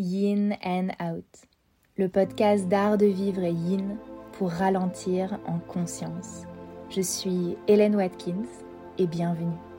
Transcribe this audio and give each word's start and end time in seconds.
Yin 0.00 0.56
and 0.64 0.88
Out, 0.98 1.26
le 1.98 2.08
podcast 2.08 2.66
d'art 2.68 2.96
de 2.96 3.04
vivre 3.04 3.42
et 3.42 3.52
yin 3.52 3.98
pour 4.32 4.48
ralentir 4.50 5.38
en 5.46 5.58
conscience. 5.58 6.44
Je 6.88 7.02
suis 7.02 7.58
Hélène 7.68 7.96
Watkins 7.96 8.48
et 8.96 9.06
bienvenue. 9.06 9.69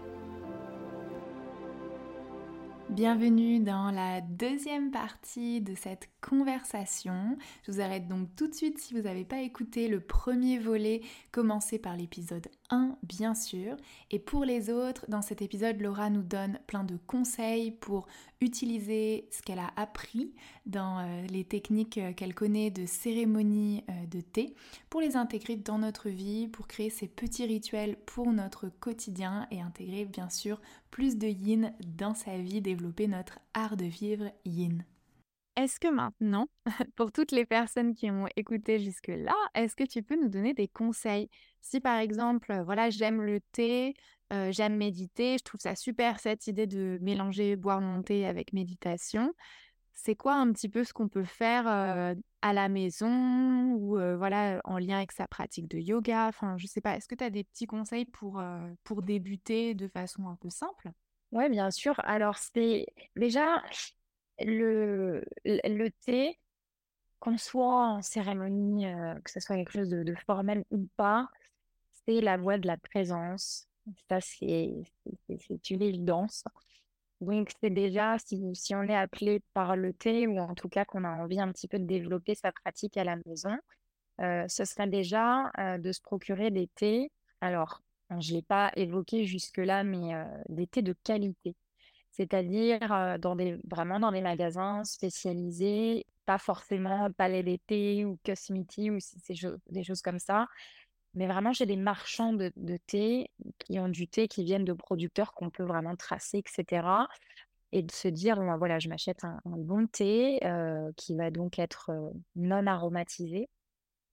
Bienvenue 2.91 3.61
dans 3.61 3.89
la 3.89 4.19
deuxième 4.19 4.91
partie 4.91 5.61
de 5.61 5.75
cette 5.75 6.09
conversation. 6.19 7.37
Je 7.65 7.71
vous 7.71 7.79
arrête 7.79 8.09
donc 8.09 8.27
tout 8.35 8.49
de 8.49 8.53
suite 8.53 8.79
si 8.79 8.93
vous 8.93 9.03
n'avez 9.03 9.23
pas 9.23 9.39
écouté 9.39 9.87
le 9.87 10.01
premier 10.01 10.59
volet, 10.59 10.99
commencé 11.31 11.79
par 11.79 11.95
l'épisode 11.95 12.49
1 12.69 12.97
bien 13.03 13.33
sûr. 13.33 13.77
Et 14.11 14.19
pour 14.19 14.43
les 14.43 14.69
autres, 14.69 15.05
dans 15.07 15.21
cet 15.21 15.41
épisode, 15.41 15.79
Laura 15.79 16.09
nous 16.09 16.21
donne 16.21 16.59
plein 16.67 16.83
de 16.83 16.97
conseils 17.07 17.71
pour 17.71 18.07
utiliser 18.41 19.27
ce 19.31 19.41
qu'elle 19.41 19.59
a 19.59 19.71
appris 19.77 20.33
dans 20.65 20.99
euh, 20.99 21.25
les 21.27 21.45
techniques 21.45 21.97
euh, 21.97 22.11
qu'elle 22.11 22.33
connaît 22.33 22.71
de 22.71 22.85
cérémonie 22.85 23.83
euh, 23.89 24.07
de 24.07 24.19
thé 24.19 24.55
pour 24.89 24.99
les 24.99 25.15
intégrer 25.15 25.55
dans 25.55 25.77
notre 25.77 26.09
vie, 26.09 26.47
pour 26.47 26.67
créer 26.67 26.89
ces 26.89 27.07
petits 27.07 27.45
rituels 27.45 27.97
pour 28.05 28.33
notre 28.33 28.67
quotidien 28.67 29.47
et 29.51 29.61
intégrer 29.61 30.05
bien 30.05 30.29
sûr 30.29 30.59
plus 30.91 31.17
de 31.17 31.27
yin 31.27 31.73
dans 31.85 32.13
sa 32.13 32.37
vie, 32.37 32.61
développer 32.61 33.07
notre 33.07 33.39
art 33.53 33.77
de 33.77 33.85
vivre 33.85 34.31
yin. 34.45 34.85
Est-ce 35.55 35.79
que 35.79 35.87
maintenant, 35.87 36.47
pour 36.95 37.11
toutes 37.11 37.31
les 37.31 37.45
personnes 37.45 37.93
qui 37.93 38.09
ont 38.09 38.27
écouté 38.35 38.79
jusque-là, 38.79 39.35
est-ce 39.55 39.75
que 39.75 39.83
tu 39.83 40.03
peux 40.03 40.15
nous 40.15 40.29
donner 40.29 40.53
des 40.53 40.67
conseils? 40.67 41.29
Si 41.61 41.79
par 41.79 41.97
exemple, 41.99 42.61
voilà, 42.63 42.89
j'aime 42.89 43.21
le 43.21 43.39
thé, 43.51 43.93
j'aime 44.49 44.77
méditer, 44.77 45.37
je 45.37 45.43
trouve 45.43 45.59
ça 45.59 45.75
super 45.75 46.19
cette 46.19 46.47
idée 46.47 46.67
de 46.67 46.97
mélanger 47.01 47.55
boire 47.55 47.81
mon 47.81 48.01
thé 48.01 48.25
avec 48.25 48.53
méditation. 48.53 49.33
C'est 49.93 50.15
quoi 50.15 50.35
un 50.35 50.51
petit 50.51 50.69
peu 50.69 50.83
ce 50.83 50.93
qu'on 50.93 51.07
peut 51.07 51.23
faire 51.23 51.67
à 51.67 52.53
la 52.53 52.69
maison 52.69 53.73
ou 53.73 53.97
voilà 54.17 54.61
en 54.63 54.77
lien 54.77 54.97
avec 54.97 55.11
sa 55.11 55.27
pratique 55.27 55.67
de 55.67 55.77
yoga? 55.77 56.27
Enfin, 56.27 56.57
je 56.57 56.65
sais 56.67 56.81
pas. 56.81 56.95
Est-ce 56.95 57.07
que 57.07 57.15
tu 57.15 57.23
as 57.23 57.29
des 57.29 57.43
petits 57.43 57.67
conseils 57.67 58.05
pour 58.05 58.41
pour 58.83 59.03
débuter 59.03 59.75
de 59.75 59.87
façon 59.87 60.27
un 60.27 60.35
peu 60.35 60.49
simple? 60.49 60.91
Oui, 61.31 61.49
bien 61.49 61.69
sûr. 61.71 61.95
Alors 62.03 62.37
c'est 62.37 62.87
déjà 63.15 63.61
le, 64.39 65.23
le 65.45 65.89
thé, 66.05 66.39
qu'on 67.21 67.37
soit 67.37 67.87
en 67.87 68.01
cérémonie, 68.01 68.85
que 69.23 69.31
ce 69.31 69.39
soit 69.39 69.55
quelque 69.55 69.71
chose 69.71 69.89
de, 69.89 70.15
formel 70.25 70.65
ou 70.71 70.87
pas, 70.97 71.29
c'est 72.05 72.19
la 72.19 72.35
voie 72.35 72.57
de 72.57 72.67
la 72.67 72.77
présence. 72.77 73.67
Ça, 74.09 74.19
c'est 74.19 74.73
une 75.69 75.81
évidence. 75.81 76.43
Donc, 77.21 77.51
c'est 77.61 77.69
déjà, 77.69 78.17
si, 78.19 78.75
on 78.75 78.83
est 78.83 78.95
appelé 78.95 79.41
par 79.53 79.75
le 79.75 79.93
thé, 79.93 80.27
ou 80.27 80.39
en 80.39 80.55
tout 80.55 80.69
cas 80.69 80.85
qu'on 80.85 81.03
a 81.03 81.09
envie 81.09 81.39
un 81.39 81.51
petit 81.51 81.67
peu 81.67 81.79
de 81.79 81.85
développer 81.85 82.35
sa 82.35 82.51
pratique 82.51 82.97
à 82.97 83.03
la 83.03 83.17
maison, 83.25 83.55
ce 84.19 84.65
serait 84.65 84.87
déjà 84.87 85.51
de 85.77 85.91
se 85.91 86.01
procurer 86.01 86.51
des 86.51 86.67
thés. 86.75 87.11
Alors, 87.39 87.81
je 88.19 88.31
ne 88.31 88.37
l'ai 88.37 88.41
pas 88.41 88.71
évoqué 88.75 89.25
jusque-là, 89.25 89.83
mais 89.83 90.13
des 90.49 90.67
thés 90.67 90.81
de 90.81 90.95
qualité 91.03 91.55
c'est-à-dire 92.11 93.17
dans 93.19 93.35
des, 93.35 93.57
vraiment 93.69 93.99
dans 93.99 94.11
des 94.11 94.21
magasins 94.21 94.83
spécialisés, 94.83 96.05
pas 96.25 96.37
forcément 96.37 97.09
Palais 97.11 97.43
d'été 97.43 98.05
ou 98.05 98.19
Cosmiti 98.25 98.91
ou 98.91 98.97
des 99.69 99.83
choses 99.83 100.01
comme 100.01 100.19
ça, 100.19 100.47
mais 101.13 101.27
vraiment 101.27 101.53
j'ai 101.53 101.65
des 101.65 101.75
marchands 101.75 102.33
de, 102.33 102.51
thé 102.87 103.29
qui 103.59 103.79
ont 103.79 103.89
du 103.89 104.07
thé 104.07 104.27
qui 104.27 104.43
viennent 104.43 104.65
de 104.65 104.73
producteurs 104.73 105.33
qu'on 105.33 105.49
peut 105.49 105.63
vraiment 105.63 105.95
tracer, 105.95 106.39
etc. 106.39 107.07
Et 107.73 107.83
de 107.83 107.91
se 107.91 108.07
dire, 108.09 108.37
bon, 108.37 108.57
voilà, 108.57 108.79
je 108.79 108.89
m'achète 108.89 109.23
un, 109.23 109.39
bon 109.45 109.87
thé 109.87 110.39
qui 110.97 111.15
va 111.15 111.31
donc 111.31 111.59
être 111.59 111.91
non 112.35 112.67
aromatisé, 112.67 113.49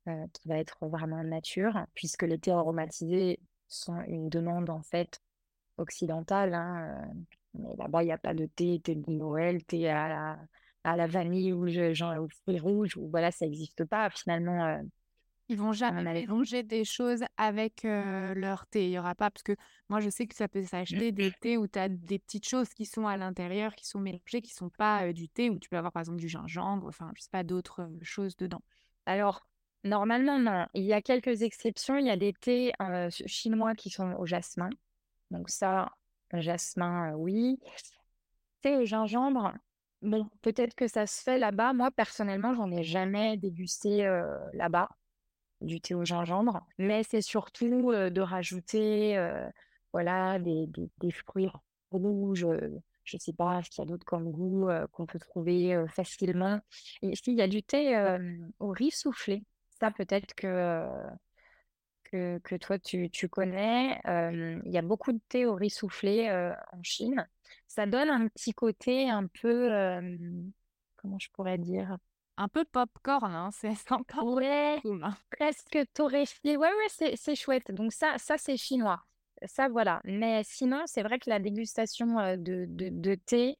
qui 0.06 0.48
va 0.48 0.58
être 0.58 0.86
vraiment 0.86 1.22
nature, 1.24 1.86
puisque 1.94 2.22
les 2.22 2.38
thés 2.38 2.52
aromatisés 2.52 3.40
sont 3.68 4.00
une 4.06 4.28
demande 4.28 4.70
en 4.70 4.82
fait 4.82 5.20
occidentale. 5.78 6.54
Hein, 6.54 7.08
mais 7.54 7.74
là-bas, 7.76 8.02
il 8.02 8.06
n'y 8.06 8.12
a 8.12 8.18
pas 8.18 8.34
de 8.34 8.46
thé, 8.46 8.80
thé 8.80 8.94
de 8.94 9.10
Noël, 9.10 9.64
thé 9.64 9.88
à 9.88 10.08
la, 10.08 10.38
à 10.84 10.96
la 10.96 11.06
vanille 11.06 11.52
ou 11.52 11.66
genre, 11.94 12.18
au 12.20 12.28
fruits 12.42 12.60
rouges, 12.60 12.96
ou 12.96 13.08
voilà, 13.08 13.30
ça 13.30 13.46
n'existe 13.46 13.84
pas. 13.84 14.10
Finalement, 14.10 14.64
euh, 14.66 14.82
ils 15.48 15.56
vont 15.56 15.72
jamais 15.72 16.02
mélanger 16.02 16.62
des 16.62 16.84
choses 16.84 17.24
avec 17.36 17.84
euh, 17.84 18.34
leur 18.34 18.66
thé. 18.66 18.84
Il 18.84 18.90
n'y 18.90 18.98
aura 18.98 19.14
pas, 19.14 19.30
parce 19.30 19.42
que 19.42 19.56
moi, 19.88 20.00
je 20.00 20.10
sais 20.10 20.26
que 20.26 20.34
ça 20.34 20.46
peut 20.46 20.62
s'acheter 20.62 21.10
des 21.10 21.32
thés 21.32 21.56
où 21.56 21.66
tu 21.66 21.78
as 21.78 21.88
des 21.88 22.18
petites 22.18 22.46
choses 22.46 22.68
qui 22.70 22.84
sont 22.84 23.06
à 23.06 23.16
l'intérieur, 23.16 23.74
qui 23.74 23.86
sont 23.86 23.98
mélangées, 23.98 24.42
qui 24.42 24.52
ne 24.52 24.58
sont 24.58 24.70
pas 24.70 25.06
euh, 25.06 25.12
du 25.12 25.28
thé, 25.28 25.48
où 25.48 25.58
tu 25.58 25.68
peux 25.68 25.78
avoir 25.78 25.92
par 25.92 26.00
exemple 26.00 26.18
du 26.18 26.28
gingembre, 26.28 26.86
enfin, 26.86 27.10
je 27.16 27.22
sais 27.22 27.30
pas, 27.30 27.44
d'autres 27.44 27.88
choses 28.02 28.36
dedans. 28.36 28.62
Alors, 29.06 29.46
normalement, 29.84 30.38
non. 30.38 30.66
Il 30.74 30.84
y 30.84 30.92
a 30.92 31.00
quelques 31.00 31.42
exceptions. 31.42 31.96
Il 31.96 32.06
y 32.06 32.10
a 32.10 32.16
des 32.16 32.34
thés 32.34 32.72
chinois 33.26 33.74
qui 33.74 33.88
sont 33.88 34.12
au 34.18 34.26
jasmin. 34.26 34.68
Donc 35.30 35.48
ça, 35.48 35.90
Jasmin, 36.32 37.14
oui. 37.14 37.58
Thé 38.60 38.76
au 38.76 38.84
gingembre, 38.84 39.54
bon, 40.02 40.28
peut-être 40.42 40.74
que 40.74 40.88
ça 40.88 41.06
se 41.06 41.22
fait 41.22 41.38
là-bas. 41.38 41.72
Moi, 41.72 41.90
personnellement, 41.90 42.54
j'en 42.54 42.70
ai 42.70 42.82
jamais 42.82 43.36
dégusté 43.36 44.02
là-bas, 44.52 44.90
du 45.60 45.80
thé 45.80 45.94
au 45.94 46.04
gingembre. 46.04 46.66
Mais 46.78 47.02
c'est 47.02 47.22
surtout 47.22 47.92
de 47.92 48.20
rajouter 48.20 49.18
voilà, 49.92 50.38
des, 50.38 50.68
des, 50.98 51.10
fruits 51.10 51.50
rouges. 51.90 52.46
je 53.04 53.16
ne 53.16 53.20
sais 53.20 53.32
pas 53.32 53.62
ce 53.62 53.70
qu'il 53.70 53.82
y 53.82 53.86
a 53.86 53.90
d'autre 53.90 54.04
comme 54.04 54.30
goût 54.30 54.68
qu'on 54.92 55.06
peut 55.06 55.18
trouver 55.18 55.84
facilement. 55.88 56.60
Et 57.02 57.14
s'il 57.16 57.34
y 57.34 57.42
a 57.42 57.48
du 57.48 57.62
thé 57.62 57.96
au 58.58 58.70
riz 58.70 58.90
soufflé, 58.90 59.44
ça 59.80 59.90
peut-être 59.90 60.34
que 60.34 60.86
que, 62.10 62.56
toi 62.56 62.78
tu, 62.78 63.10
connais. 63.28 64.00
Il 64.06 64.72
y 64.72 64.78
a 64.78 64.82
beaucoup 64.82 65.12
de 65.12 65.20
thé 65.28 65.46
au 65.46 65.54
riz 65.54 65.70
soufflé 65.70 66.30
en 66.72 66.82
Chine. 66.82 67.26
Ça 67.66 67.86
donne 67.86 68.08
un 68.10 68.28
petit 68.28 68.52
côté 68.52 69.10
un 69.10 69.26
peu, 69.26 69.68
comment 70.96 71.18
je 71.18 71.28
pourrais 71.32 71.58
dire? 71.58 71.96
Un 72.40 72.46
peu 72.46 72.64
popcorn, 72.64 73.34
hein, 73.34 73.50
c'est 73.52 73.74
encore 73.90 74.24
ouais, 74.34 74.80
hein. 74.84 75.16
presque 75.30 75.78
torréfié. 75.92 76.56
Ouais, 76.56 76.68
ouais, 76.68 77.14
c'est 77.16 77.34
chouette. 77.34 77.72
Donc 77.72 77.92
ça, 77.92 78.16
ça 78.18 78.38
c'est 78.38 78.56
chinois. 78.56 79.02
Ça, 79.44 79.68
voilà. 79.68 80.00
Mais 80.04 80.42
sinon, 80.44 80.82
c'est 80.86 81.02
vrai 81.02 81.18
que 81.18 81.28
la 81.28 81.40
dégustation 81.40 82.36
de, 82.36 82.66
de, 82.68 83.14
thé, 83.16 83.58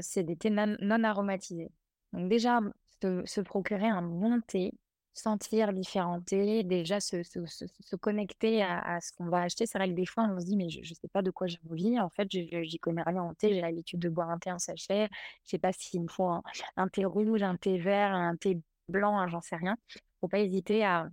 c'est 0.00 0.22
des 0.22 0.36
thés 0.36 0.50
non, 0.50 1.04
aromatisés. 1.04 1.70
Donc 2.12 2.28
déjà, 2.28 2.60
se 3.02 3.40
procurer 3.40 3.88
un 3.88 4.02
bon 4.02 4.40
thé, 4.46 4.72
sentir 5.20 5.72
différents 5.72 6.20
thés, 6.20 6.62
déjà 6.64 7.00
se, 7.00 7.22
se, 7.22 7.46
se, 7.46 7.96
connecter 7.96 8.62
à, 8.62 9.00
ce 9.00 9.12
qu'on 9.12 9.26
va 9.26 9.42
acheter. 9.42 9.66
C'est 9.66 9.78
vrai 9.78 9.88
que 9.88 9.94
des 9.94 10.06
fois, 10.06 10.24
on 10.24 10.40
se 10.40 10.46
dit, 10.46 10.56
mais 10.56 10.68
je 10.68 10.80
ne 10.80 10.84
sais 10.84 11.08
pas 11.08 11.22
de 11.22 11.30
quoi 11.30 11.46
j'ai 11.46 11.58
envie. 11.70 12.00
En 12.00 12.08
fait, 12.08 12.28
j'y 12.30 12.78
connais 12.78 13.02
rien 13.02 13.22
en 13.22 13.34
thé. 13.34 13.50
J'ai 13.54 13.60
l'habitude 13.60 14.00
de 14.00 14.08
boire 14.08 14.30
un 14.30 14.38
thé 14.38 14.50
en 14.50 14.58
sachet. 14.58 15.08
Je 15.44 15.50
sais 15.50 15.58
pas 15.58 15.72
s'il 15.72 16.02
me 16.02 16.08
faut 16.08 16.28
un, 16.28 16.88
thé 16.88 17.04
rouge, 17.04 17.42
un 17.42 17.56
thé 17.56 17.78
vert, 17.78 18.12
un 18.14 18.36
thé 18.36 18.60
blanc, 18.88 19.18
hein, 19.18 19.28
j'en 19.28 19.40
sais 19.40 19.56
rien. 19.56 19.76
faut 20.20 20.28
pas 20.28 20.40
hésiter 20.40 20.84
à, 20.84 21.08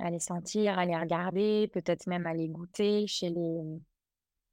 à, 0.00 0.10
les 0.10 0.20
sentir, 0.20 0.78
à 0.78 0.84
les 0.84 0.96
regarder, 0.96 1.68
peut-être 1.72 2.06
même 2.06 2.26
à 2.26 2.34
les 2.34 2.48
goûter 2.48 3.06
chez 3.06 3.30
les, 3.30 3.60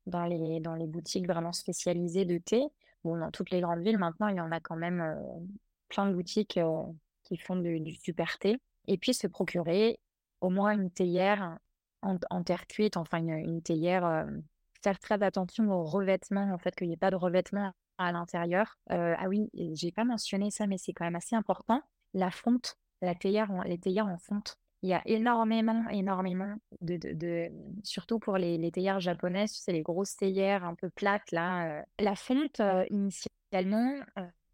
dans, 0.06 0.26
les, 0.26 0.60
dans 0.60 0.76
les 0.76 0.88
boutiques 0.88 1.28
vraiment 1.28 1.54
spécialisées 1.54 2.26
de 2.26 2.38
thé. 2.38 2.64
Bon, 3.04 3.18
dans 3.18 3.32
toutes 3.32 3.52
les 3.52 3.62
grandes 3.62 3.82
villes, 3.82 3.98
maintenant, 3.98 4.28
il 4.28 4.36
y 4.38 4.42
en 4.42 4.52
a 4.52 4.60
quand 4.60 4.76
même 4.76 5.02
euh, 5.02 5.16
plein 5.88 6.06
de 6.08 6.14
boutiques 6.14 6.58
euh, 6.58 6.84
qui 7.24 7.38
font 7.38 7.56
du 7.56 7.96
super 7.96 8.38
thé 8.40 8.60
et 8.90 8.98
puis 8.98 9.14
se 9.14 9.28
procurer 9.28 10.00
au 10.42 10.50
moins 10.50 10.72
une 10.74 10.90
théière 10.90 11.58
en, 12.02 12.44
terre 12.44 12.68
cuite, 12.68 12.98
enfin 12.98 13.20
une, 13.20 13.62
théière. 13.62 14.06
Euh, 14.06 14.26
faire 14.82 14.98
très 15.00 15.22
attention 15.22 15.70
au 15.70 15.84
revêtement, 15.84 16.54
en 16.54 16.58
fait, 16.58 16.74
qu'il 16.76 16.88
n'y 16.88 16.94
ait 16.94 16.98
pas 16.98 17.12
de 17.12 17.18
revêtement 17.18 17.74
à 17.98 18.12
l'intérieur. 18.12 18.78
Euh, 18.92 19.14
ah 19.18 19.28
oui, 19.28 19.50
j'ai 19.74 19.92
pas 19.92 20.06
mentionné 20.06 20.52
ça, 20.52 20.68
mais 20.68 20.78
c'est 20.78 20.94
quand 20.94 21.04
même 21.04 21.18
assez 21.18 21.36
important. 21.36 21.82
La 22.14 22.32
fonte, 22.32 22.78
la 23.02 23.14
théière, 23.14 23.52
les 23.66 23.78
théières 23.78 24.08
en 24.08 24.18
fonte. 24.18 24.56
Il 24.82 24.90
y 24.90 24.94
a 24.94 25.02
énormément, 25.06 25.86
énormément 25.90 26.56
de, 26.80 26.96
de, 26.96 27.52
surtout 27.84 28.18
pour 28.18 28.38
les, 28.38 28.58
les, 28.58 28.72
théières 28.72 29.02
japonaises, 29.02 29.52
c'est 29.52 29.74
les 29.74 29.82
grosses 29.82 30.16
théières 30.16 30.64
un 30.64 30.76
peu 30.76 30.90
plates 30.90 31.34
là. 31.34 31.80
Euh. 31.80 31.84
la 32.00 32.16
fonte, 32.16 32.62
initialement, 32.90 34.00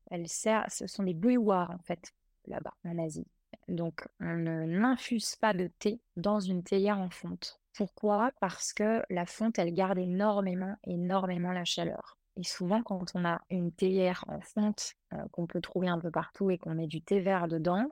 elle 0.09 0.27
sert, 0.27 0.65
ce 0.71 0.87
sont 0.87 1.03
des 1.03 1.13
bouilloires 1.13 1.69
en 1.69 1.77
fait 1.77 2.11
là-bas 2.47 2.73
en 2.83 2.97
Asie. 2.97 3.27
Donc, 3.67 4.07
on 4.19 4.35
n'infuse 4.35 5.35
pas 5.35 5.53
de 5.53 5.67
thé 5.79 5.99
dans 6.15 6.39
une 6.39 6.63
théière 6.63 6.99
en 6.99 7.09
fonte. 7.09 7.59
Pourquoi? 7.73 8.31
Parce 8.39 8.73
que 8.73 9.03
la 9.09 9.25
fonte, 9.25 9.59
elle 9.59 9.73
garde 9.73 9.97
énormément, 9.97 10.75
énormément 10.85 11.51
la 11.51 11.65
chaleur. 11.65 12.17
Et 12.37 12.43
souvent, 12.43 12.83
quand 12.83 13.11
on 13.15 13.25
a 13.25 13.41
une 13.49 13.71
théière 13.71 14.23
en 14.27 14.41
fonte 14.41 14.93
euh, 15.13 15.17
qu'on 15.31 15.47
peut 15.47 15.61
trouver 15.61 15.87
un 15.87 15.99
peu 15.99 16.11
partout 16.11 16.51
et 16.51 16.57
qu'on 16.57 16.75
met 16.75 16.87
du 16.87 17.01
thé 17.01 17.19
vert 17.19 17.47
dedans, 17.47 17.89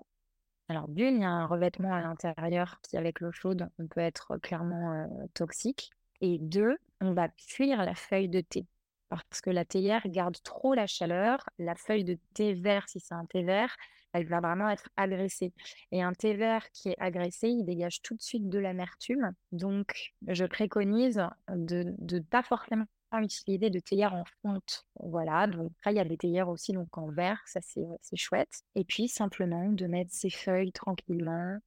alors 0.70 0.88
d'une, 0.88 1.16
il 1.16 1.22
y 1.22 1.26
a 1.26 1.30
un 1.30 1.46
revêtement 1.46 1.94
à 1.94 2.02
l'intérieur 2.02 2.80
qui, 2.82 2.98
avec 2.98 3.20
l'eau 3.20 3.32
chaude, 3.32 3.70
peut 3.90 4.02
être 4.02 4.38
clairement 4.38 4.94
euh, 4.94 5.08
toxique. 5.34 5.92
Et 6.22 6.40
deux, 6.40 6.78
on 7.02 7.14
va 7.14 7.28
cuire 7.30 7.84
la 7.84 7.96
feuille 7.96 8.30
de 8.30 8.42
thé 8.42 8.66
parce 9.10 9.42
que 9.42 9.50
la 9.50 9.66
théière 9.66 10.02
garde 10.08 10.42
trop 10.44 10.74
la 10.74 10.88
chaleur. 10.88 11.48
La 11.60 11.76
feuille 11.76 12.04
de 12.04 12.18
thé 12.34 12.54
vert, 12.54 12.90
si 12.90 13.00
c'est 13.00 13.14
un 13.14 13.26
thé 13.26 13.44
vert, 13.44 13.76
elle 14.14 14.28
va 14.28 14.40
vraiment 14.40 14.70
être 14.70 14.90
agressée. 14.96 15.54
Et 15.92 16.02
un 16.02 16.14
thé 16.14 16.34
vert 16.36 16.70
qui 16.72 16.90
est 16.90 17.00
agressé, 17.00 17.50
il 17.50 17.66
dégage 17.66 18.02
tout 18.02 18.16
de 18.16 18.22
suite 18.22 18.50
de 18.50 18.60
l'amertume. 18.60 19.34
Donc, 19.52 20.14
je 20.28 20.46
préconise 20.46 21.22
de 21.50 21.96
ne 22.00 22.20
pas 22.20 22.44
forcément 22.44 22.86
utiliser 23.22 23.70
de 23.70 23.80
théière 23.80 24.14
en 24.14 24.24
fonte. 24.42 24.86
Voilà, 25.00 25.46
donc 25.48 25.72
après, 25.80 25.94
il 25.94 25.98
y 25.98 26.00
a 26.00 26.06
des 26.06 26.18
théières 26.18 26.50
aussi 26.50 26.74
donc 26.74 26.98
en 26.98 27.12
verre, 27.12 27.42
ça 27.46 27.60
c'est 27.62 28.16
chouette. 28.16 28.62
Et 28.76 28.86
puis, 28.86 29.08
simplement 29.08 29.70
de 29.70 29.86
mettre 29.86 30.12
ses 30.12 30.32
feuilles 30.32 30.72
tranquillement, 30.72 31.60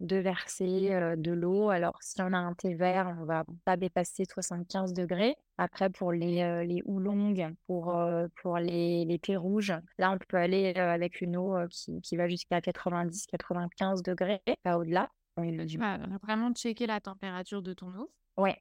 de 0.00 0.16
verser 0.16 1.16
de 1.16 1.32
l'eau. 1.32 1.70
Alors, 1.70 1.96
si 2.00 2.20
on 2.20 2.32
a 2.32 2.38
un 2.38 2.54
thé 2.54 2.74
vert, 2.74 3.16
on 3.20 3.24
va 3.24 3.44
pas 3.64 3.76
dépasser 3.76 4.24
75 4.24 4.92
degrés. 4.92 5.36
Après, 5.58 5.88
pour 5.90 6.12
les, 6.12 6.64
les 6.66 6.82
houlongues, 6.84 7.54
pour, 7.66 7.96
pour 8.42 8.58
les, 8.58 9.04
les 9.04 9.18
thés 9.18 9.36
rouges, 9.36 9.72
là, 9.98 10.10
on 10.12 10.18
peut 10.18 10.36
aller 10.36 10.74
avec 10.74 11.20
une 11.20 11.36
eau 11.36 11.56
qui, 11.70 12.00
qui 12.00 12.16
va 12.16 12.28
jusqu'à 12.28 12.60
90-95 12.60 14.02
degrés, 14.02 14.42
pas 14.62 14.78
au-delà. 14.78 15.10
Tu 15.36 15.78
vas 15.78 15.98
vraiment 16.22 16.52
checker 16.52 16.86
la 16.86 17.00
température 17.00 17.62
de 17.62 17.72
ton 17.72 17.92
eau. 17.94 18.10
Ouais. 18.36 18.60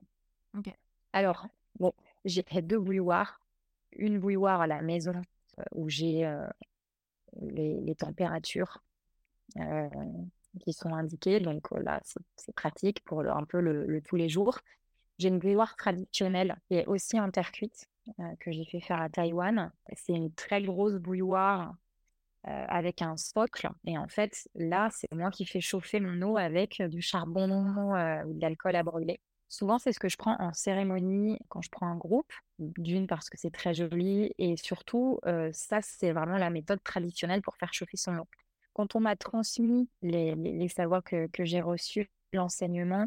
Ok. 0.58 0.74
Alors, 1.14 1.48
bon, 1.80 1.94
j'ai 2.26 2.44
fait 2.44 2.62
deux 2.62 2.80
bouilloires. 2.80 3.40
Une 3.92 4.20
bouilloire 4.20 4.62
à 4.62 4.68
la 4.68 4.82
maison 4.82 5.22
où 5.74 5.88
j'ai 5.90 6.28
les, 7.42 7.80
les, 7.82 7.96
températures 7.96 8.84
qui 10.62 10.74
sont 10.74 10.94
indiquées. 10.94 11.40
Donc 11.40 11.70
là, 11.72 12.02
c'est 12.36 12.56
pratique 12.56 13.04
pour 13.04 13.22
un 13.22 13.44
peu 13.44 13.60
le, 13.60 14.02
tous 14.02 14.16
les 14.16 14.30
jours. 14.30 14.60
J'ai 15.20 15.28
une 15.28 15.40
bouilloire 15.40 15.76
traditionnelle 15.76 16.58
qui 16.68 16.76
est 16.76 16.86
aussi 16.86 17.20
en 17.20 17.32
terre 17.32 17.52
cuite 17.52 17.88
que 18.40 18.52
j'ai 18.52 18.66
fait 18.66 18.82
faire 18.82 19.02
à 19.02 19.10
Taïwan. 19.10 19.72
C'est 19.96 20.14
une 20.14 20.34
très 20.34 20.62
grosse 20.62 20.96
bouilloire 20.96 21.76
avec 22.44 23.02
un 23.02 23.16
socle. 23.16 23.70
Et 23.86 23.98
en 23.98 24.08
fait, 24.08 24.50
là, 24.56 24.90
c'est 24.92 25.12
moi 25.14 25.32
qui 25.32 25.46
fais 25.46 25.62
chauffer 25.62 26.00
mon 26.00 26.22
eau 26.22 26.38
avec 26.38 26.82
du 26.82 27.02
charbon 27.02 27.50
ou 28.26 28.34
de 28.34 28.42
l'alcool 28.42 28.76
à 28.76 28.84
brûler. 28.84 29.20
Souvent, 29.50 29.78
c'est 29.78 29.94
ce 29.94 30.00
que 30.00 30.10
je 30.10 30.18
prends 30.18 30.36
en 30.40 30.52
cérémonie 30.52 31.38
quand 31.48 31.62
je 31.62 31.70
prends 31.70 31.88
un 31.88 31.96
groupe. 31.96 32.32
D'une, 32.60 33.08
parce 33.08 33.30
que 33.30 33.38
c'est 33.38 33.52
très 33.52 33.74
joli. 33.74 34.34
Et 34.38 34.58
surtout, 34.58 35.20
ça, 35.52 35.82
c'est 35.82 36.12
vraiment 36.12 36.38
la 36.38 36.50
méthode 36.50 36.84
traditionnelle 36.84 37.42
pour 37.42 37.56
faire 37.56 37.74
chauffer 37.74 37.98
son 37.98 38.18
eau 38.18 38.28
quand 38.74 38.96
on 38.96 39.00
m'a 39.00 39.16
transmis 39.16 39.90
les, 40.02 40.68
savoirs 40.68 41.04
que, 41.04 41.28
j'ai 41.40 41.62
reçus, 41.62 42.10
l'enseignement, 42.34 43.06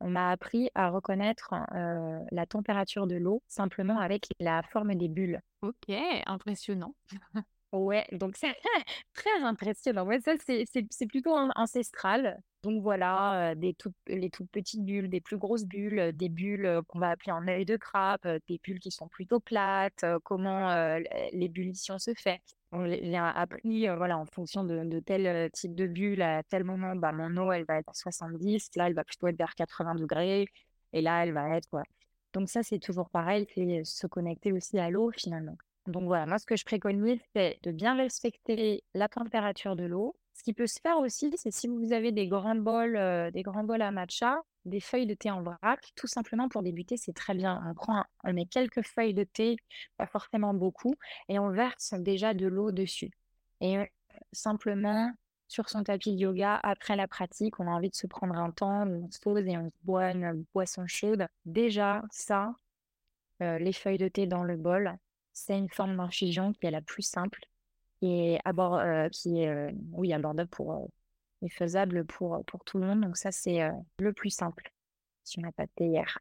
on 0.00 0.10
m'a 0.10 0.30
appris 0.30 0.70
à 0.74 0.90
reconnaître 0.90 1.52
euh, 1.74 2.20
la 2.30 2.46
température 2.46 3.06
de 3.06 3.16
l'eau 3.16 3.42
simplement 3.48 3.98
avec 3.98 4.28
la 4.38 4.62
forme 4.62 4.94
des 4.94 5.08
bulles. 5.08 5.40
Ok, 5.62 5.92
impressionnant. 6.26 6.94
ouais, 7.72 8.06
donc 8.12 8.36
c'est 8.36 8.54
très 9.14 9.42
impressionnant. 9.42 10.06
Ouais, 10.06 10.20
ça, 10.20 10.34
c'est 10.38 11.06
plutôt 11.06 11.36
ancestral. 11.56 12.40
Donc 12.62 12.82
voilà, 12.82 13.50
euh, 13.50 13.54
des 13.54 13.76
les 14.06 14.30
toutes 14.30 14.50
petites 14.50 14.84
bulles, 14.84 15.08
des 15.08 15.20
plus 15.20 15.38
grosses 15.38 15.64
bulles, 15.64 16.12
des 16.14 16.28
bulles 16.28 16.66
euh, 16.66 16.82
qu'on 16.86 16.98
va 17.00 17.10
appeler 17.10 17.32
en 17.32 17.46
œil 17.48 17.64
de 17.64 17.76
crabe, 17.76 18.20
des 18.48 18.60
bulles 18.62 18.80
qui 18.80 18.92
sont 18.92 19.08
plutôt 19.08 19.40
plates, 19.40 20.04
comment 20.22 20.96
l'ébullition 21.32 21.98
se 21.98 22.14
fait. 22.14 22.40
On 22.70 22.84
a 23.14 23.30
appris, 23.30 23.88
voilà, 23.88 24.18
en 24.18 24.26
fonction 24.26 24.62
de, 24.62 25.00
tel 25.00 25.50
type 25.52 25.74
de 25.74 25.86
bulle, 25.86 26.20
à 26.20 26.42
tel 26.42 26.64
moment, 26.64 26.94
bah, 26.96 27.12
mon 27.12 27.34
eau, 27.38 27.50
elle 27.50 27.64
va 27.64 27.78
être 27.78 27.88
à 27.88 27.94
70, 27.94 28.70
là, 28.76 28.88
elle 28.88 28.94
va 28.94 29.04
plutôt 29.04 29.26
être 29.26 29.38
vers 29.38 29.54
80 29.54 29.94
degrés, 29.94 30.46
et 30.92 31.00
là, 31.00 31.24
elle 31.24 31.32
va 31.32 31.56
être, 31.56 31.68
quoi. 31.70 31.82
Donc 32.34 32.50
ça, 32.50 32.62
c'est 32.62 32.78
toujours 32.78 33.08
pareil, 33.08 33.46
c'est 33.54 33.84
se 33.84 34.06
connecter 34.06 34.52
aussi 34.52 34.78
à 34.78 34.90
l'eau, 34.90 35.10
finalement. 35.16 35.56
Donc 35.86 36.04
voilà, 36.04 36.26
moi, 36.26 36.38
ce 36.38 36.44
que 36.44 36.56
je 36.56 36.64
préconise, 36.64 37.18
c'est 37.34 37.58
de 37.62 37.72
bien 37.72 37.96
respecter 37.96 38.84
la 38.94 39.08
température 39.08 39.74
de 39.74 39.84
l'eau. 39.84 40.14
Ce 40.34 40.42
qui 40.42 40.52
peut 40.52 40.66
se 40.66 40.78
faire 40.80 40.98
aussi, 40.98 41.32
c'est 41.36 41.50
si 41.50 41.66
vous 41.68 41.92
avez 41.92 42.12
des 42.12 42.28
grands 42.28 42.54
bols, 42.54 43.30
des 43.32 43.42
grands 43.42 43.64
bols 43.64 43.82
à 43.82 43.90
matcha, 43.90 44.42
des 44.68 44.80
feuilles 44.80 45.06
de 45.06 45.14
thé 45.14 45.30
en 45.30 45.42
vrac, 45.42 45.92
tout 45.96 46.06
simplement 46.06 46.48
pour 46.48 46.62
débuter, 46.62 46.96
c'est 46.96 47.12
très 47.12 47.34
bien. 47.34 47.62
On 47.66 47.74
prend, 47.74 48.04
on 48.24 48.32
met 48.32 48.46
quelques 48.46 48.86
feuilles 48.86 49.14
de 49.14 49.24
thé, 49.24 49.56
pas 49.96 50.06
forcément 50.06 50.54
beaucoup, 50.54 50.94
et 51.28 51.38
on 51.38 51.50
verse 51.50 51.94
déjà 51.94 52.34
de 52.34 52.46
l'eau 52.46 52.70
dessus. 52.70 53.10
Et 53.60 53.78
simplement, 54.32 55.10
sur 55.48 55.68
son 55.70 55.82
tapis 55.82 56.12
de 56.12 56.20
yoga, 56.20 56.60
après 56.62 56.94
la 56.94 57.08
pratique, 57.08 57.58
on 57.58 57.66
a 57.66 57.70
envie 57.70 57.90
de 57.90 57.96
se 57.96 58.06
prendre 58.06 58.34
un 58.34 58.50
temps, 58.50 58.86
on 58.86 59.10
se 59.10 59.18
pose 59.18 59.46
et 59.46 59.56
on 59.56 59.72
boit 59.82 60.10
une 60.10 60.44
boisson 60.52 60.86
chaude. 60.86 61.26
Déjà, 61.46 62.02
ça, 62.10 62.54
les 63.40 63.72
feuilles 63.72 63.98
de 63.98 64.08
thé 64.08 64.26
dans 64.26 64.44
le 64.44 64.56
bol, 64.56 64.96
c'est 65.32 65.56
une 65.56 65.70
forme 65.70 65.96
d'infusion 65.96 66.52
qui 66.52 66.66
est 66.66 66.70
la 66.70 66.82
plus 66.82 67.02
simple 67.02 67.40
et 68.02 68.38
abord, 68.44 68.80
qui 69.10 69.40
est 69.40 69.74
oui, 69.92 70.12
abordable 70.12 70.50
pour, 70.50 70.90
est 71.42 71.48
faisable 71.48 72.04
pour, 72.04 72.44
pour 72.46 72.64
tout 72.64 72.78
le 72.78 72.86
monde. 72.86 73.02
Donc 73.02 73.16
ça, 73.16 73.32
c'est 73.32 73.62
euh, 73.62 73.72
le 73.98 74.12
plus 74.12 74.30
simple 74.30 74.72
si 75.24 75.38
on 75.38 75.42
n'a 75.42 75.52
pas 75.52 75.66
de 75.66 75.70
thé 75.76 75.86
hier. 75.86 76.18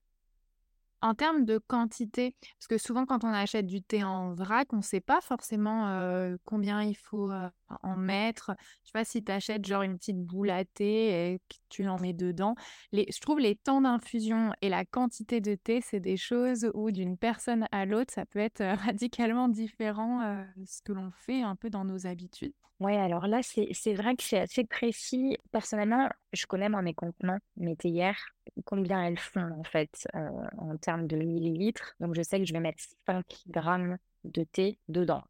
En 1.01 1.13
termes 1.13 1.45
de 1.45 1.59
quantité, 1.59 2.35
parce 2.41 2.67
que 2.67 2.77
souvent 2.79 3.05
quand 3.05 3.23
on 3.23 3.27
achète 3.27 3.67
du 3.67 3.83
thé 3.83 4.03
en 4.03 4.33
vrac, 4.33 4.73
on 4.73 4.77
ne 4.77 4.81
sait 4.81 4.99
pas 4.99 5.21
forcément 5.21 5.89
euh, 5.89 6.37
combien 6.43 6.81
il 6.81 6.95
faut 6.95 7.31
euh, 7.31 7.49
en 7.83 7.95
mettre. 7.95 8.51
Je 8.83 8.87
sais 8.87 8.93
pas 8.93 9.05
si 9.05 9.23
tu 9.23 9.31
achètes 9.31 9.65
genre 9.65 9.83
une 9.83 9.97
petite 9.97 10.19
boule 10.19 10.49
à 10.49 10.65
thé 10.65 11.33
et 11.33 11.39
que 11.39 11.55
tu 11.69 11.87
en 11.87 11.99
mets 11.99 12.13
dedans. 12.13 12.55
Je 12.93 13.19
trouve 13.19 13.39
les 13.39 13.55
temps 13.55 13.81
d'infusion 13.81 14.51
et 14.61 14.69
la 14.69 14.85
quantité 14.85 15.39
de 15.39 15.53
thé, 15.53 15.81
c'est 15.81 15.99
des 15.99 16.17
choses 16.17 16.71
où 16.73 16.89
d'une 16.89 17.17
personne 17.17 17.67
à 17.71 17.85
l'autre, 17.85 18.13
ça 18.13 18.25
peut 18.25 18.39
être 18.39 18.63
radicalement 18.85 19.49
différent 19.49 20.45
ce 20.65 20.81
que 20.81 20.93
l'on 20.93 21.11
fait 21.11 21.43
un 21.43 21.55
peu 21.55 21.69
dans 21.69 21.85
nos 21.85 22.07
habitudes. 22.07 22.53
Ouais, 22.79 22.95
alors 22.95 23.25
là, 23.25 23.41
c'est 23.43 23.93
vrai 23.95 24.15
que 24.15 24.23
c'est 24.23 24.37
assez 24.39 24.63
précis. 24.63 25.35
Personnellement, 25.51 26.09
je 26.37 26.47
connais 26.47 26.69
moi 26.69 26.81
mes 26.81 26.93
contenants, 26.93 27.39
mes 27.57 27.75
théières, 27.75 28.19
combien 28.65 29.03
elles 29.03 29.19
font 29.19 29.51
en 29.59 29.63
fait 29.63 30.07
euh, 30.15 30.29
en 30.57 30.77
termes 30.77 31.07
de 31.07 31.17
millilitres. 31.17 31.95
Donc 31.99 32.15
je 32.15 32.21
sais 32.21 32.39
que 32.39 32.45
je 32.45 32.53
vais 32.53 32.59
mettre 32.59 32.83
5 33.05 33.25
grammes 33.47 33.97
de 34.23 34.43
thé 34.43 34.79
dedans. 34.87 35.23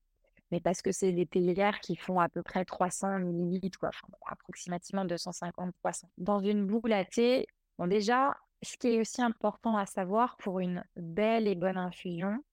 Mais 0.52 0.62
parce 0.62 0.82
que 0.82 0.92
c'est 0.92 1.12
des 1.12 1.26
théières 1.26 1.80
qui 1.82 1.96
font 1.96 2.20
à 2.20 2.30
peu 2.30 2.42
près 2.42 2.64
300 2.64 3.20
millilitres, 3.20 3.80
enfin, 3.84 4.08
approximativement 4.28 5.06
250-300. 5.06 6.04
Dans 6.18 6.40
une 6.40 6.66
boule 6.66 6.94
à 6.94 7.04
thé, 7.04 7.48
bon 7.78 7.88
déjà, 7.88 8.36
ce 8.62 8.78
qui 8.78 8.88
est 8.88 9.00
aussi 9.00 9.22
important 9.22 9.76
à 9.76 9.86
savoir 9.86 10.38
pour 10.38 10.60
une 10.60 10.84
belle 10.96 11.48
et 11.48 11.56
bonne 11.56 11.78
infusion, 11.78 12.44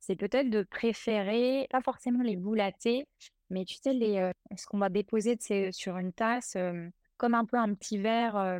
c'est 0.00 0.16
peut-être 0.16 0.50
de 0.50 0.62
préférer, 0.62 1.66
pas 1.70 1.80
forcément 1.80 2.22
les 2.22 2.36
boules 2.36 2.60
à 2.60 2.72
thé, 2.72 3.06
mais 3.50 3.64
tu 3.64 3.76
sais, 3.76 3.92
les, 3.92 4.30
ce 4.56 4.66
qu'on 4.66 4.78
va 4.78 4.88
déposer 4.88 5.38
sur 5.70 5.96
une 5.96 6.12
tasse, 6.12 6.56
comme 7.16 7.34
un 7.34 7.44
peu 7.44 7.56
un 7.56 7.74
petit 7.74 7.98
verre, 7.98 8.58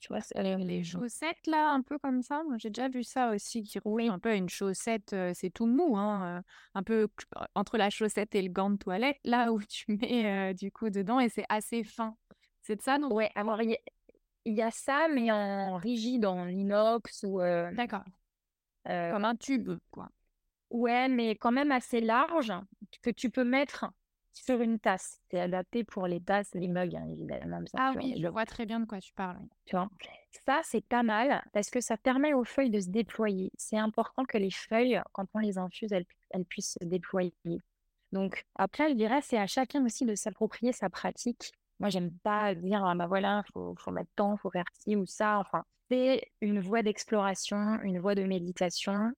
tu 0.00 0.08
vois, 0.08 0.20
les 0.34 0.84
chaussettes 0.84 1.46
là, 1.46 1.70
un 1.70 1.80
peu 1.80 1.98
comme 1.98 2.22
ça? 2.22 2.42
Moi, 2.44 2.56
j'ai 2.58 2.68
déjà 2.68 2.88
vu 2.88 3.02
ça 3.02 3.30
aussi, 3.30 3.62
qui 3.62 3.78
oui. 3.84 4.08
un 4.08 4.18
peu 4.18 4.34
une 4.34 4.48
chaussette, 4.48 5.16
c'est 5.34 5.50
tout 5.50 5.66
mou, 5.66 5.96
hein, 5.96 6.42
un 6.74 6.82
peu 6.82 7.08
entre 7.54 7.78
la 7.78 7.88
chaussette 7.88 8.34
et 8.34 8.42
le 8.42 8.50
gant 8.50 8.70
de 8.70 8.76
toilette, 8.76 9.18
là 9.24 9.52
où 9.52 9.62
tu 9.62 9.84
mets 9.88 10.52
du 10.54 10.70
coup 10.70 10.90
dedans 10.90 11.20
et 11.20 11.28
c'est 11.28 11.46
assez 11.48 11.84
fin. 11.84 12.16
C'est 12.62 12.76
de 12.76 12.82
ça, 12.82 12.98
non? 12.98 13.12
Ouais, 13.12 13.30
alors 13.34 13.62
il 13.62 13.78
y, 14.44 14.62
a 14.62 14.70
ça, 14.70 15.08
mais 15.08 15.30
en 15.32 15.76
rigide, 15.76 16.26
en 16.26 16.46
inox 16.48 17.24
ou. 17.24 17.40
D'accord. 17.72 18.04
Comme 18.84 19.24
un 19.24 19.36
tube, 19.36 19.70
quoi. 19.90 20.10
Ouais, 20.70 21.08
mais 21.08 21.36
quand 21.36 21.52
même 21.52 21.72
assez 21.72 22.00
large 22.00 22.52
que 23.00 23.10
tu 23.10 23.30
peux 23.30 23.44
mettre 23.44 23.86
sur 24.34 24.60
une 24.60 24.78
tasse. 24.78 25.20
C'est 25.30 25.40
adapté 25.40 25.84
pour 25.84 26.06
les 26.06 26.20
tasses, 26.20 26.50
les 26.54 26.68
mugs, 26.68 26.96
hein, 26.96 27.06
évidemment. 27.08 27.60
ah 27.76 27.92
oui, 27.96 28.20
je 28.20 28.26
vois 28.28 28.44
très 28.44 28.66
bien 28.66 28.80
de 28.80 28.84
quoi 28.84 29.00
tu 29.00 29.12
parles. 29.14 29.38
Tu 29.64 29.76
vois 29.76 29.88
ça, 30.46 30.60
c'est 30.64 30.84
pas 30.84 31.04
mal 31.04 31.42
parce 31.52 31.70
que 31.70 31.80
ça 31.80 31.96
permet 31.96 32.34
aux 32.34 32.44
feuilles 32.44 32.70
de 32.70 32.80
se 32.80 32.88
déployer. 32.88 33.52
C'est 33.56 33.78
important 33.78 34.24
que 34.24 34.36
les 34.36 34.50
feuilles, 34.50 35.00
quand 35.12 35.26
on 35.34 35.38
les 35.38 35.58
infuse, 35.58 35.92
elles, 35.92 36.44
puissent 36.46 36.76
se 36.80 36.84
déployer. 36.84 37.32
Donc, 38.12 38.44
après, 38.56 38.90
je 38.90 38.94
dirais, 38.94 39.20
c'est 39.22 39.38
à 39.38 39.46
chacun 39.46 39.84
aussi 39.84 40.04
de 40.04 40.14
s'approprier 40.16 40.72
sa 40.72 40.90
pratique. 40.90 41.52
Moi, 41.78 41.88
j'aime 41.88 42.10
pas 42.22 42.54
dire, 42.54 42.84
ah 42.84 42.94
bah 42.94 43.06
voilà, 43.06 43.44
faut, 43.52 43.74
faut 43.78 43.92
mettre 43.92 44.10
temps, 44.16 44.36
faut 44.36 44.50
faire 44.50 44.64
ci 44.80 44.96
ou 44.96 45.06
ça. 45.06 45.38
Enfin, 45.38 45.64
c'est 45.88 46.32
une 46.40 46.60
voie 46.60 46.82
d'exploration, 46.82 47.80
une 47.82 48.00
voie 48.00 48.14
de 48.14 48.24
méditation 48.24 49.12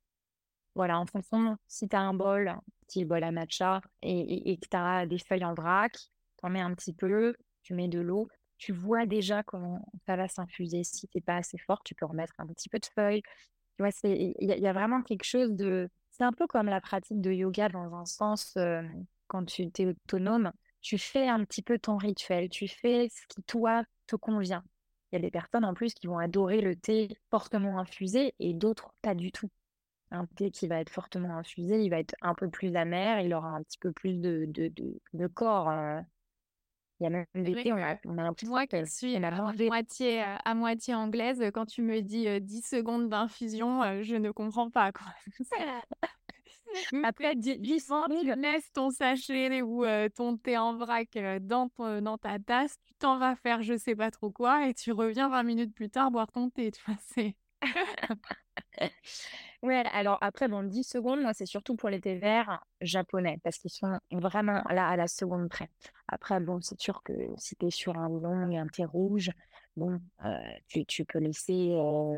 voilà, 0.76 1.00
en 1.00 1.06
fonction, 1.06 1.56
si 1.66 1.88
tu 1.88 1.96
as 1.96 2.00
un 2.00 2.12
bol, 2.12 2.54
petit 2.87 3.05
bol 3.05 3.23
à 3.23 3.33
matcha, 3.33 3.81
et, 4.02 4.59
que 4.59 4.69
tu 4.69 4.76
as 4.76 5.07
des 5.07 5.19
feuilles 5.19 5.45
en 5.45 5.55
vrac, 5.55 5.93
tu 5.93 6.47
en 6.47 6.50
mets 6.50 6.61
un 6.61 6.75
petit 6.75 6.93
peu, 6.93 7.35
tu 7.62 7.75
mets 7.75 7.88
de 7.88 8.00
l'eau, 8.00 8.28
tu 8.59 8.73
vois 8.73 9.07
déjà 9.07 9.43
comment 9.43 9.87
ça 10.07 10.16
va 10.16 10.28
s'infuser. 10.28 10.85
Si 10.85 11.09
tu 11.09 11.16
n'es 11.16 11.21
pas 11.21 11.37
assez 11.37 11.59
fort, 11.59 11.83
tu 11.85 11.95
peux 11.95 12.07
remettre 12.07 12.35
un 12.38 12.47
petit 12.47 12.69
peu 12.69 12.78
de 12.78 12.87
feuilles. 12.87 13.23
Il 14.05 14.35
y, 14.38 14.66
a 14.66 14.73
vraiment 14.73 15.02
quelque 15.02 15.25
chose 15.25 15.52
de... 15.52 15.90
C'est 16.11 16.25
un 16.25 16.33
peu 16.33 16.47
comme 16.47 16.66
la 16.66 16.81
pratique 16.81 17.21
de 17.21 17.31
yoga 17.31 17.69
dans 17.69 17.95
un 17.95 18.07
sens, 18.07 18.57
quand 19.26 19.45
tu 19.45 19.71
es 19.78 19.87
autonome, 19.87 20.50
tu 20.81 20.99
fais 20.99 21.28
un 21.28 21.45
petit 21.45 21.62
peu 21.62 21.78
ton 21.78 21.97
rituel, 21.97 22.49
tu 22.49 22.69
fais 22.69 23.09
ce 23.11 23.26
qui, 23.28 23.43
toi, 23.43 23.83
te 24.07 24.16
convient. 24.16 24.64
Il 25.11 25.16
y 25.16 25.19
a 25.19 25.21
des 25.21 25.31
personnes 25.31 25.64
en 25.64 25.75
plus 25.75 25.95
qui 25.95 26.07
vont 26.07 26.19
adorer 26.19 26.61
le 26.61 26.76
thé 26.76 27.16
fortement 27.31 27.78
infusé 27.78 28.35
et 28.38 28.55
d'autres 28.55 28.95
pas 29.02 29.14
du 29.14 29.33
tout. 29.33 29.50
Un 30.10 30.26
thé 30.26 30.50
qui 30.50 30.68
va 30.68 30.80
être 30.80 30.90
fortement 30.90 31.36
infusé, 31.36 31.82
il 31.82 31.90
va 31.90 31.98
être 31.98 32.14
un 32.22 32.34
peu 32.34 32.48
plus 32.48 32.76
amer, 32.76 33.20
il 33.20 33.34
aura 33.34 33.48
un 33.48 33.62
petit 33.62 33.78
peu 33.78 33.92
plus 33.92 34.20
de, 34.20 34.44
de, 34.48 34.68
de, 34.68 35.00
de 35.14 35.26
corps. 35.26 35.68
euh. 35.68 36.00
Il 36.98 37.04
y 37.04 37.06
a 37.08 37.10
même 37.10 37.26
des 37.34 37.54
thés, 37.54 37.72
on 37.72 37.76
a, 37.76 37.98
on 38.06 38.16
a 38.16 38.22
l'impression 38.22 38.48
Moi 38.52 38.66
qui 38.66 38.86
suis 38.86 39.16
à 39.16 39.30
rangé. 39.30 39.68
moitié, 39.68 40.22
euh, 40.22 40.36
à 40.44 40.54
moitié 40.54 40.94
anglaise, 40.94 41.42
quand 41.52 41.66
tu 41.66 41.82
me 41.82 42.00
dis 42.00 42.26
euh, 42.26 42.40
10 42.40 42.62
secondes 42.62 43.10
d'infusion, 43.10 43.82
euh, 43.82 44.02
je 44.02 44.16
ne 44.16 44.30
comprends 44.30 44.70
pas 44.70 44.92
quoi. 44.92 45.06
Après, 47.04 47.34
dix- 47.36 47.58
dix 47.58 47.86
Quand 47.86 48.08
tu 48.08 48.26
secondes, 48.26 48.38
laisses 48.42 48.72
ton 48.72 48.90
sachet 48.90 49.62
ou 49.62 49.84
euh, 49.84 50.08
ton 50.08 50.36
thé 50.38 50.56
en 50.56 50.76
vrac 50.76 51.18
dans, 51.42 51.68
ton- 51.68 52.00
dans 52.00 52.18
ta 52.18 52.38
tasse, 52.38 52.76
tu 52.86 52.94
t'en 52.94 53.18
vas 53.18 53.36
faire 53.36 53.62
je 53.62 53.76
sais 53.76 53.94
pas 53.96 54.10
trop 54.10 54.30
quoi 54.30 54.66
et 54.68 54.75
tu 54.75 54.92
reviens 54.92 55.28
20 55.28 55.42
minutes 55.42 55.75
plus 55.75 55.90
tard 55.90 56.10
boire 56.10 56.30
ton 56.32 56.50
thé. 56.50 56.70
Tu 56.70 56.82
vois, 56.86 56.96
c'est... 57.00 57.36
Ouais, 59.66 59.82
alors 59.92 60.18
après, 60.20 60.46
bon, 60.49 60.62
10 60.62 60.85
secondes, 60.85 61.20
moi, 61.23 61.32
c'est 61.35 61.46
surtout 61.46 61.75
pour 61.75 61.88
les 61.88 62.00
thés 62.00 62.18
verts 62.18 62.64
japonais, 62.80 63.40
parce 63.42 63.58
qu'ils 63.58 63.70
sont 63.73 63.99
vraiment 64.12 64.62
là 64.70 64.87
à 64.88 64.96
la 64.96 65.08
seconde 65.08 65.49
près. 65.49 65.68
Après, 66.06 66.38
bon, 66.38 66.61
c'est 66.61 66.78
sûr 66.80 67.02
que 67.02 67.12
si 67.37 67.56
tu 67.56 67.66
es 67.66 67.70
sur 67.70 67.96
un 67.99 68.08
long 68.08 68.49
et 68.50 68.58
un 68.58 68.68
thé 68.68 68.85
rouge, 68.85 69.30
bon, 69.76 70.00
euh, 70.25 70.38
tu, 70.68 70.85
tu 70.87 71.04
peux 71.04 71.18
laisser 71.18 71.70
euh, 71.73 72.16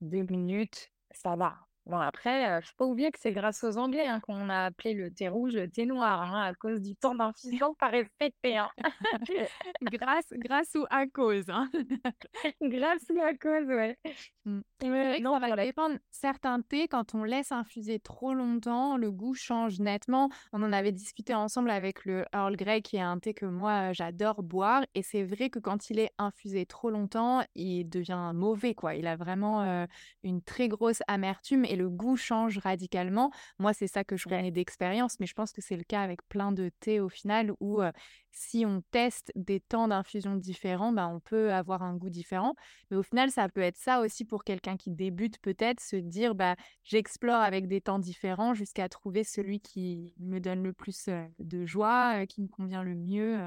deux 0.00 0.22
minutes, 0.24 0.90
ça 1.12 1.36
va. 1.36 1.67
Bon, 1.88 1.96
après, 1.96 2.50
euh, 2.50 2.60
faut 2.60 2.74
pas 2.76 2.84
oublier 2.84 3.10
que 3.10 3.18
c'est 3.18 3.32
grâce 3.32 3.64
aux 3.64 3.78
Anglais 3.78 4.06
hein, 4.06 4.20
qu'on 4.20 4.50
a 4.50 4.66
appelé 4.66 4.92
le 4.92 5.10
thé 5.10 5.28
rouge 5.28 5.54
le 5.54 5.70
thé 5.70 5.86
noir, 5.86 6.20
hein, 6.20 6.42
à 6.42 6.52
cause 6.52 6.82
du 6.82 6.94
temps 6.94 7.14
d'infusion 7.14 7.74
par 7.76 7.94
effet. 7.94 8.30
Hein. 8.44 8.68
grâce, 9.82 10.26
grâce 10.32 10.74
ou 10.74 10.84
à 10.90 11.06
cause. 11.06 11.46
Grâce 12.60 13.10
à 13.10 13.34
cause, 13.34 13.66
ouais. 13.68 13.98
Mm. 14.44 14.60
Que 14.78 15.22
non, 15.22 15.40
ça 15.40 15.48
va 15.54 15.64
dépendre. 15.64 15.96
Certains 16.10 16.60
thés, 16.60 16.88
quand 16.88 17.14
on 17.14 17.24
laisse 17.24 17.52
infuser 17.52 18.00
trop 18.00 18.34
longtemps, 18.34 18.96
le 18.98 19.10
goût 19.10 19.34
change 19.34 19.80
nettement. 19.80 20.28
On 20.52 20.62
en 20.62 20.72
avait 20.72 20.92
discuté 20.92 21.34
ensemble 21.34 21.70
avec 21.70 22.04
le 22.04 22.24
Earl 22.34 22.54
Grey, 22.56 22.82
qui 22.82 22.96
est 22.96 23.00
un 23.00 23.18
thé 23.18 23.32
que 23.32 23.46
moi, 23.46 23.90
euh, 23.90 23.92
j'adore 23.94 24.42
boire. 24.42 24.84
Et 24.94 25.02
c'est 25.02 25.24
vrai 25.24 25.48
que 25.48 25.58
quand 25.58 25.88
il 25.88 25.98
est 25.98 26.10
infusé 26.18 26.66
trop 26.66 26.90
longtemps, 26.90 27.42
il 27.54 27.88
devient 27.88 28.32
mauvais, 28.34 28.74
quoi. 28.74 28.94
Il 28.94 29.06
a 29.06 29.16
vraiment 29.16 29.62
euh, 29.62 29.86
une 30.22 30.42
très 30.42 30.68
grosse 30.68 31.02
amertume 31.08 31.64
et 31.64 31.77
le 31.78 31.88
goût 31.88 32.16
change 32.16 32.58
radicalement. 32.58 33.30
Moi, 33.58 33.72
c'est 33.72 33.86
ça 33.86 34.04
que 34.04 34.16
je 34.16 34.28
connais 34.28 34.50
d'expérience, 34.50 35.18
mais 35.20 35.26
je 35.26 35.34
pense 35.34 35.52
que 35.52 35.62
c'est 35.62 35.76
le 35.76 35.84
cas 35.84 36.02
avec 36.02 36.20
plein 36.28 36.52
de 36.52 36.70
thés 36.80 37.00
au 37.00 37.08
final, 37.08 37.52
où 37.60 37.80
euh, 37.80 37.90
si 38.30 38.66
on 38.66 38.82
teste 38.90 39.32
des 39.34 39.60
temps 39.60 39.88
d'infusion 39.88 40.36
différents, 40.36 40.92
bah, 40.92 41.08
on 41.08 41.20
peut 41.20 41.52
avoir 41.52 41.82
un 41.82 41.96
goût 41.96 42.10
différent. 42.10 42.54
Mais 42.90 42.96
au 42.96 43.02
final, 43.02 43.30
ça 43.30 43.48
peut 43.48 43.62
être 43.62 43.78
ça 43.78 44.00
aussi 44.00 44.24
pour 44.26 44.44
quelqu'un 44.44 44.76
qui 44.76 44.90
débute 44.90 45.38
peut-être, 45.40 45.80
se 45.80 45.96
dire 45.96 46.34
bah 46.34 46.56
j'explore 46.84 47.40
avec 47.40 47.68
des 47.68 47.80
temps 47.80 47.98
différents 47.98 48.54
jusqu'à 48.54 48.88
trouver 48.88 49.24
celui 49.24 49.60
qui 49.60 50.12
me 50.18 50.40
donne 50.40 50.62
le 50.62 50.72
plus 50.72 51.08
de 51.38 51.66
joie, 51.66 52.26
qui 52.26 52.42
me 52.42 52.48
convient 52.48 52.82
le 52.82 52.94
mieux. 52.94 53.38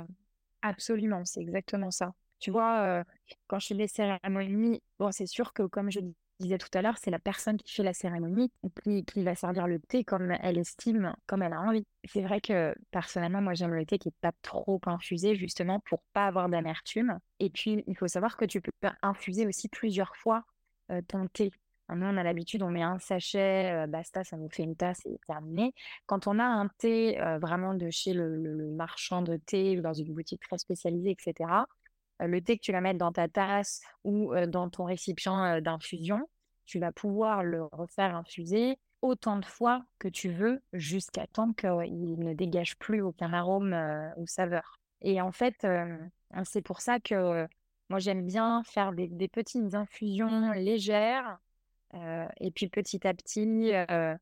Absolument, 0.61 1.25
c'est 1.25 1.41
exactement 1.41 1.91
ça. 1.91 2.13
Tu 2.39 2.51
vois, 2.51 2.81
euh, 2.81 3.03
quand 3.47 3.59
je 3.59 3.67
fais 3.67 3.73
les 3.75 3.87
cérémonies, 3.87 4.81
bon, 4.99 5.11
c'est 5.11 5.27
sûr 5.27 5.53
que, 5.53 5.63
comme 5.63 5.91
je 5.91 5.99
disais 6.41 6.57
tout 6.57 6.69
à 6.73 6.81
l'heure, 6.81 6.97
c'est 6.97 7.11
la 7.11 7.19
personne 7.19 7.57
qui 7.57 7.73
fait 7.73 7.83
la 7.83 7.93
cérémonie 7.93 8.51
qui, 8.83 9.05
qui 9.05 9.23
va 9.23 9.35
servir 9.35 9.67
le 9.67 9.79
thé 9.79 10.03
comme 10.03 10.31
elle 10.31 10.57
estime, 10.57 11.13
comme 11.27 11.41
elle 11.43 11.53
a 11.53 11.61
envie. 11.61 11.85
C'est 12.05 12.21
vrai 12.21 12.41
que, 12.41 12.75
personnellement, 12.91 13.41
moi, 13.41 13.53
j'aime 13.53 13.73
le 13.73 13.85
thé 13.85 13.97
qui 13.99 14.09
n'est 14.09 14.13
pas 14.21 14.31
trop 14.41 14.81
infusé, 14.85 15.35
justement, 15.35 15.79
pour 15.81 16.01
pas 16.13 16.27
avoir 16.27 16.49
d'amertume. 16.49 17.19
Et 17.39 17.49
puis, 17.49 17.83
il 17.87 17.95
faut 17.97 18.07
savoir 18.07 18.37
que 18.37 18.45
tu 18.45 18.61
peux 18.61 18.71
infuser 19.01 19.47
aussi 19.47 19.69
plusieurs 19.69 20.15
fois 20.15 20.43
euh, 20.91 21.01
ton 21.07 21.27
thé. 21.27 21.51
Nous, 21.93 22.05
on 22.05 22.15
a 22.17 22.23
l'habitude, 22.23 22.63
on 22.63 22.69
met 22.69 22.83
un 22.83 22.99
sachet, 22.99 23.71
euh, 23.83 23.87
basta, 23.87 24.23
ça 24.23 24.37
nous 24.37 24.49
fait 24.49 24.63
une 24.63 24.77
tasse 24.77 25.01
et 25.05 25.19
terminé. 25.27 25.73
Quand 26.05 26.25
on 26.27 26.39
a 26.39 26.43
un 26.45 26.69
thé 26.77 27.19
euh, 27.19 27.37
vraiment 27.37 27.73
de 27.73 27.89
chez 27.89 28.13
le, 28.13 28.37
le- 28.37 28.71
marchand 28.71 29.21
de 29.21 29.35
thé 29.37 29.75
dans 29.81 29.93
une 29.93 30.13
boutique 30.13 30.41
très 30.41 30.57
spécialisée, 30.57 31.11
etc., 31.11 31.67
le 32.27 32.41
thé 32.41 32.57
que 32.57 32.63
tu 32.63 32.71
vas 32.71 32.81
mettre 32.81 32.99
dans 32.99 33.11
ta 33.11 33.27
tasse 33.27 33.81
ou 34.03 34.33
euh, 34.33 34.45
dans 34.45 34.69
ton 34.69 34.85
récipient 34.85 35.43
euh, 35.43 35.61
d'infusion, 35.61 36.27
tu 36.65 36.79
vas 36.79 36.91
pouvoir 36.91 37.43
le 37.43 37.63
refaire 37.63 38.15
infuser 38.15 38.77
autant 39.01 39.37
de 39.37 39.45
fois 39.45 39.83
que 39.99 40.07
tu 40.07 40.29
veux 40.29 40.61
jusqu'à 40.73 41.27
temps 41.27 41.53
qu'il 41.53 42.19
ne 42.19 42.33
dégage 42.33 42.77
plus 42.77 43.01
aucun 43.01 43.33
arôme 43.33 43.73
euh, 43.73 44.09
ou 44.17 44.27
saveur. 44.27 44.79
Et 45.01 45.19
en 45.21 45.31
fait, 45.31 45.63
euh, 45.63 45.97
c'est 46.45 46.61
pour 46.61 46.81
ça 46.81 46.99
que 46.99 47.15
euh, 47.15 47.47
moi, 47.89 47.99
j'aime 47.99 48.25
bien 48.25 48.63
faire 48.63 48.93
des, 48.93 49.27
petites 49.27 49.75
infusions 49.75 50.51
légères 50.53 51.39
euh, 51.93 52.25
et 52.39 52.51
puis 52.51 52.69
petit 52.69 53.05
à 53.05 53.13
petit 53.13 53.73
euh, 53.73 54.15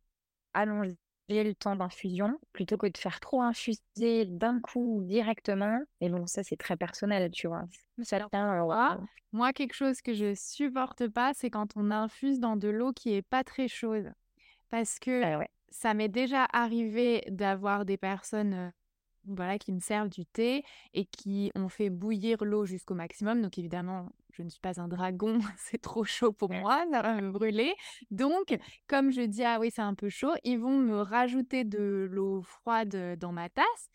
allonger 0.54 0.98
le 1.30 1.54
temps 1.54 1.76
d'infusion 1.76 2.40
plutôt 2.54 2.78
que 2.78 2.88
de 2.88 2.98
faire 2.98 3.20
trop 3.20 3.42
infuser 3.42 4.26
d'un 4.26 4.60
coup 4.60 5.02
directement. 5.06 5.80
Et 6.02 6.10
bon, 6.10 6.26
ça, 6.26 6.44
c'est 6.44 6.58
très 6.58 6.76
personnel, 6.78 7.32
tu 7.32 7.48
vois. 7.48 7.64
Certains, 8.02 8.64
euh, 8.64 8.68
Ah, 8.72 8.98
moi, 9.32 9.54
quelque 9.54 9.74
chose 9.74 10.02
que 10.02 10.14
je 10.14 10.34
supporte 10.36 11.08
pas, 11.08 11.34
c'est 11.34 11.50
quand 11.50 11.72
on 11.76 11.92
infuse 11.92 12.40
dans 12.40 12.56
de 12.56 12.68
l'eau 12.70 12.92
qui 12.94 13.14
est 13.14 13.22
pas 13.22 13.44
très 13.44 13.68
chaude. 13.68 14.14
Parce 14.70 15.00
que 15.00 15.38
ouais. 15.38 15.50
ça 15.70 15.94
m'est 15.94 16.10
déjà 16.10 16.46
arrivé 16.52 17.24
d'avoir 17.30 17.86
des 17.86 17.98
personnes 17.98 18.54
euh, 18.54 18.70
voilà, 19.36 19.58
qui 19.58 19.72
me 19.72 19.80
servent 19.80 20.10
du 20.10 20.26
thé 20.26 20.64
et 20.94 21.06
qui 21.06 21.52
ont 21.56 21.70
fait 21.70 21.90
bouillir 21.90 22.44
l'eau 22.44 22.66
jusqu'au 22.66 22.96
maximum. 22.96 23.42
Donc 23.42 23.58
évidemment, 23.58 24.10
je 24.32 24.44
ne 24.44 24.50
suis 24.50 24.60
pas 24.60 24.80
un 24.80 24.88
dragon, 24.88 25.40
c'est 25.58 25.82
trop 25.82 26.04
chaud 26.04 26.32
pour 26.32 26.52
moi, 26.52 26.86
ça 26.92 27.02
va 27.02 27.22
me 27.22 27.32
brûler. 27.32 27.74
Donc, 28.12 28.58
comme 28.88 29.12
je 29.12 29.22
dis, 29.22 29.44
ah 29.44 29.60
oui, 29.60 29.72
c'est 29.74 29.82
un 29.82 29.96
peu 29.96 30.10
chaud, 30.10 30.34
ils 30.44 30.60
vont 30.60 30.78
me 30.78 31.02
rajouter 31.02 31.64
de 31.64 32.08
l'eau 32.10 32.42
froide 32.42 33.18
dans 33.20 33.32
ma 33.32 33.50
tasse, 33.50 33.90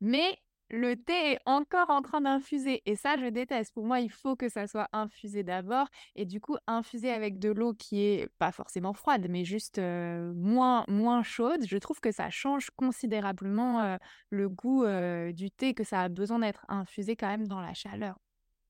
mais 0.00 0.38
le 0.70 0.94
thé 0.94 1.32
est 1.32 1.38
encore 1.46 1.90
en 1.90 2.02
train 2.02 2.20
d'infuser. 2.20 2.82
Et 2.86 2.96
ça, 2.96 3.16
je 3.16 3.26
déteste. 3.26 3.74
Pour 3.74 3.84
moi, 3.84 4.00
il 4.00 4.10
faut 4.10 4.36
que 4.36 4.48
ça 4.48 4.66
soit 4.66 4.88
infusé 4.92 5.42
d'abord. 5.42 5.88
Et 6.14 6.24
du 6.24 6.40
coup, 6.40 6.56
infuser 6.66 7.10
avec 7.10 7.38
de 7.38 7.50
l'eau 7.50 7.74
qui 7.74 8.02
est 8.02 8.28
pas 8.38 8.52
forcément 8.52 8.92
froide, 8.92 9.26
mais 9.28 9.44
juste 9.44 9.78
moins, 9.78 10.84
moins 10.88 11.22
chaude, 11.22 11.66
je 11.66 11.76
trouve 11.76 12.00
que 12.00 12.12
ça 12.12 12.30
change 12.30 12.70
considérablement 12.70 13.98
le 14.30 14.48
goût 14.48 14.84
du 15.32 15.50
thé, 15.50 15.74
que 15.74 15.84
ça 15.84 16.02
a 16.02 16.08
besoin 16.08 16.38
d'être 16.38 16.64
infusé 16.68 17.16
quand 17.16 17.28
même 17.28 17.46
dans 17.46 17.60
la 17.60 17.74
chaleur. 17.74 18.18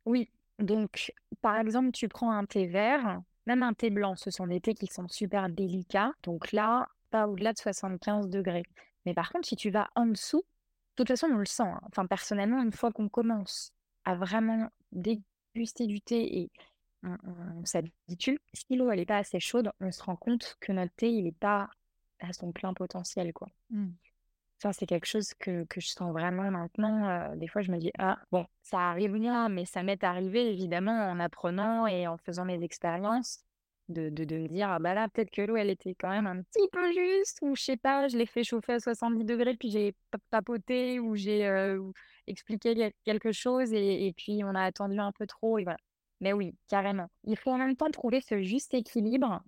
Oui, 0.06 0.30
donc 0.58 1.12
par 1.42 1.58
exemple, 1.58 1.92
tu 1.92 2.08
prends 2.08 2.32
un 2.32 2.44
thé 2.44 2.66
vert, 2.66 3.20
même 3.46 3.62
un 3.62 3.74
thé 3.74 3.90
blanc, 3.90 4.16
ce 4.16 4.30
sont 4.30 4.46
des 4.46 4.60
thés 4.60 4.74
qui 4.74 4.86
sont 4.86 5.08
super 5.08 5.48
délicats. 5.48 6.12
Donc 6.22 6.52
là, 6.52 6.88
pas 7.10 7.28
au-delà 7.28 7.52
de 7.52 7.58
75 7.58 8.28
degrés. 8.28 8.64
Mais 9.04 9.14
par 9.14 9.30
contre, 9.32 9.48
si 9.48 9.56
tu 9.56 9.70
vas 9.70 9.88
en 9.94 10.06
dessous, 10.06 10.42
de 10.42 10.59
toute 11.04 11.08
façon, 11.08 11.28
on 11.32 11.36
le 11.38 11.46
sent. 11.46 11.62
hein. 11.64 11.80
Enfin, 11.84 12.06
personnellement, 12.06 12.62
une 12.62 12.72
fois 12.72 12.92
qu'on 12.92 13.08
commence 13.08 13.72
à 14.04 14.14
vraiment 14.14 14.68
déguster 14.92 15.86
du 15.86 16.00
thé 16.00 16.40
et 16.40 16.50
on, 17.02 17.16
on 17.60 17.64
s'habitue, 17.64 18.40
si 18.52 18.76
l'eau 18.76 18.90
elle 18.90 18.98
n'est 18.98 19.06
pas 19.06 19.18
assez 19.18 19.40
chaude, 19.40 19.70
on 19.80 19.90
se 19.92 20.02
rend 20.02 20.16
compte 20.16 20.56
que 20.60 20.72
notre 20.72 20.94
thé, 20.94 21.10
il 21.10 21.24
n'est 21.24 21.32
pas 21.32 21.70
à 22.20 22.32
son 22.32 22.52
plein 22.52 22.74
potentiel, 22.74 23.32
quoi. 23.32 23.48
Mm. 23.70 23.88
Ça, 24.58 24.72
c'est 24.74 24.86
quelque 24.86 25.06
chose 25.06 25.32
que, 25.38 25.64
que 25.64 25.80
je 25.80 25.88
sens 25.88 26.12
vraiment 26.12 26.50
maintenant. 26.50 27.08
euh, 27.08 27.36
des 27.36 27.48
fois, 27.48 27.62
je 27.62 27.72
me 27.72 27.78
dis, 27.78 27.90
ah, 27.98 28.18
bon, 28.30 28.46
ça 28.62 28.90
arrive 28.90 29.12
bien, 29.12 29.48
mais 29.48 29.64
ça 29.64 29.82
m'est 29.82 30.04
arrivé 30.04 30.50
évidemment 30.52 30.92
en 30.92 31.18
apprenant 31.18 31.86
et 31.86 32.06
en 32.06 32.18
faisant 32.18 32.44
mes 32.44 32.62
expériences 32.62 33.42
de, 33.90 34.08
de, 34.10 34.36
me 34.38 34.48
dire, 34.48 34.70
ah 34.70 34.78
bah 34.78 34.94
là, 34.94 35.08
peut-être 35.08 35.30
que 35.30 35.42
l'eau, 35.42 35.56
elle 35.56 35.70
était 35.70 35.94
quand 35.94 36.10
même 36.10 36.26
un 36.26 36.42
petit 36.42 36.68
peu 36.72 36.92
juste, 36.92 37.38
ou 37.42 37.56
je 37.56 37.62
sais 37.62 37.76
pas, 37.76 38.08
je 38.08 38.16
l'ai 38.16 38.26
fait 38.26 38.44
chauffer 38.44 38.74
à 38.74 38.80
70 38.80 39.24
degrés, 39.24 39.56
puis 39.56 39.70
j'ai 39.70 39.94
pa- 40.10 40.18
papoté, 40.30 41.00
ou 41.00 41.16
j'ai 41.16 41.46
euh, 41.46 41.80
expliqué 42.26 42.74
quel- 42.74 42.92
quelque 43.04 43.32
chose, 43.32 43.72
et, 43.72 44.06
et 44.06 44.12
puis 44.12 44.42
on 44.44 44.54
a 44.54 44.62
attendu 44.64 44.98
un 44.98 45.12
peu 45.12 45.26
trop, 45.26 45.58
et 45.58 45.64
voilà. 45.64 45.78
Mais 46.20 46.32
oui, 46.32 46.54
carrément. 46.68 47.08
Il 47.24 47.36
faut 47.36 47.50
en 47.50 47.58
même 47.58 47.76
temps 47.76 47.90
trouver 47.90 48.20
ce 48.20 48.42
juste 48.42 48.74
équilibre 48.74 49.42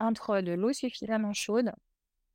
entre 0.00 0.40
de 0.40 0.52
l'eau 0.52 0.72
suffisamment 0.72 1.32
chaude 1.32 1.72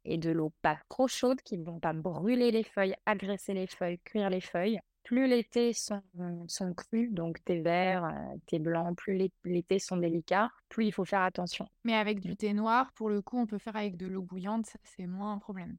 et 0.06 0.18
de 0.18 0.32
l'eau 0.32 0.52
pas 0.62 0.80
trop 0.90 1.08
chaude 1.08 1.42
qui 1.42 1.58
ne 1.58 1.66
vont 1.66 1.80
pas 1.80 1.94
brûler 1.94 2.52
les 2.52 2.64
feuilles, 2.64 2.96
agresser 3.06 3.54
les 3.54 3.68
feuilles, 3.68 4.00
cuire 4.06 4.30
les 4.30 4.42
feuilles. 4.42 4.80
Plus 5.10 5.26
les 5.26 5.44
thés 5.44 5.74
sont, 5.74 6.04
sont 6.48 6.72
crus, 6.76 7.12
donc 7.12 7.44
thé 7.44 7.62
vert, 7.62 8.06
euh, 8.06 8.38
thé 8.46 8.60
blanc, 8.60 8.94
plus 8.94 9.16
les, 9.18 9.32
les 9.44 9.64
thés 9.64 9.80
sont 9.80 9.98
délicats, 9.98 10.52
plus 10.70 10.86
il 10.86 10.92
faut 10.92 11.04
faire 11.04 11.22
attention. 11.24 11.68
Mais 11.84 11.96
avec 11.96 12.20
du 12.20 12.36
thé 12.38 12.54
noir, 12.54 12.94
pour 12.94 13.10
le 13.10 13.24
coup, 13.24 13.40
on 13.40 13.48
peut 13.48 13.58
faire 13.58 13.76
avec 13.76 13.98
de 13.98 14.06
l'eau 14.06 14.22
bouillante, 14.22 14.68
ça 14.68 14.78
c'est 14.84 15.08
moins 15.08 15.34
un 15.34 15.40
problème. 15.40 15.78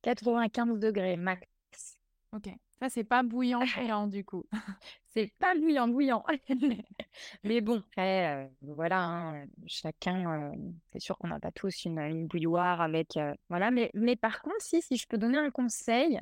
95 0.00 0.78
degrés 0.78 1.18
max. 1.18 1.46
Ok, 2.32 2.48
ça 2.80 2.88
c'est 2.88 3.04
pas 3.04 3.22
bouillant 3.22 3.60
bouillant 3.76 4.06
du 4.06 4.24
coup. 4.24 4.44
C'est 5.10 5.32
pas 5.38 5.54
bouillant, 5.54 5.88
bouillant. 5.88 6.24
Mais 7.44 7.60
bon, 7.60 7.78
après, 7.78 8.46
euh, 8.46 8.48
voilà, 8.62 9.02
hein, 9.02 9.46
chacun, 9.66 10.52
euh, 10.52 10.56
c'est 10.92 11.00
sûr 11.00 11.16
qu'on 11.18 11.28
n'a 11.28 11.40
pas 11.40 11.52
tous 11.52 11.84
une, 11.86 11.98
une 11.98 12.26
bouilloire 12.26 12.80
avec. 12.80 13.16
euh, 13.16 13.34
voilà, 13.48 13.70
mais, 13.70 13.90
mais 13.94 14.16
par 14.16 14.42
contre, 14.42 14.60
si, 14.60 14.82
si 14.82 14.96
je 14.96 15.06
peux 15.08 15.18
donner 15.18 15.38
un 15.38 15.50
conseil, 15.50 16.20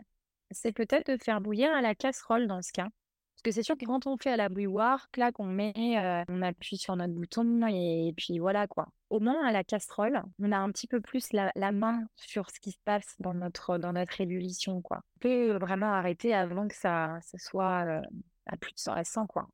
c'est 0.50 0.72
peut-être 0.72 1.10
de 1.10 1.22
faire 1.22 1.40
bouillir 1.40 1.72
à 1.74 1.80
la 1.82 1.94
casserole 1.94 2.46
dans 2.46 2.62
ce 2.62 2.72
cas. 2.72 2.88
Parce 3.34 3.42
que 3.42 3.50
c'est 3.50 3.62
sûr 3.62 3.76
que 3.76 3.84
quand 3.84 4.06
on 4.06 4.16
fait 4.16 4.30
à 4.30 4.36
la 4.36 4.48
bouilloire, 4.48 5.10
clac, 5.10 5.40
on 5.40 5.44
met, 5.44 6.24
on 6.28 6.42
appuie 6.42 6.76
sur 6.78 6.96
notre 6.96 7.12
bouton 7.12 7.66
et, 7.66 8.14
puis 8.16 8.38
voilà 8.38 8.66
quoi. 8.66 8.88
Au 9.10 9.20
moins 9.20 9.44
à 9.44 9.52
la 9.52 9.64
casserole, 9.64 10.22
on 10.38 10.52
a 10.52 10.58
un 10.58 10.70
petit 10.70 10.86
peu 10.86 11.00
plus 11.00 11.32
la, 11.32 11.72
main 11.72 12.06
sur 12.16 12.50
ce 12.50 12.60
qui 12.60 12.72
se 12.72 12.78
passe 12.84 13.16
dans 13.18 13.34
notre, 13.34 13.78
dans 13.78 13.92
notre 13.92 14.20
ébullition 14.20 14.80
quoi. 14.82 15.02
On 15.16 15.20
peut 15.20 15.56
vraiment 15.58 15.92
arrêter 15.92 16.32
avant 16.32 16.68
que 16.68 16.76
ça, 16.76 17.18
ça 17.22 17.38
soit 17.38 18.00
à 18.46 18.56
plus 18.56 18.72
de 18.72 18.78
100 18.78 19.26
quoi. 19.26 19.48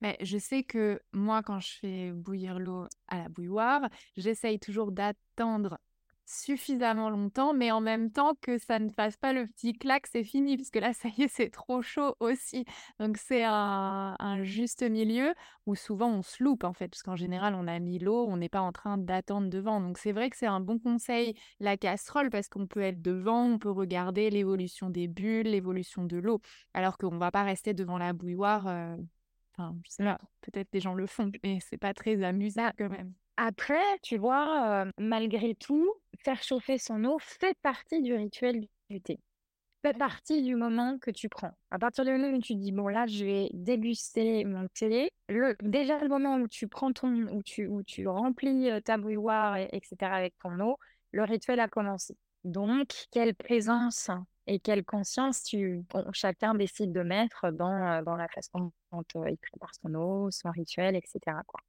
Mais 0.00 0.16
je 0.20 0.38
sais 0.38 0.62
que 0.62 1.00
moi, 1.12 1.42
quand 1.42 1.58
je 1.60 1.78
fais 1.80 2.12
bouillir 2.12 2.58
l'eau 2.58 2.86
à 3.08 3.18
la 3.18 3.28
bouilloire, 3.28 3.88
j'essaye 4.16 4.60
toujours 4.60 4.92
d'attendre 4.92 5.78
suffisamment 6.28 7.08
longtemps, 7.08 7.54
mais 7.54 7.70
en 7.72 7.80
même 7.80 8.10
temps 8.10 8.34
que 8.42 8.58
ça 8.58 8.78
ne 8.78 8.90
fasse 8.90 9.16
pas 9.16 9.32
le 9.32 9.46
petit 9.46 9.72
clac, 9.72 10.06
c'est 10.06 10.24
fini, 10.24 10.58
parce 10.58 10.70
que 10.70 10.78
là, 10.78 10.92
ça 10.92 11.08
y 11.16 11.22
est, 11.22 11.28
c'est 11.28 11.48
trop 11.48 11.80
chaud 11.80 12.16
aussi. 12.20 12.66
Donc 13.00 13.16
c'est 13.16 13.44
un, 13.44 14.16
juste 14.42 14.82
milieu 14.82 15.34
où 15.66 15.74
souvent 15.74 16.10
on 16.10 16.22
se 16.22 16.42
loupe 16.42 16.64
en 16.64 16.74
fait, 16.74 16.88
parce 16.88 17.02
qu'en 17.02 17.16
général, 17.16 17.54
on 17.54 17.66
a 17.66 17.78
mis 17.78 17.98
l'eau, 17.98 18.26
on 18.28 18.36
n'est 18.36 18.50
pas 18.50 18.60
en 18.60 18.72
train 18.72 18.98
d'attendre 18.98 19.48
devant. 19.48 19.80
Donc 19.80 19.96
c'est 19.96 20.12
vrai 20.12 20.28
que 20.28 20.36
c'est 20.36 20.46
un 20.46 20.60
bon 20.60 20.78
conseil, 20.78 21.34
la 21.60 21.78
casserole, 21.78 22.28
parce 22.30 22.48
qu'on 22.48 22.66
peut 22.66 22.82
être 22.82 23.00
devant, 23.00 23.44
on 23.46 23.58
peut 23.58 23.70
regarder 23.70 24.28
l'évolution 24.28 24.90
des 24.90 25.08
bulles, 25.08 25.48
l'évolution 25.48 26.04
de 26.04 26.18
l'eau, 26.18 26.40
alors 26.74 26.98
qu'on 26.98 27.12
ne 27.12 27.18
va 27.18 27.30
pas 27.30 27.42
rester 27.42 27.72
devant 27.72 27.96
la 27.96 28.12
bouilloire. 28.12 28.66
Euh, 28.68 28.96
enfin, 29.56 29.74
peut-être 30.42 30.70
des 30.72 30.80
gens 30.80 30.94
le 30.94 31.06
font, 31.06 31.32
mais 31.42 31.58
c'est 31.60 31.78
pas 31.78 31.94
très 31.94 32.22
amusant 32.22 32.70
quand 32.76 32.90
même. 32.90 33.14
Après, 33.40 33.98
tu 34.02 34.18
vois, 34.18 34.86
malgré 34.98 35.54
tout, 35.54 35.94
faire 36.24 36.42
chauffer 36.42 36.76
son 36.76 37.04
eau 37.04 37.18
fait 37.20 37.56
partie 37.62 38.02
du 38.02 38.12
rituel 38.12 38.66
du 38.90 39.00
thé. 39.00 39.20
Fait 39.82 39.96
partie 39.96 40.42
du 40.42 40.56
moment 40.56 40.98
que 40.98 41.12
tu 41.12 41.28
prends. 41.28 41.52
À 41.70 41.78
partir 41.78 42.04
du 42.04 42.10
moment 42.10 42.36
où 42.36 42.40
tu 42.40 42.56
dis, 42.56 42.72
bon 42.72 42.88
là, 42.88 43.06
je 43.06 43.24
vais 43.24 43.48
déguster 43.52 44.44
mon 44.44 44.66
thé, 44.74 45.12
le, 45.28 45.54
déjà 45.62 46.00
le 46.00 46.08
moment 46.08 46.38
où 46.38 46.48
tu 46.48 46.66
prends 46.66 46.92
ton, 46.92 47.28
où 47.28 47.40
tu, 47.44 47.68
où 47.68 47.84
tu 47.84 48.08
remplis 48.08 48.70
ta 48.82 48.98
bouilloire, 48.98 49.56
etc. 49.56 49.96
avec 50.12 50.36
ton 50.42 50.58
eau, 50.58 50.76
le 51.12 51.22
rituel 51.22 51.60
a 51.60 51.68
commencé. 51.68 52.16
Donc, 52.42 52.92
quelle 53.12 53.36
présence 53.36 54.10
et 54.48 54.58
quelle 54.58 54.84
conscience 54.84 55.44
tu, 55.44 55.84
chacun 56.12 56.54
décide 56.54 56.90
de 56.90 57.02
mettre 57.02 57.52
dans, 57.52 58.02
dans 58.02 58.16
la 58.16 58.26
façon 58.26 58.72
dont 58.90 59.04
il 59.28 59.38
prépare 59.38 59.70
son 59.80 59.94
eau, 59.94 60.28
son 60.32 60.50
rituel, 60.50 60.96
etc. 60.96 61.20
Quoi. 61.46 61.60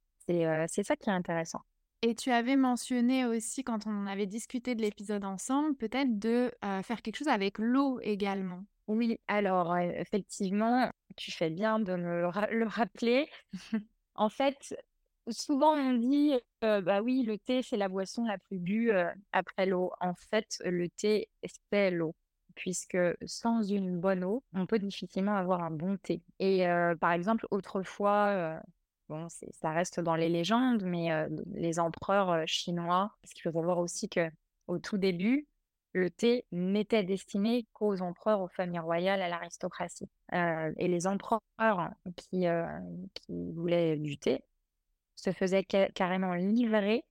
C'est 0.68 0.82
ça 0.82 0.96
qui 0.96 1.08
est 1.08 1.12
intéressant. 1.12 1.60
Et 2.02 2.14
tu 2.14 2.30
avais 2.30 2.56
mentionné 2.56 3.26
aussi, 3.26 3.62
quand 3.62 3.86
on 3.86 4.06
avait 4.06 4.26
discuté 4.26 4.74
de 4.74 4.80
l'épisode 4.80 5.24
ensemble, 5.24 5.76
peut-être 5.76 6.18
de 6.18 6.50
faire 6.82 7.02
quelque 7.02 7.16
chose 7.16 7.28
avec 7.28 7.58
l'eau 7.58 8.00
également. 8.00 8.64
Oui, 8.86 9.18
alors 9.28 9.76
effectivement, 9.76 10.90
tu 11.16 11.30
fais 11.30 11.50
bien 11.50 11.78
de 11.78 11.94
me 11.94 12.22
le, 12.22 12.66
rappeler. 12.66 13.28
en 14.14 14.30
fait, 14.30 14.74
souvent 15.28 15.74
on 15.74 15.92
dit, 15.92 16.32
bah 16.62 17.02
oui, 17.02 17.22
le 17.22 17.38
thé, 17.38 17.62
c'est 17.62 17.76
la 17.76 17.88
boisson 17.88 18.24
la 18.24 18.38
plus 18.38 18.58
bue 18.58 18.92
après 19.32 19.66
l'eau. 19.66 19.92
En 20.00 20.14
fait, 20.14 20.56
le 20.64 20.88
thé, 20.88 21.28
c'est 21.70 21.90
l'eau 21.90 22.14
puisque 22.56 22.98
sans 23.24 23.62
une 23.62 23.98
bonne 24.00 24.24
eau, 24.24 24.42
on 24.54 24.66
peut 24.66 24.78
difficilement 24.78 25.36
avoir 25.36 25.62
un 25.62 25.70
bon 25.70 25.96
thé. 25.98 26.22
Et 26.38 26.64
par 27.00 27.12
exemple, 27.12 27.46
autrefois, 27.50 28.60
Bon, 29.10 29.26
ça 29.28 29.72
reste 29.72 29.98
dans 29.98 30.14
les 30.14 30.28
légendes, 30.28 30.84
mais 30.84 31.08
les 31.52 31.80
empereurs 31.80 32.46
chinois, 32.46 33.10
parce 33.20 33.34
qu'il 33.34 33.42
faut 33.42 33.50
savoir 33.50 33.78
aussi 33.78 34.08
que 34.08 34.30
au 34.68 34.78
tout 34.78 34.98
début, 34.98 35.48
le 35.94 36.10
thé 36.10 36.46
n'était 36.52 37.02
destiné 37.02 37.66
qu'aux 37.72 38.02
empereurs, 38.02 38.40
aux 38.40 38.48
familles 38.48 38.78
royales, 38.78 39.20
à 39.20 39.28
l'aristocratie. 39.28 40.08
et 40.32 40.86
les 40.86 41.08
empereurs 41.08 41.90
qui, 42.14 42.46
voulaient 43.28 43.96
du 43.96 44.16
thé 44.16 44.44
se 45.16 45.32
faisaient 45.32 45.64
carrément 45.64 46.34
livrer 46.34 47.04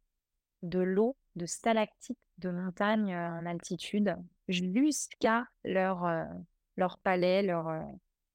de 0.63 0.79
l'eau 0.79 1.17
de 1.35 1.45
stalactites 1.45 2.17
de 2.37 2.49
montagne 2.49 3.13
en 3.13 3.45
altitude 3.45 4.15
jusqu'à 4.47 5.49
leur, 5.65 6.07
leur 6.77 6.97
palais, 6.99 7.43
leur, 7.43 7.67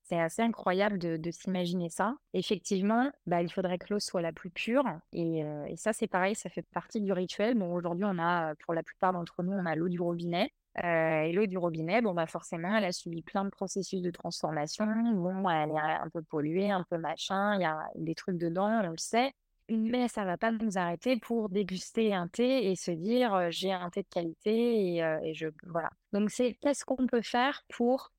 c'est 0.05 0.21
assez 0.21 0.43
incroyable 0.43 0.99
de, 0.99 1.31
s'imaginer 1.31 1.89
ça. 1.89 2.15
Effectivement, 2.35 3.11
bah, 3.27 3.43
il 3.43 3.51
faudrait 3.51 3.79
que 3.79 3.93
l'eau 3.93 4.01
soit 4.01 4.21
la 4.21 4.33
plus 4.33 4.51
pure. 4.51 4.85
Et, 5.13 5.43
ça, 5.77 5.93
c'est 5.93 6.07
pareil, 6.07 6.35
ça 6.35 6.51
fait 6.51 6.67
partie 6.73 7.01
du 7.01 7.13
rituel. 7.13 7.55
Bon, 7.55 7.73
aujourd'hui, 7.73 8.05
on 8.07 8.19
a, 8.19 8.55
pour 8.57 8.75
la 8.75 8.83
plupart 8.83 9.13
d'entre 9.13 9.43
nous, 9.43 9.53
on 9.53 9.65
a 9.65 9.75
l'eau 9.75 9.89
du 9.89 10.01
robinet. 10.01 10.53
et 10.83 11.33
l'eau 11.33 11.47
du 11.47 11.57
robinet, 11.57 12.03
bon, 12.03 12.13
bah, 12.13 12.27
forcément, 12.27 12.77
elle 12.77 12.85
a 12.85 12.93
subi 12.93 13.23
plein 13.23 13.45
de 13.45 13.51
processus 13.51 14.03
de 14.03 14.11
transformation. 14.11 14.87
Bon, 15.15 15.49
elle 15.49 15.71
est 15.71 15.79
un 15.79 16.11
peu 16.13 16.23
polluée, 16.23 16.71
un 16.71 16.85
peu 16.91 16.99
machin, 16.99 17.55
il 17.55 17.63
y 17.63 17.65
a 17.65 17.89
des 17.95 18.15
trucs 18.15 18.37
dedans, 18.37 18.83
on 18.85 18.91
le 18.91 18.99
sait. 18.99 19.33
Mais 19.71 20.09
ça 20.09 20.27
va 20.27 20.37
pas 20.37 20.53
nous 20.53 20.77
arrêter 20.77 21.19
pour 21.19 21.49
déguster 21.49 22.13
un 22.13 22.29
thé 22.29 22.71
et 22.71 22.77
se 22.77 22.91
dire 22.91 23.51
j'ai 23.51 23.73
un 23.73 23.89
thé 23.89 24.03
de 24.03 24.09
qualité 24.09 24.97
et, 24.97 24.99
et 25.23 25.33
je 25.33 25.49
voilà. 25.67 25.89
Donc 26.13 26.31
c'est 26.31 26.59
qu'est-ce 26.61 26.85
qu'on 26.85 27.07
peut 27.07 27.23
faire 27.23 27.63
pour 27.71 28.13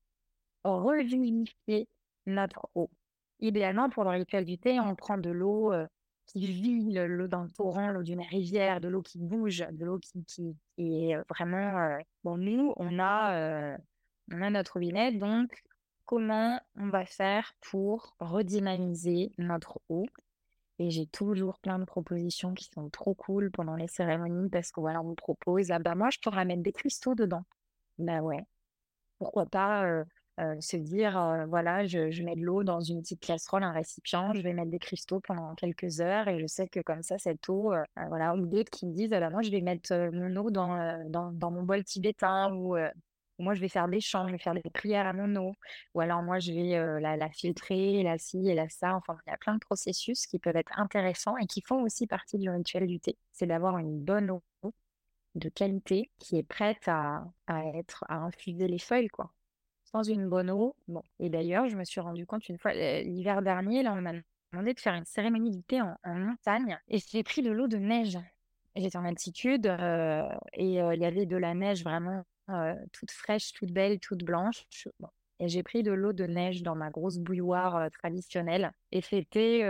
revivifier 0.65 1.87
notre 2.25 2.67
eau. 2.75 2.89
Idéalement, 3.39 3.89
pour 3.89 4.03
le 4.03 4.11
rituel 4.11 4.45
du 4.45 4.57
thé, 4.57 4.79
on 4.79 4.95
prend 4.95 5.17
de 5.17 5.29
l'eau 5.29 5.73
qui 6.25 6.45
vit, 6.47 6.93
l'eau 6.93 7.27
d'un 7.27 7.47
torrent, 7.47 7.91
l'eau 7.91 8.03
d'une 8.03 8.21
rivière, 8.21 8.81
de 8.81 8.87
l'eau 8.87 9.01
qui 9.01 9.19
bouge, 9.19 9.65
de 9.71 9.85
l'eau 9.85 9.99
qui, 9.99 10.23
qui, 10.25 10.55
est 10.77 11.17
vraiment... 11.29 11.99
Bon, 12.23 12.37
nous, 12.37 12.73
on 12.77 12.99
a, 12.99 13.77
on 14.31 14.41
a 14.41 14.49
notre 14.49 14.73
robinet, 14.73 15.11
donc 15.11 15.63
comment 16.05 16.59
on 16.77 16.89
va 16.89 17.05
faire 17.05 17.53
pour 17.61 18.15
redynamiser 18.19 19.31
notre 19.37 19.79
eau? 19.89 20.05
Et 20.79 20.89
j'ai 20.91 21.07
toujours 21.07 21.59
plein 21.59 21.79
de 21.79 21.85
propositions 21.85 22.53
qui 22.53 22.65
sont 22.65 22.89
trop 22.89 23.13
cool 23.13 23.49
pendant 23.51 23.75
les 23.75 23.87
cérémonies 23.87 24.49
parce 24.49 24.71
que 24.71 24.81
voilà, 24.81 25.01
on 25.01 25.09
me 25.09 25.15
propose, 25.15 25.71
ah 25.71 25.79
bah 25.79 25.95
moi 25.95 26.09
je 26.09 26.19
pourrais 26.19 26.43
mettre 26.43 26.63
des 26.63 26.73
cristaux 26.73 27.15
dedans. 27.15 27.45
Bah 27.97 28.21
ouais, 28.21 28.45
pourquoi 29.17 29.45
pas 29.45 30.03
se 30.59 30.77
dire, 30.77 31.45
voilà, 31.47 31.85
je, 31.85 32.23
mets 32.23 32.35
de 32.35 32.41
l'eau 32.41 32.63
dans 32.63 32.81
une 32.81 33.01
petite 33.01 33.21
casserole, 33.21 33.63
un 33.63 33.71
récipient, 33.71 34.33
je 34.33 34.41
vais 34.41 34.53
mettre 34.53 34.71
des 34.71 34.79
cristaux 34.79 35.19
pendant 35.21 35.55
quelques 35.55 36.01
heures 36.01 36.27
et 36.27 36.39
je 36.39 36.47
sais 36.47 36.67
que 36.67 36.81
comme 36.81 37.03
ça, 37.03 37.17
cette 37.17 37.47
eau, 37.49 37.73
voilà, 38.09 38.35
ou 38.35 38.45
d'autres 38.45 38.71
qui 38.71 38.85
me 38.85 38.93
disent, 38.93 39.13
alors 39.13 39.31
moi, 39.31 39.41
je 39.41 39.51
vais 39.51 39.61
mettre 39.61 39.93
mon 40.13 40.35
eau 40.35 40.51
dans, 40.51 41.09
dans, 41.09 41.51
mon 41.51 41.63
bol 41.63 41.83
tibétain 41.83 42.53
ou 42.53 42.75
moi, 43.39 43.53
je 43.53 43.61
vais 43.61 43.69
faire 43.69 43.87
des 43.87 43.99
chants, 44.01 44.27
je 44.27 44.33
vais 44.33 44.37
faire 44.37 44.53
des 44.53 44.61
prières 44.73 45.07
à 45.07 45.13
mon 45.13 45.35
eau, 45.35 45.53
ou 45.93 46.01
alors 46.01 46.21
moi, 46.23 46.39
je 46.39 46.51
vais 46.53 46.99
la, 47.01 47.17
la, 47.17 47.29
filtrer, 47.29 48.01
la 48.03 48.17
ci 48.17 48.47
et 48.47 48.55
la 48.55 48.69
ça. 48.69 48.95
Enfin, 48.95 49.17
il 49.27 49.31
y 49.31 49.33
a 49.33 49.37
plein 49.37 49.55
de 49.55 49.59
processus 49.59 50.25
qui 50.27 50.39
peuvent 50.39 50.55
être 50.55 50.77
intéressants 50.79 51.37
et 51.37 51.45
qui 51.45 51.61
font 51.61 51.83
aussi 51.83 52.07
partie 52.07 52.37
du 52.37 52.49
rituel 52.49 52.87
du 52.87 52.99
thé. 52.99 53.17
C'est 53.31 53.47
d'avoir 53.47 53.77
une 53.77 53.99
bonne 53.99 54.31
eau 54.31 54.43
de 55.35 55.49
qualité 55.49 56.11
qui 56.19 56.37
est 56.37 56.43
prête 56.43 56.87
à, 56.87 57.25
à 57.47 57.65
être 57.75 58.05
à 58.09 58.15
infuser 58.17 58.67
les 58.67 58.79
feuilles, 58.79 59.09
quoi 59.09 59.31
une 60.03 60.27
bonne 60.27 60.49
eau. 60.49 60.75
Bon, 60.87 61.01
et 61.19 61.29
d'ailleurs, 61.29 61.67
je 61.67 61.75
me 61.75 61.83
suis 61.83 62.01
rendu 62.01 62.25
compte 62.25 62.47
une 62.49 62.57
fois 62.57 62.73
l'hiver 62.73 63.41
dernier, 63.41 63.83
là, 63.83 63.93
on 63.93 64.01
m'a 64.01 64.13
demandé 64.51 64.73
de 64.73 64.79
faire 64.79 64.93
une 64.93 65.05
cérémonie 65.05 65.51
du 65.51 65.63
thé 65.63 65.81
en, 65.81 65.95
montagne 66.05 66.77
et 66.87 66.99
j'ai 66.99 67.23
pris 67.23 67.41
de 67.41 67.51
l'eau 67.51 67.67
de 67.67 67.77
neige. 67.77 68.17
J'étais 68.75 68.97
en 68.97 69.05
altitude 69.05 69.67
euh, 69.67 70.27
et 70.53 70.81
euh, 70.81 70.93
il 70.95 71.01
y 71.01 71.05
avait 71.05 71.25
de 71.25 71.37
la 71.37 71.53
neige 71.53 71.83
vraiment 71.83 72.23
euh, 72.49 72.75
toute 72.91 73.11
fraîche, 73.11 73.53
toute 73.53 73.71
belle, 73.71 73.99
toute 73.99 74.23
blanche. 74.23 74.65
Et 75.39 75.47
j'ai 75.47 75.63
pris 75.63 75.83
de 75.83 75.91
l'eau 75.91 76.13
de 76.13 76.25
neige 76.25 76.61
dans 76.61 76.75
ma 76.75 76.89
grosse 76.89 77.17
bouilloire 77.17 77.89
traditionnelle. 77.91 78.71
Et 78.91 79.01
c'était, 79.01 79.65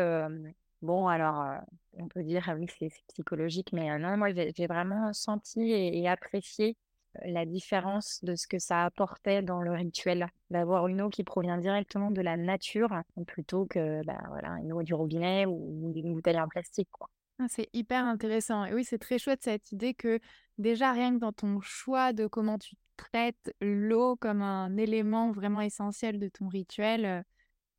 bon, 0.83 1.07
alors, 1.07 1.55
on 1.93 2.07
peut 2.07 2.21
dire, 2.21 2.45
ah 2.47 2.55
oui, 2.55 2.67
c'est 2.77 2.91
psychologique, 3.07 3.73
mais 3.73 3.97
non, 3.97 4.15
moi, 4.17 4.29
j'ai 4.31 4.67
vraiment 4.67 5.11
senti 5.13 5.71
et 5.71 6.07
apprécié 6.07 6.77
la 7.23 7.45
différence 7.45 8.23
de 8.23 8.35
ce 8.35 8.47
que 8.47 8.59
ça 8.59 8.85
apportait 8.85 9.41
dans 9.41 9.61
le 9.61 9.71
rituel, 9.71 10.27
d'avoir 10.49 10.87
une 10.87 11.01
eau 11.01 11.09
qui 11.09 11.23
provient 11.23 11.57
directement 11.57 12.11
de 12.11 12.21
la 12.21 12.37
nature 12.37 13.01
plutôt 13.27 13.65
que 13.65 14.03
bah, 14.05 14.21
voilà, 14.29 14.57
une 14.61 14.73
eau 14.73 14.83
du 14.83 14.93
robinet 14.93 15.45
ou 15.45 15.91
d'une 15.93 16.13
bouteille 16.13 16.39
en 16.39 16.47
plastique. 16.47 16.89
Quoi. 16.91 17.09
Ah, 17.39 17.45
c'est 17.49 17.69
hyper 17.73 18.05
intéressant. 18.05 18.65
Et 18.65 18.73
oui, 18.73 18.85
c'est 18.85 18.97
très 18.97 19.17
chouette 19.17 19.43
cette 19.43 19.71
idée 19.71 19.93
que 19.93 20.19
déjà, 20.57 20.93
rien 20.93 21.13
que 21.13 21.19
dans 21.19 21.33
ton 21.33 21.59
choix 21.59 22.13
de 22.13 22.27
comment 22.27 22.57
tu 22.57 22.75
traites 22.95 23.53
l'eau 23.59 24.15
comme 24.15 24.41
un 24.41 24.77
élément 24.77 25.31
vraiment 25.31 25.61
essentiel 25.61 26.17
de 26.17 26.29
ton 26.29 26.47
rituel, 26.47 27.05
euh, 27.05 27.21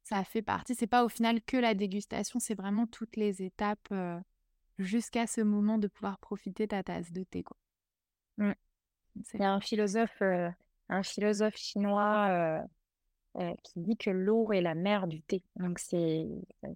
ça 0.04 0.24
fait 0.24 0.42
partie. 0.42 0.74
C'est 0.74 0.86
pas 0.86 1.04
au 1.04 1.08
final 1.08 1.40
que 1.42 1.56
la 1.56 1.74
dégustation, 1.74 2.38
c'est 2.38 2.54
vraiment 2.54 2.86
toutes 2.86 3.16
les 3.16 3.42
étapes 3.42 3.88
euh, 3.92 4.20
jusqu'à 4.78 5.26
ce 5.26 5.40
moment 5.40 5.78
de 5.78 5.88
pouvoir 5.88 6.18
profiter 6.18 6.64
de 6.64 6.70
ta 6.70 6.82
tasse 6.82 7.10
de 7.12 7.24
thé. 7.24 7.42
Quoi. 7.42 7.56
Mmh. 8.36 8.52
Il 9.34 9.40
y 9.40 9.44
a 9.44 9.52
un 9.52 9.60
philosophe, 9.60 10.22
euh, 10.22 10.50
un 10.88 11.02
philosophe 11.02 11.56
chinois 11.56 12.28
euh, 12.30 13.42
euh, 13.42 13.54
qui 13.62 13.80
dit 13.80 13.96
que 13.96 14.10
l'eau 14.10 14.52
est 14.52 14.60
la 14.60 14.74
mère 14.74 15.06
du 15.06 15.22
thé. 15.22 15.42
Donc 15.56 15.78
c'est 15.78 16.26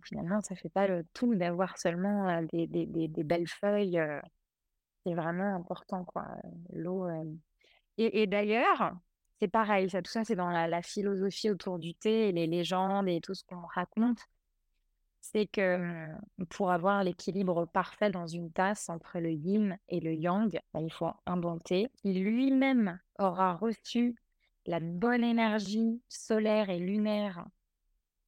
finalement, 0.05 0.41
ça 0.41 0.55
fait 0.55 0.69
pas 0.69 0.87
le 0.87 1.05
tout 1.15 1.35
d'avoir 1.35 1.79
seulement 1.79 2.43
des, 2.53 2.67
belles 3.25 3.49
feuilles. 3.49 4.01
c'est 5.05 5.15
vraiment 5.15 5.55
important, 5.55 6.05
quoi. 6.05 6.27
L'eau. 6.73 7.09
Et, 7.99 8.27
d'ailleurs, 8.27 8.95
c'est 9.39 9.49
pareil, 9.49 9.89
tout 9.89 10.11
ça, 10.11 10.25
c'est 10.25 10.37
dans 10.37 10.51
la, 10.51 10.67
la 10.69 10.83
philosophie 10.83 11.51
autour 11.51 11.79
du 11.79 11.95
thé 11.95 12.33
les 12.33 12.47
légendes 12.47 13.09
et 13.09 13.21
tout 13.21 13.35
ce 13.35 13.45
qu'on 13.45 13.67
raconte. 13.75 14.21
C'est 15.21 15.47
que 15.47 16.09
pour 16.49 16.71
avoir 16.71 17.05
l'équilibre 17.05 17.67
parfait 17.67 18.11
dans 18.11 18.27
une 18.27 18.51
tasse 18.51 18.89
entre 18.89 19.19
le 19.19 19.31
yin 19.31 19.79
et 19.89 20.01
le 20.01 20.15
yang, 20.15 20.59
bah, 20.73 20.81
il 20.81 20.91
faut 20.93 21.11
thé 21.65 21.89
qui 21.97 22.15
lui-même 22.15 22.99
aura 23.19 23.55
reçu 23.55 24.17
la 24.67 24.81
bonne 24.81 25.25
énergie 25.25 26.01
solaire 26.09 26.71
et 26.71 26.79
lunaire 26.79 27.45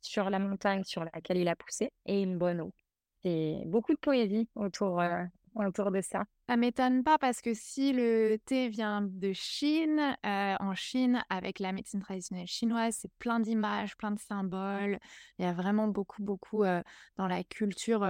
sur 0.00 0.30
la 0.30 0.38
montagne 0.38 0.84
sur 0.84 1.04
laquelle 1.04 1.38
il 1.38 1.48
a 1.48 1.56
poussé 1.56 1.92
et 2.06 2.22
une 2.22 2.38
bonne 2.38 2.60
eau. 2.60 2.72
C'est 3.22 3.62
beaucoup 3.66 3.92
de 3.92 3.98
poésie 3.98 4.48
autour, 4.54 5.00
euh, 5.00 5.24
autour 5.54 5.90
de 5.90 6.00
ça. 6.00 6.24
Ça 6.48 6.56
m'étonne 6.56 7.02
pas 7.02 7.18
parce 7.18 7.40
que 7.40 7.54
si 7.54 7.92
le 7.92 8.36
thé 8.44 8.68
vient 8.68 9.02
de 9.02 9.32
Chine, 9.32 10.16
euh, 10.26 10.54
en 10.60 10.74
Chine, 10.74 11.24
avec 11.30 11.58
la 11.58 11.72
médecine 11.72 12.00
traditionnelle 12.00 12.46
chinoise, 12.46 12.96
c'est 13.00 13.12
plein 13.18 13.40
d'images, 13.40 13.96
plein 13.96 14.10
de 14.10 14.18
symboles. 14.18 14.98
Il 15.38 15.44
y 15.44 15.48
a 15.48 15.52
vraiment 15.52 15.88
beaucoup, 15.88 16.22
beaucoup 16.22 16.64
euh, 16.64 16.82
dans 17.16 17.28
la 17.28 17.44
culture 17.44 18.06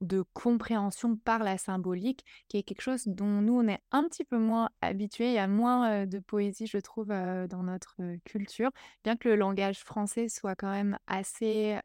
de 0.00 0.24
compréhension 0.32 1.16
par 1.16 1.44
la 1.44 1.58
symbolique, 1.58 2.24
qui 2.48 2.56
est 2.56 2.62
quelque 2.62 2.80
chose 2.80 3.06
dont 3.06 3.42
nous, 3.42 3.58
on 3.58 3.68
est 3.68 3.80
un 3.90 4.04
petit 4.04 4.24
peu 4.24 4.38
moins 4.38 4.70
habitués. 4.80 5.28
Il 5.28 5.34
y 5.34 5.38
a 5.38 5.48
moins 5.48 6.06
de 6.06 6.18
poésie, 6.18 6.66
je 6.66 6.78
trouve, 6.78 7.08
dans 7.08 7.62
notre 7.62 7.96
culture, 8.24 8.70
bien 9.04 9.16
que 9.16 9.28
le 9.28 9.36
langage 9.36 9.80
français 9.80 10.28
soit 10.28 10.54
quand 10.54 10.70
même 10.70 10.98
assez 11.06 11.78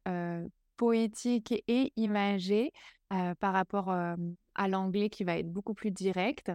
poétique 0.78 1.64
et 1.68 1.92
imagé 1.98 2.72
par 3.10 3.52
rapport 3.52 3.94
à 4.56 4.68
l'anglais 4.68 5.10
qui 5.10 5.24
va 5.24 5.38
être 5.38 5.52
beaucoup 5.52 5.74
plus 5.74 5.92
direct. 5.92 6.52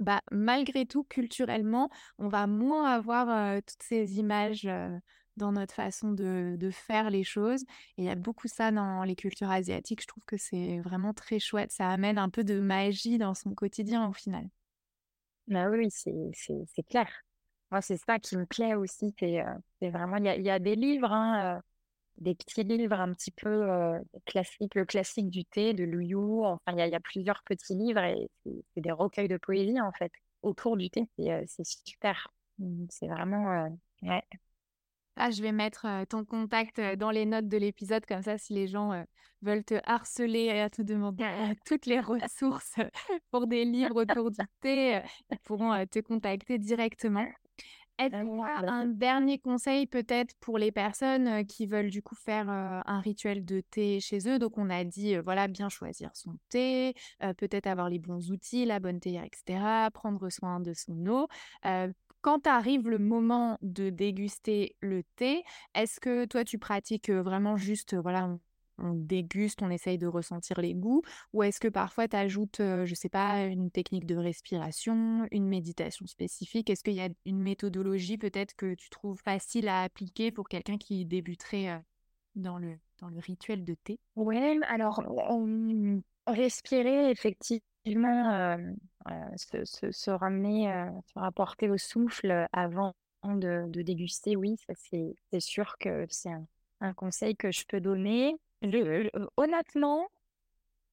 Bah, 0.00 0.22
malgré 0.32 0.86
tout, 0.86 1.04
culturellement, 1.04 1.90
on 2.18 2.28
va 2.28 2.46
moins 2.46 2.90
avoir 2.90 3.62
toutes 3.62 3.82
ces 3.82 4.18
images 4.18 4.68
dans 5.36 5.52
notre 5.52 5.74
façon 5.74 6.12
de, 6.12 6.70
faire 6.70 7.10
les 7.10 7.24
choses. 7.24 7.64
Il 7.96 8.04
y 8.04 8.08
a 8.08 8.14
beaucoup 8.14 8.48
ça 8.48 8.70
dans 8.70 9.02
les 9.04 9.16
cultures 9.16 9.50
asiatiques. 9.50 10.02
Je 10.02 10.06
trouve 10.06 10.24
que 10.24 10.36
c'est 10.36 10.80
vraiment 10.80 11.12
très 11.12 11.38
chouette. 11.38 11.72
Ça 11.72 11.90
amène 11.90 12.18
un 12.18 12.28
peu 12.28 12.44
de 12.44 12.60
magie 12.60 13.18
dans 13.18 13.34
son 13.34 13.54
quotidien 13.54 14.08
au 14.08 14.12
final. 14.12 14.48
Bah 15.48 15.68
oui, 15.68 15.88
c'est 15.90 16.82
clair. 16.88 17.08
Moi, 17.70 17.82
c'est 17.82 17.96
ça 17.96 18.18
qui 18.18 18.36
me 18.36 18.46
plaît 18.46 18.74
aussi. 18.74 19.14
C'est 19.18 19.90
vraiment, 19.90 20.16
il 20.16 20.42
y 20.42 20.50
a, 20.50 20.58
des 20.58 20.76
livres, 20.76 21.12
hein, 21.12 21.60
des 22.18 22.34
petits 22.34 22.62
livres 22.62 23.00
un 23.00 23.12
petit 23.12 23.30
peu 23.30 23.66
classiques, 24.26 24.74
le 24.74 24.84
classique 24.84 25.30
du 25.30 25.44
thé 25.44 25.72
de 25.74 25.84
Lu 25.84 26.14
Enfin, 26.16 26.72
il 26.72 26.86
y, 26.86 26.90
y, 26.90 26.94
a 26.94 27.00
plusieurs 27.00 27.42
petits 27.44 27.74
livres 27.74 28.04
et 28.04 28.28
c'est 28.44 28.80
des 28.80 28.92
recueils 28.92 29.28
de 29.28 29.36
poésie 29.36 29.80
en 29.80 29.92
fait 29.92 30.12
autour 30.42 30.76
du 30.76 30.90
thé. 30.90 31.08
C'est 31.46 31.64
super. 31.64 32.28
Mmh, 32.58 32.86
c'est 32.90 33.08
vraiment. 33.08 33.68
Ouais. 34.02 34.22
Ah, 35.16 35.30
je 35.30 35.42
vais 35.42 35.52
mettre 35.52 35.86
ton 36.08 36.24
contact 36.24 36.80
dans 36.80 37.10
les 37.10 37.24
notes 37.24 37.48
de 37.48 37.56
l'épisode, 37.56 38.04
comme 38.04 38.22
ça, 38.22 38.36
si 38.36 38.52
les 38.52 38.66
gens 38.66 39.04
veulent 39.42 39.64
te 39.64 39.80
harceler 39.84 40.44
et 40.44 40.60
à 40.60 40.70
te 40.70 40.82
demander 40.82 41.24
toutes 41.66 41.86
les 41.86 42.00
ressources 42.00 42.74
pour 43.30 43.46
des 43.46 43.64
livres 43.64 44.02
autour 44.02 44.30
du 44.30 44.44
thé, 44.60 45.00
ils 45.30 45.38
pourront 45.44 45.86
te 45.86 46.00
contacter 46.00 46.58
directement. 46.58 47.26
Un 47.98 48.86
dernier 48.86 49.38
conseil 49.38 49.86
peut-être 49.86 50.34
pour 50.40 50.58
les 50.58 50.72
personnes 50.72 51.46
qui 51.46 51.66
veulent 51.66 51.90
du 51.90 52.02
coup 52.02 52.14
faire 52.14 52.48
un 52.48 53.00
rituel 53.00 53.44
de 53.44 53.60
thé 53.60 54.00
chez 54.00 54.28
eux? 54.28 54.38
Donc 54.38 54.58
on 54.58 54.68
a 54.70 54.84
dit 54.84 55.16
voilà 55.18 55.48
bien 55.48 55.68
choisir 55.68 56.10
son 56.14 56.36
thé, 56.48 56.94
peut-être 57.38 57.66
avoir 57.66 57.88
les 57.88 57.98
bons 57.98 58.30
outils, 58.30 58.64
la 58.64 58.80
bonne 58.80 59.00
théière, 59.00 59.24
etc. 59.24 59.90
Prendre 59.92 60.28
soin 60.30 60.60
de 60.60 60.74
son 60.74 61.06
eau 61.06 61.28
quand 62.24 62.46
arrive 62.46 62.88
le 62.88 62.98
moment 62.98 63.58
de 63.60 63.90
déguster 63.90 64.76
le 64.80 65.02
thé, 65.16 65.44
est-ce 65.74 66.00
que 66.00 66.24
toi 66.24 66.42
tu 66.42 66.58
pratiques 66.58 67.10
vraiment 67.10 67.58
juste, 67.58 67.94
voilà, 67.94 68.38
on, 68.78 68.92
déguste, 68.94 69.62
on 69.62 69.70
essaye 69.70 69.98
de 69.98 70.06
ressentir 70.06 70.60
les 70.60 70.74
goûts, 70.74 71.02
ou 71.32 71.42
est-ce 71.42 71.60
que 71.60 71.68
parfois 71.68 72.08
tu 72.08 72.16
ajoutes, 72.16 72.58
je 72.58 72.90
ne 72.90 72.94
sais 72.94 73.08
pas, 73.08 73.44
une 73.44 73.70
technique 73.70 74.06
de 74.06 74.16
respiration, 74.16 75.26
une 75.30 75.48
méditation 75.48 76.06
spécifique? 76.06 76.70
Est-ce 76.70 76.82
qu'il 76.82 76.94
y 76.94 77.00
a 77.00 77.08
une 77.24 77.40
méthodologie 77.40 78.18
peut-être 78.18 78.54
que 78.54 78.74
tu 78.74 78.90
trouves 78.90 79.20
facile 79.20 79.68
à 79.68 79.82
appliquer 79.82 80.30
pour 80.30 80.48
quelqu'un 80.48 80.78
qui 80.78 81.04
débuterait 81.04 81.82
dans 82.34 82.58
le, 82.58 82.78
dans 83.00 83.08
le 83.08 83.18
rituel 83.18 83.64
de 83.64 83.74
thé? 83.74 83.98
Oui, 84.16 84.60
alors 84.68 85.02
respirer 86.26 87.10
effectivement 87.10 88.56
se, 89.36 90.10
ramener, 90.10 90.72
se 91.12 91.18
rapporter 91.18 91.70
au 91.70 91.76
souffle 91.78 92.46
avant 92.52 92.94
de, 93.24 93.82
déguster, 93.82 94.36
oui, 94.36 94.56
c'est 94.78 95.40
sûr 95.40 95.76
que 95.78 96.06
c'est 96.08 96.30
un, 96.80 96.92
conseil 96.94 97.36
que 97.36 97.50
je 97.50 97.64
peux 97.66 97.80
donner. 97.80 98.34
Honnêtement, 99.36 100.08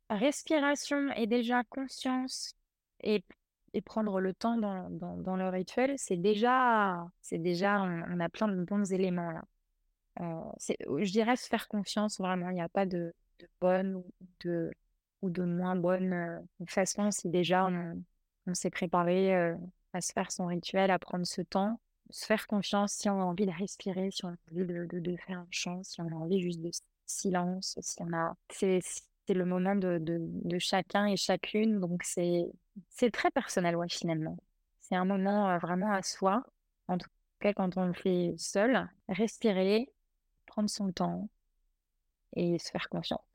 respiration 0.10 1.12
et 1.16 1.28
déjà 1.28 1.64
conscience 1.64 2.56
et, 3.02 3.24
et 3.74 3.82
prendre 3.82 4.20
le 4.20 4.34
temps 4.34 4.58
dans, 4.58 4.90
dans, 4.90 5.36
le 5.36 5.50
rituel, 5.50 5.94
c'est 5.98 6.18
déjà, 6.18 7.08
c'est 7.22 7.38
déjà, 7.38 7.82
on, 7.82 8.20
a 8.20 8.30
plein 8.30 8.48
de 8.48 8.64
bons 8.64 8.92
éléments 8.92 9.32
là. 9.32 9.44
je 10.20 11.12
dirais 11.12 11.36
se 11.36 11.48
faire 11.48 11.68
confiance, 11.68 12.20
vraiment, 12.20 12.50
il 12.50 12.56
n'y 12.56 12.62
a 12.62 12.70
pas 12.70 12.86
de, 12.86 13.14
de 13.40 13.48
bonne 13.60 13.96
ou 13.96 14.06
de 14.42 14.72
ou 15.22 15.30
de 15.30 15.44
moins 15.44 15.76
bonne 15.76 16.14
euh, 16.14 16.40
façon 16.68 17.12
si 17.12 17.30
déjà 17.30 17.68
on, 17.68 18.54
s'est 18.54 18.70
préparé 18.70 19.36
euh, 19.36 19.56
à 19.94 20.02
se 20.02 20.12
faire 20.12 20.32
son 20.32 20.48
rituel, 20.48 20.92
à 20.92 21.00
prendre 21.00 21.26
ce 21.26 21.42
temps, 21.42 21.80
se 22.10 22.26
faire 22.26 22.48
confiance 22.48 22.94
si 22.94 23.10
on 23.10 23.22
a 23.22 23.24
envie 23.24 23.46
de 23.46 23.52
respirer, 23.52 24.10
si 24.12 24.26
on 24.26 24.30
a 24.30 24.36
envie 24.52 24.66
de, 24.66 25.16
faire 25.18 25.40
un 25.40 25.48
chant, 25.52 25.84
si 25.84 26.02
on 26.02 26.08
a 26.08 26.16
envie 26.16 26.42
juste 26.42 26.62
de 26.62 26.72
silence, 27.12 27.78
a... 28.14 28.34
C'est, 28.50 28.82
le 29.30 29.46
moment 29.46 29.76
de, 29.76 30.60
chacun 30.60 31.06
et 31.06 31.16
chacune, 31.16 31.80
donc 31.80 32.04
c'est, 32.04 32.52
très 33.14 33.32
personnel, 33.32 33.78
finalement. 33.90 34.38
C'est 34.82 34.96
un 34.96 35.06
moment 35.06 35.50
euh, 35.50 35.58
vraiment 35.58 35.92
à 35.94 36.02
soi, 36.02 36.44
en 36.88 36.98
tout 36.98 37.08
cas 37.40 37.54
quand 37.54 37.78
on 37.78 37.86
le 37.86 37.94
fait 37.94 38.34
seul, 38.38 38.90
respirer, 39.08 39.90
prendre 40.48 40.70
son 40.70 40.92
temps 40.92 41.30
et 42.36 42.60
se 42.60 42.70
faire 42.72 42.90
confiance 42.90 43.31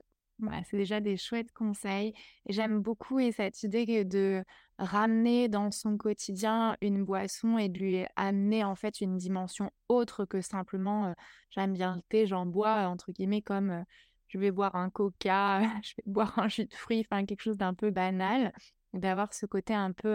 c'est 0.65 0.77
déjà 0.77 1.01
des 1.01 1.17
chouettes 1.17 1.53
conseils. 1.53 2.15
J'aime 2.49 2.81
beaucoup 2.81 3.19
et 3.19 3.33
cette 3.33 3.63
idée 3.63 4.05
de 4.05 4.45
ramener 4.79 5.49
dans 5.49 5.71
son 5.71 5.97
quotidien 5.97 6.77
une 6.81 7.05
boisson 7.05 7.59
et 7.59 7.69
de 7.69 7.79
lui 7.79 8.05
amener 8.17 8.65
en 8.65 8.75
fait 8.75 9.01
une 9.01 9.17
dimension 9.17 9.71
autre 9.89 10.25
que 10.25 10.41
simplement 10.41 11.15
j'aime 11.51 11.73
bien 11.73 11.97
le 11.97 12.03
thé, 12.09 12.27
j'en 12.27 12.45
bois 12.45 12.87
entre 12.89 13.13
guillemets 13.13 13.43
comme 13.43 13.85
je 14.29 14.39
vais 14.39 14.51
boire 14.51 14.75
un 14.77 14.91
coca, 14.91 15.61
je 15.83 15.95
vais 15.97 16.03
boire 16.07 16.39
un 16.39 16.49
jus 16.49 16.67
de 16.67 16.75
fruits, 16.75 17.07
enfin 17.11 17.25
quelque 17.25 17.43
chose 17.43 17.57
d'un 17.57 17.75
peu 17.75 17.91
banal, 17.91 18.53
d'avoir 18.93 19.33
ce 19.33 19.47
côté 19.47 19.73
un 19.73 19.93
peu 19.93 20.15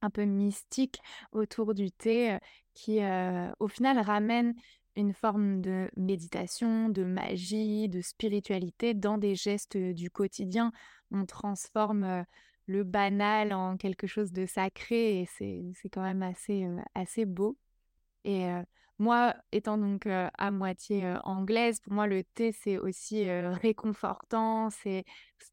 un 0.00 0.10
peu 0.10 0.24
mystique 0.24 1.00
autour 1.32 1.74
du 1.74 1.90
thé 1.90 2.38
qui 2.74 3.00
au 3.58 3.68
final 3.68 3.98
ramène 3.98 4.54
une 4.98 5.14
forme 5.14 5.60
de 5.60 5.88
méditation, 5.96 6.88
de 6.88 7.04
magie, 7.04 7.88
de 7.88 8.00
spiritualité 8.00 8.94
dans 8.94 9.16
des 9.16 9.34
gestes 9.36 9.76
du 9.76 10.10
quotidien. 10.10 10.72
On 11.12 11.24
transforme 11.24 12.24
le 12.66 12.84
banal 12.84 13.52
en 13.52 13.76
quelque 13.76 14.06
chose 14.06 14.32
de 14.32 14.44
sacré 14.44 15.20
et 15.20 15.26
c'est 15.26 15.88
quand 15.90 16.02
même 16.02 16.22
assez, 16.22 16.66
assez 16.94 17.24
beau. 17.24 17.56
Et 18.24 18.46
moi, 18.98 19.34
étant 19.52 19.78
donc 19.78 20.06
à 20.06 20.50
moitié 20.50 21.04
anglaise, 21.24 21.80
pour 21.80 21.92
moi, 21.92 22.06
le 22.06 22.24
thé, 22.24 22.52
c'est 22.52 22.78
aussi 22.78 23.30
réconfortant. 23.30 24.70
C'est 24.70 25.04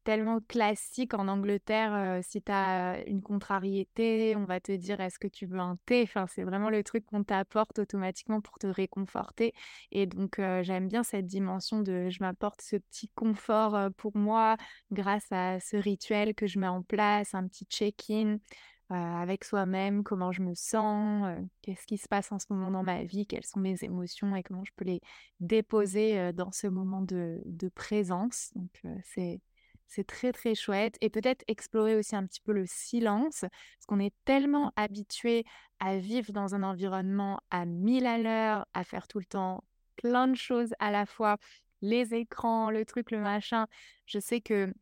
tellement 0.04 0.40
classique 0.40 1.14
en 1.14 1.28
Angleterre. 1.28 2.20
si 2.22 2.42
tu 2.42 2.50
as 2.52 3.04
une 3.06 3.22
contrariété, 3.22 4.34
on 4.36 4.44
va 4.44 4.60
te 4.60 4.72
dire 4.72 5.00
est-ce 5.00 5.18
que 5.18 5.28
tu 5.28 5.46
veux 5.46 5.60
un 5.60 5.78
thé? 5.86 6.08
C'est 6.28 6.42
vraiment 6.42 6.70
le 6.70 6.82
truc 6.82 7.06
qu'on 7.06 7.22
t'apporte 7.24 7.78
automatiquement 7.78 8.40
pour 8.40 8.58
te 8.58 8.66
réconforter. 8.66 9.52
Et 9.92 10.06
donc, 10.06 10.40
j'aime 10.62 10.88
bien 10.88 11.02
cette 11.02 11.26
dimension 11.26 11.80
de 11.80 12.08
je 12.10 12.18
m'apporte 12.20 12.62
ce 12.62 12.76
petit 12.76 13.08
confort 13.14 13.90
pour 13.96 14.16
moi 14.16 14.56
grâce 14.90 15.30
à 15.30 15.60
ce 15.60 15.76
rituel 15.76 16.34
que 16.34 16.46
je 16.46 16.58
mets 16.58 16.66
en 16.68 16.82
place, 16.82 17.34
un 17.34 17.46
petit 17.46 17.66
check-in 17.66 18.38
avec 18.88 19.44
soi-même, 19.44 20.04
comment 20.04 20.32
je 20.32 20.42
me 20.42 20.54
sens, 20.54 21.26
qu'est-ce 21.62 21.86
qui 21.86 21.98
se 21.98 22.08
passe 22.08 22.30
en 22.30 22.38
ce 22.38 22.46
moment 22.50 22.70
dans 22.70 22.84
ma 22.84 23.02
vie, 23.02 23.26
quelles 23.26 23.44
sont 23.44 23.60
mes 23.60 23.82
émotions 23.82 24.36
et 24.36 24.42
comment 24.42 24.64
je 24.64 24.72
peux 24.76 24.84
les 24.84 25.00
déposer 25.40 26.32
dans 26.32 26.52
ce 26.52 26.68
moment 26.68 27.02
de, 27.02 27.40
de 27.44 27.68
présence. 27.68 28.50
Donc 28.54 28.80
c'est 29.02 29.40
c'est 29.88 30.06
très 30.06 30.32
très 30.32 30.54
chouette 30.54 30.96
et 31.00 31.10
peut-être 31.10 31.44
explorer 31.48 31.96
aussi 31.96 32.16
un 32.16 32.26
petit 32.26 32.40
peu 32.40 32.52
le 32.52 32.66
silence 32.66 33.40
parce 33.40 33.86
qu'on 33.86 34.00
est 34.00 34.14
tellement 34.24 34.72
habitué 34.76 35.44
à 35.80 35.96
vivre 35.96 36.32
dans 36.32 36.54
un 36.54 36.62
environnement 36.62 37.40
à 37.50 37.66
mille 37.66 38.06
à 38.06 38.18
l'heure, 38.18 38.66
à 38.74 38.84
faire 38.84 39.08
tout 39.08 39.18
le 39.18 39.24
temps 39.24 39.62
plein 39.96 40.28
de 40.28 40.36
choses 40.36 40.74
à 40.78 40.90
la 40.90 41.06
fois, 41.06 41.38
les 41.82 42.14
écrans, 42.14 42.70
le 42.70 42.84
truc, 42.84 43.10
le 43.10 43.20
machin. 43.20 43.66
Je 44.06 44.18
sais 44.18 44.40
que 44.40 44.72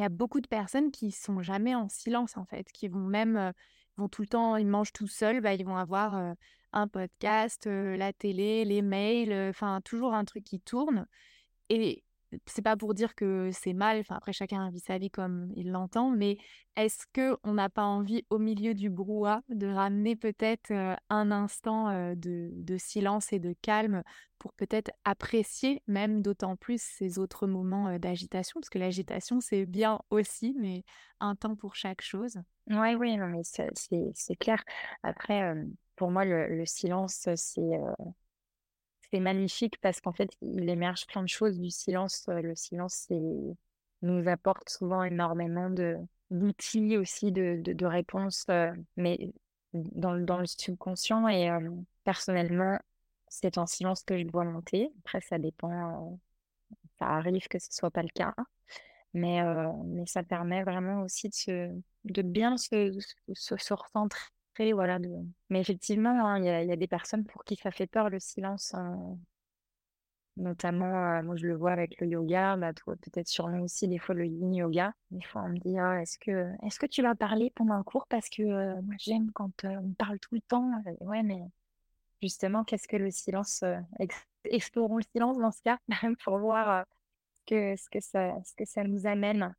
il 0.00 0.02
y 0.02 0.06
a 0.06 0.08
beaucoup 0.08 0.40
de 0.40 0.48
personnes 0.48 0.90
qui 0.90 1.12
sont 1.12 1.42
jamais 1.42 1.74
en 1.74 1.88
silence 1.88 2.36
en 2.36 2.46
fait, 2.46 2.72
qui 2.72 2.88
vont 2.88 3.00
même 3.00 3.52
vont 3.98 4.08
tout 4.08 4.22
le 4.22 4.28
temps, 4.28 4.56
ils 4.56 4.66
mangent 4.66 4.94
tout 4.94 5.06
seuls, 5.06 5.42
bah, 5.42 5.52
ils 5.52 5.64
vont 5.64 5.76
avoir 5.76 6.34
un 6.72 6.88
podcast, 6.88 7.66
la 7.66 8.12
télé, 8.14 8.64
les 8.64 8.80
mails, 8.80 9.50
enfin 9.50 9.80
toujours 9.84 10.14
un 10.14 10.24
truc 10.24 10.44
qui 10.44 10.58
tourne. 10.58 11.06
Et 11.68 12.02
c'est 12.46 12.62
pas 12.62 12.76
pour 12.76 12.94
dire 12.94 13.14
que 13.14 13.50
c'est 13.52 13.72
mal, 13.72 13.98
enfin 14.00 14.16
après 14.16 14.32
chacun 14.32 14.70
vit 14.70 14.80
sa 14.80 14.98
vie 14.98 15.10
comme 15.10 15.52
il 15.56 15.70
l'entend, 15.70 16.10
mais 16.10 16.38
est-ce 16.76 17.06
que 17.12 17.36
on 17.42 17.54
n'a 17.54 17.68
pas 17.68 17.84
envie 17.84 18.24
au 18.30 18.38
milieu 18.38 18.74
du 18.74 18.90
brouhaha 18.90 19.42
de 19.48 19.66
ramener 19.66 20.16
peut-être 20.16 20.72
un 21.08 21.30
instant 21.30 22.14
de, 22.14 22.76
silence 22.78 23.32
et 23.32 23.38
de 23.38 23.54
calme 23.62 24.02
pour 24.38 24.52
peut-être 24.54 24.90
apprécier 25.04 25.82
même 25.86 26.22
d'autant 26.22 26.56
plus 26.56 26.80
ces 26.80 27.18
autres 27.18 27.46
moments 27.46 27.98
d'agitation, 27.98 28.60
parce 28.60 28.70
que 28.70 28.78
l'agitation 28.78 29.40
c'est 29.40 29.66
bien 29.66 30.00
aussi, 30.10 30.54
mais 30.58 30.84
un 31.20 31.34
temps 31.34 31.56
pour 31.56 31.74
chaque 31.74 32.00
chose. 32.00 32.38
Oui, 32.68 32.94
oui, 32.94 33.18
c'est 33.42 34.36
clair. 34.36 34.62
Après, 35.02 35.54
pour 35.96 36.10
moi, 36.10 36.24
le 36.24 36.64
silence, 36.66 37.28
c'est 37.34 37.78
c'est 39.12 39.20
magnifique 39.20 39.78
parce 39.80 40.00
qu'en 40.00 40.12
fait, 40.12 40.30
il 40.42 40.68
émerge 40.68 41.06
plein 41.06 41.22
de 41.22 41.28
choses 41.28 41.58
du 41.58 41.70
silence. 41.70 42.24
Le 42.28 42.54
silence 42.54 43.08
nous 44.02 44.28
apporte 44.28 44.68
souvent 44.68 45.02
énormément 45.02 45.70
d'outils 46.30 46.96
aussi 46.96 47.32
de, 47.32 47.60
de, 47.64 47.86
réponses, 47.86 48.46
mais 48.96 49.32
dans, 49.72 50.14
le 50.14 50.46
subconscient. 50.46 51.26
Et 51.28 51.50
personnellement, 52.04 52.78
c'est 53.28 53.58
en 53.58 53.66
silence 53.66 54.02
que 54.04 54.18
je 54.18 54.24
dois 54.24 54.44
monter. 54.44 54.90
Après, 55.00 55.20
ça 55.20 55.38
dépend. 55.38 56.18
ça 56.98 57.06
arrive 57.06 57.48
que 57.48 57.58
ce 57.58 57.68
soit 57.70 57.90
pas 57.90 58.02
le 58.02 58.08
cas. 58.14 58.34
Mais, 59.12 59.40
ça 60.06 60.22
permet 60.22 60.62
vraiment 60.62 61.02
aussi 61.02 61.28
de, 61.28 61.34
se, 61.34 62.20
bien 62.22 62.56
se, 62.56 62.96
se, 63.34 63.56
se 63.56 63.74
recentrer 63.74 64.30
voilà, 64.72 64.98
de... 64.98 65.08
Mais 65.48 65.60
effectivement, 65.60 66.26
hein, 66.26 66.38
il 66.38 66.44
y, 66.44 66.72
a, 66.72 66.76
des 66.76 66.86
personnes 66.86 67.24
pour 67.24 67.44
qui 67.44 67.56
ça 67.56 67.70
fait 67.70 67.86
peur 67.86 68.10
le 68.10 68.18
silence. 68.20 68.74
Hein. 68.74 69.18
Notamment, 70.36 71.18
euh, 71.18 71.22
moi 71.22 71.36
je 71.36 71.46
le 71.46 71.56
vois 71.56 71.72
avec 71.72 72.00
le 72.00 72.06
yoga, 72.06 72.56
bah, 72.56 72.72
peut-être 72.72 73.28
sûrement 73.28 73.60
aussi 73.60 73.88
des 73.88 73.98
fois 73.98 74.14
le 74.14 74.26
yin 74.26 74.54
yoga. 74.54 74.94
Des 75.10 75.22
fois 75.22 75.42
on 75.44 75.50
me 75.50 75.58
dit 75.58 75.78
«Ah, 75.78 76.00
est-ce 76.00 76.18
que 76.18 76.52
est-ce 76.64 76.78
que 76.78 76.86
tu 76.86 77.02
vas 77.02 77.14
parler 77.14 77.52
pendant 77.54 77.74
un 77.74 77.82
cours? 77.82 78.06
parce 78.08 78.28
que 78.28 78.42
euh, 78.42 78.80
moi 78.82 78.94
j'aime 78.98 79.30
quand 79.32 79.64
euh, 79.64 79.76
on 79.82 79.92
parle 79.94 80.18
tout 80.18 80.34
le 80.34 80.40
temps. 80.40 80.70
Ouais, 81.00 81.22
mais 81.22 81.42
justement 82.22 82.64
qu'est-ce 82.64 82.88
que 82.88 82.96
le 82.96 83.10
silence 83.10 83.64
Explorons 84.44 84.96
le 84.98 85.04
silence 85.12 85.38
dans 85.38 85.50
ce 85.52 85.62
cas 85.62 85.78
pour 86.24 86.38
voir 86.38 86.86
que, 87.46 87.76
ce 87.76 87.88
que 87.90 88.00
ça 88.00 88.34
ce 88.44 88.54
que 88.54 88.64
ça 88.64 88.84
nous 88.84 89.06
amène. 89.06 89.54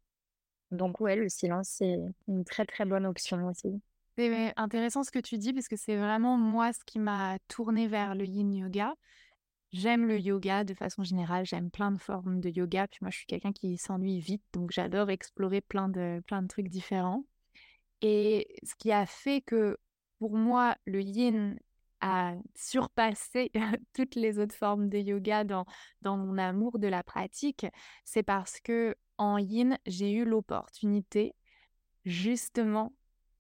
Donc 0.72 1.00
ouais, 1.02 1.16
le 1.16 1.30
silence 1.30 1.70
c'est 1.70 1.98
une 2.28 2.46
très 2.46 2.66
très 2.66 2.86
bonne 2.86 3.06
option 3.06 3.46
aussi. 3.48 3.82
C'est 4.18 4.54
intéressant 4.58 5.04
ce 5.04 5.12
que 5.12 5.20
tu 5.20 5.38
dis 5.38 5.54
parce 5.54 5.68
que 5.68 5.78
c'est 5.78 5.96
vraiment 5.96 6.38
moi 6.38 6.74
ce 6.74 6.84
qui 6.86 7.00
m'a 7.00 7.38
tourné 7.48 7.88
vers 7.88 8.14
le 8.16 8.26
yin 8.26 8.54
yoga. 8.54 8.94
J'aime 9.72 10.06
le 10.06 10.20
yoga 10.20 10.66
de 10.66 10.74
façon 10.74 11.04
générale, 11.04 11.46
j'aime 11.46 11.72
plein 11.72 11.92
de 11.92 11.98
formes 11.98 12.42
de 12.42 12.50
yoga. 12.50 12.88
Puis 12.88 13.00
moi, 13.02 13.10
je 13.10 13.18
suis 13.18 13.26
quelqu'un 13.26 13.54
qui 13.54 13.78
s'ennuie 13.78 14.20
vite, 14.20 14.44
donc 14.52 14.72
j'adore 14.72 15.10
explorer 15.10 15.62
plein 15.62 15.88
de, 15.88 16.22
plein 16.28 16.42
de 16.42 16.48
trucs 16.48 16.68
différents. 16.68 17.24
Et 18.02 18.48
ce 18.64 18.76
qui 18.76 18.92
a 18.92 19.06
fait 19.06 19.42
que 19.42 19.78
pour 20.20 20.36
moi, 20.36 20.76
le 20.86 21.02
yin 21.02 21.58
a 22.02 22.34
surpassé 22.56 23.52
toutes 23.94 24.16
les 24.16 24.40
autres 24.40 24.56
formes 24.56 24.90
de 24.90 24.98
yoga 24.98 25.46
dans, 25.46 25.66
dans 26.02 26.18
mon 26.18 26.38
amour 26.38 26.78
de 26.80 26.88
la 26.88 27.04
pratique, 27.04 27.66
c'est 28.04 28.24
parce 28.24 28.60
que 28.60 28.96
en 29.18 29.38
yin, 29.38 29.78
j'ai 29.86 30.12
eu 30.12 30.26
l'opportunité 30.26 31.34
justement 32.04 32.92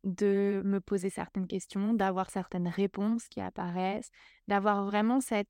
de 0.03 0.61
me 0.65 0.79
poser 0.79 1.09
certaines 1.09 1.47
questions, 1.47 1.93
d'avoir 1.93 2.29
certaines 2.31 2.67
réponses 2.67 3.27
qui 3.27 3.39
apparaissent, 3.39 4.09
d'avoir 4.47 4.85
vraiment 4.85 5.21
cette 5.21 5.47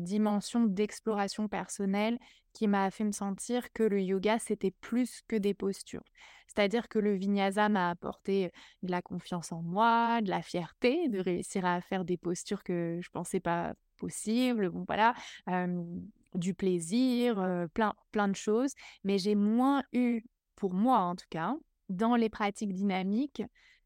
dimension 0.00 0.66
d'exploration 0.66 1.48
personnelle 1.48 2.18
qui 2.52 2.66
m'a 2.68 2.90
fait 2.90 3.04
me 3.04 3.12
sentir 3.12 3.72
que 3.72 3.82
le 3.82 4.02
yoga, 4.02 4.38
c'était 4.38 4.72
plus 4.72 5.22
que 5.28 5.36
des 5.36 5.54
postures. 5.54 6.02
C'est-à-dire 6.46 6.88
que 6.88 6.98
le 6.98 7.14
vinyasa 7.14 7.68
m'a 7.68 7.90
apporté 7.90 8.50
de 8.82 8.90
la 8.90 9.02
confiance 9.02 9.52
en 9.52 9.62
moi, 9.62 10.20
de 10.20 10.28
la 10.30 10.42
fierté, 10.42 11.08
de 11.08 11.20
réussir 11.20 11.64
à 11.64 11.80
faire 11.80 12.04
des 12.04 12.16
postures 12.16 12.64
que 12.64 12.98
je 13.00 13.08
pensais 13.10 13.40
pas 13.40 13.74
possibles, 13.98 14.68
bon 14.68 14.84
voilà, 14.86 15.14
du 16.34 16.54
plaisir, 16.54 17.66
plein, 17.72 17.94
plein 18.10 18.28
de 18.28 18.36
choses. 18.36 18.74
Mais 19.04 19.18
j'ai 19.18 19.36
moins 19.36 19.84
eu, 19.92 20.22
pour 20.56 20.74
moi 20.74 20.98
en 20.98 21.14
tout 21.14 21.28
cas, 21.30 21.54
dans 21.88 22.16
les 22.16 22.28
pratiques 22.28 22.72
dynamiques, 22.72 23.42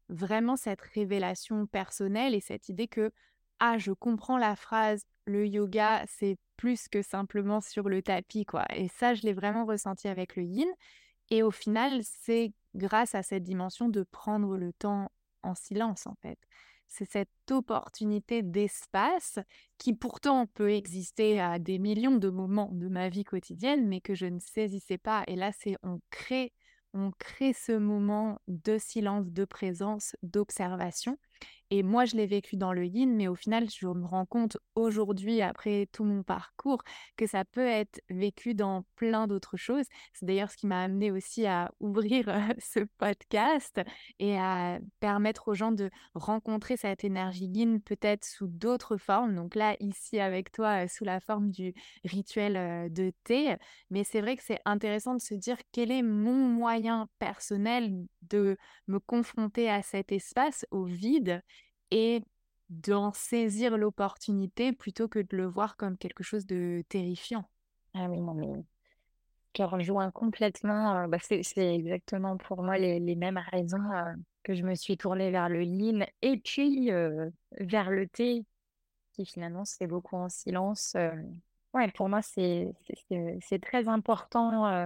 vraiment 0.09 0.55
cette 0.55 0.81
révélation 0.81 1.65
personnelle 1.67 2.35
et 2.35 2.41
cette 2.41 2.69
idée 2.69 2.87
que, 2.87 3.11
ah, 3.59 3.77
je 3.77 3.91
comprends 3.91 4.37
la 4.37 4.55
phrase, 4.55 5.05
le 5.25 5.47
yoga, 5.47 6.03
c'est 6.07 6.37
plus 6.57 6.87
que 6.87 7.01
simplement 7.01 7.61
sur 7.61 7.89
le 7.89 8.01
tapis, 8.01 8.45
quoi. 8.45 8.65
Et 8.75 8.87
ça, 8.87 9.13
je 9.13 9.23
l'ai 9.23 9.33
vraiment 9.33 9.65
ressenti 9.65 10.07
avec 10.07 10.35
le 10.35 10.43
yin. 10.43 10.67
Et 11.31 11.43
au 11.43 11.51
final, 11.51 12.01
c'est 12.03 12.53
grâce 12.75 13.15
à 13.15 13.23
cette 13.23 13.43
dimension 13.43 13.89
de 13.89 14.03
prendre 14.03 14.57
le 14.57 14.73
temps 14.73 15.11
en 15.43 15.55
silence, 15.55 16.07
en 16.07 16.15
fait. 16.21 16.37
C'est 16.87 17.09
cette 17.09 17.29
opportunité 17.51 18.43
d'espace 18.43 19.39
qui 19.77 19.93
pourtant 19.93 20.45
peut 20.47 20.71
exister 20.71 21.39
à 21.39 21.57
des 21.59 21.79
millions 21.79 22.17
de 22.17 22.29
moments 22.29 22.69
de 22.71 22.87
ma 22.87 23.09
vie 23.09 23.23
quotidienne, 23.23 23.87
mais 23.87 24.01
que 24.01 24.13
je 24.13 24.27
ne 24.27 24.39
saisissais 24.39 24.99
pas. 24.99 25.23
Et 25.27 25.35
là, 25.35 25.51
c'est 25.51 25.75
on 25.83 25.99
crée 26.11 26.53
on 26.95 27.11
crée 27.19 27.53
ce 27.53 27.73
moment 27.73 28.39
de 28.47 28.77
silence, 28.79 29.27
de 29.31 29.45
présence, 29.45 30.15
d'observation. 30.23 31.19
Et 31.71 31.81
moi, 31.81 32.05
je 32.05 32.15
l'ai 32.15 32.27
vécu 32.27 32.57
dans 32.57 32.73
le 32.73 32.85
yin, 32.85 33.15
mais 33.15 33.27
au 33.27 33.35
final, 33.35 33.67
je 33.69 33.87
me 33.87 34.05
rends 34.05 34.25
compte 34.25 34.57
aujourd'hui, 34.75 35.41
après 35.41 35.87
tout 35.91 36.03
mon 36.03 36.21
parcours, 36.21 36.83
que 37.17 37.25
ça 37.25 37.43
peut 37.43 37.65
être 37.65 38.01
vécu 38.09 38.53
dans 38.53 38.85
plein 38.95 39.25
d'autres 39.25 39.57
choses. 39.57 39.85
C'est 40.13 40.25
d'ailleurs 40.25 40.51
ce 40.51 40.57
qui 40.57 40.67
m'a 40.67 40.83
amené 40.83 41.11
aussi 41.11 41.47
à 41.47 41.71
ouvrir 41.79 42.25
ce 42.59 42.81
podcast 42.99 43.81
et 44.19 44.37
à 44.37 44.79
permettre 44.99 45.47
aux 45.47 45.55
gens 45.55 45.71
de 45.71 45.89
rencontrer 46.13 46.77
cette 46.77 47.03
énergie 47.03 47.47
yin 47.47 47.81
peut-être 47.81 48.25
sous 48.25 48.47
d'autres 48.47 48.97
formes. 48.97 49.35
Donc 49.35 49.55
là, 49.55 49.75
ici 49.79 50.19
avec 50.19 50.51
toi, 50.51 50.87
sous 50.87 51.03
la 51.03 51.19
forme 51.19 51.49
du 51.49 51.73
rituel 52.03 52.91
de 52.93 53.11
thé. 53.23 53.55
Mais 53.89 54.03
c'est 54.03 54.21
vrai 54.21 54.37
que 54.37 54.43
c'est 54.43 54.61
intéressant 54.65 55.15
de 55.15 55.21
se 55.21 55.33
dire 55.33 55.57
quel 55.71 55.91
est 55.91 56.03
mon 56.03 56.47
moyen 56.47 57.07
personnel 57.17 58.05
de 58.29 58.57
me 58.87 58.99
confronter 58.99 59.69
à 59.69 59.81
cet 59.81 60.11
espace, 60.11 60.65
au 60.71 60.85
vide, 60.85 61.41
et 61.91 62.21
d'en 62.69 63.13
saisir 63.13 63.77
l'opportunité 63.77 64.73
plutôt 64.73 65.07
que 65.07 65.19
de 65.19 65.35
le 65.35 65.45
voir 65.45 65.77
comme 65.77 65.97
quelque 65.97 66.23
chose 66.23 66.45
de 66.45 66.83
terrifiant. 66.89 67.45
Ah 67.93 68.07
oui, 68.09 68.19
non, 68.19 68.33
mais 68.33 68.63
je 69.55 69.63
rejoins 69.63 70.11
complètement. 70.11 71.07
Bah, 71.07 71.17
c'est 71.21 71.43
exactement 71.57 72.37
pour 72.37 72.63
moi 72.63 72.77
les, 72.77 73.15
mêmes 73.15 73.41
raisons 73.51 73.77
que 74.43 74.53
je 74.53 74.63
me 74.63 74.75
suis 74.75 74.97
tournée 74.97 75.31
vers 75.31 75.49
le 75.49 75.61
lean 75.61 76.05
et 76.21 76.37
puis 76.37 76.89
vers 77.59 77.89
le 77.89 78.07
thé, 78.07 78.43
qui 79.13 79.25
finalement 79.25 79.65
c'est 79.65 79.87
beaucoup 79.87 80.17
en 80.17 80.29
silence. 80.29 80.95
ouais, 81.73 81.91
pour 81.91 82.09
moi, 82.09 82.21
c'est 82.21 82.73
très 83.61 83.87
important 83.87 84.85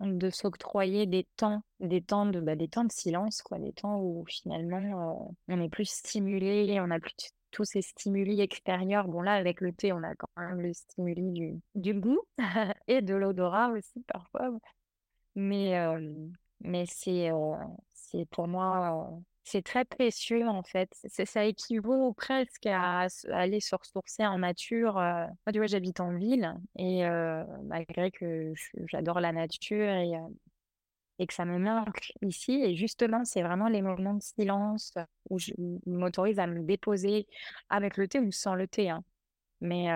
de 0.00 0.30
s'octroyer 0.30 1.06
des 1.06 1.26
temps, 1.36 1.62
des 1.80 2.02
temps 2.02 2.26
de, 2.26 2.40
bah, 2.40 2.56
des 2.56 2.68
temps 2.68 2.84
de 2.84 2.92
silence, 2.92 3.42
quoi, 3.42 3.58
des 3.58 3.72
temps 3.72 3.98
où 4.00 4.24
finalement 4.28 5.34
on 5.48 5.60
est 5.60 5.68
plus 5.68 5.88
stimulé, 5.88 6.78
on 6.80 6.90
a 6.90 7.00
plus 7.00 7.14
tous 7.50 7.64
ces 7.64 7.82
stimuli 7.82 8.40
extérieurs. 8.40 9.06
Bon 9.06 9.22
là, 9.22 9.34
avec 9.34 9.60
le 9.60 9.72
thé, 9.72 9.92
on 9.92 10.02
a 10.02 10.14
quand 10.16 10.28
même 10.36 10.60
le 10.60 10.72
stimuli 10.72 11.30
du, 11.30 11.60
du 11.76 11.94
goût 11.94 12.20
et 12.88 13.00
de 13.00 13.14
l'odorat 13.14 13.70
aussi 13.70 14.02
parfois. 14.12 14.50
Mais, 15.36 15.76
mais 16.60 16.84
c'est, 16.86 17.30
c'est 17.92 18.26
pour 18.26 18.48
moi 18.48 19.08
c'est 19.44 19.62
très 19.62 19.84
précieux 19.84 20.48
en 20.48 20.62
fait. 20.62 20.90
ça 21.08 21.44
équivaut 21.44 22.12
presque 22.14 22.66
à, 22.66 23.06
aller 23.30 23.60
se 23.60 23.76
ressourcer 23.76 24.26
en 24.26 24.38
nature. 24.38 24.94
Moi, 24.94 25.52
tu 25.52 25.58
vois, 25.58 25.66
j'habite 25.66 26.00
en 26.00 26.16
ville 26.16 26.54
et 26.76 27.04
malgré 27.64 28.10
que 28.10 28.52
j'adore 28.86 29.20
la 29.20 29.32
nature 29.32 29.88
et, 29.88 30.12
et, 31.18 31.26
que 31.26 31.34
ça 31.34 31.44
me 31.44 31.58
manque 31.58 32.12
ici, 32.22 32.52
et 32.52 32.74
justement, 32.74 33.24
c'est 33.24 33.42
vraiment 33.42 33.68
les 33.68 33.82
moments 33.82 34.14
de 34.14 34.22
silence 34.22 34.94
où 35.28 35.38
je 35.38 35.52
m'autorise 35.86 36.38
à 36.38 36.46
me 36.46 36.62
déposer 36.62 37.26
avec 37.68 37.98
le 37.98 38.08
thé 38.08 38.20
ou 38.20 38.32
sans 38.32 38.54
le 38.54 38.66
thé, 38.66 38.88
hein. 38.88 39.04
mais 39.60 39.88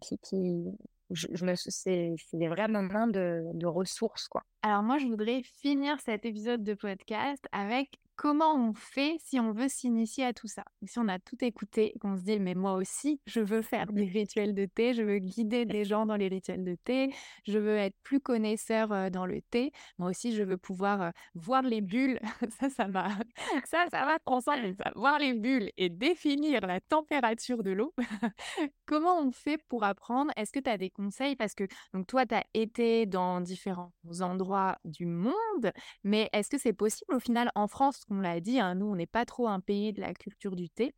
qui, 0.00 0.18
qui, 0.18 0.64
je, 1.10 1.44
me, 1.44 1.54
c'est, 1.56 2.14
des 2.32 2.48
vrais 2.48 2.68
moments 2.68 3.08
de, 3.08 3.42
de 3.52 3.66
ressources, 3.66 4.28
quoi. 4.28 4.42
Alors 4.62 4.82
moi, 4.82 4.98
je 4.98 5.06
voudrais 5.06 5.42
finir 5.42 5.98
cet 6.00 6.24
épisode 6.24 6.62
de 6.62 6.74
podcast 6.74 7.44
avec 7.50 7.98
comment 8.22 8.54
on 8.54 8.72
fait 8.72 9.16
si 9.18 9.40
on 9.40 9.50
veut 9.50 9.68
s'initier 9.68 10.24
à 10.24 10.32
tout 10.32 10.46
ça? 10.46 10.62
Si 10.86 10.96
on 11.00 11.08
a 11.08 11.18
tout 11.18 11.36
écouté, 11.40 11.92
qu'on 12.00 12.16
se 12.16 12.22
dit 12.22 12.38
mais 12.38 12.54
moi 12.54 12.74
aussi, 12.74 13.20
je 13.26 13.40
veux 13.40 13.62
faire 13.62 13.92
des 13.92 14.04
rituels 14.04 14.54
de 14.54 14.64
thé, 14.64 14.94
je 14.94 15.02
veux 15.02 15.18
guider 15.18 15.64
des 15.64 15.84
gens 15.84 16.06
dans 16.06 16.14
les 16.14 16.28
rituels 16.28 16.62
de 16.62 16.76
thé, 16.76 17.12
je 17.48 17.58
veux 17.58 17.76
être 17.76 17.96
plus 18.04 18.20
connaisseur 18.20 19.10
dans 19.10 19.26
le 19.26 19.42
thé. 19.42 19.72
Moi 19.98 20.10
aussi, 20.10 20.36
je 20.36 20.44
veux 20.44 20.56
pouvoir 20.56 21.10
voir 21.34 21.62
les 21.62 21.80
bulles. 21.80 22.20
ça, 22.60 22.70
ça 22.70 22.86
va, 22.86 23.08
ça, 23.64 23.86
ça 23.90 24.04
va 24.04 24.18
ça. 24.40 24.92
Voir 24.94 25.18
les 25.18 25.34
bulles 25.34 25.72
et 25.76 25.88
définir 25.88 26.64
la 26.64 26.80
température 26.80 27.64
de 27.64 27.72
l'eau. 27.72 27.92
comment 28.86 29.18
on 29.18 29.32
fait 29.32 29.58
pour 29.68 29.82
apprendre? 29.82 30.30
Est-ce 30.36 30.52
que 30.52 30.60
tu 30.60 30.70
as 30.70 30.78
des 30.78 30.90
conseils? 30.90 31.34
Parce 31.34 31.54
que 31.54 31.64
donc 31.92 32.06
toi, 32.06 32.24
tu 32.24 32.36
as 32.36 32.44
été 32.54 33.04
dans 33.04 33.40
différents 33.40 33.92
endroits 34.20 34.78
du 34.84 35.06
monde, 35.06 35.72
mais 36.04 36.30
est-ce 36.32 36.48
que 36.48 36.58
c'est 36.58 36.72
possible 36.72 37.14
au 37.14 37.20
final 37.20 37.50
en 37.56 37.66
France, 37.66 38.04
qu'on 38.12 38.20
l'a 38.20 38.40
dit, 38.40 38.60
hein, 38.60 38.74
nous, 38.74 38.86
on 38.86 38.96
n'est 38.96 39.06
pas 39.06 39.24
trop 39.24 39.48
un 39.48 39.60
pays 39.60 39.92
de 39.92 40.00
la 40.00 40.14
culture 40.14 40.56
du 40.56 40.68
thé. 40.68 40.94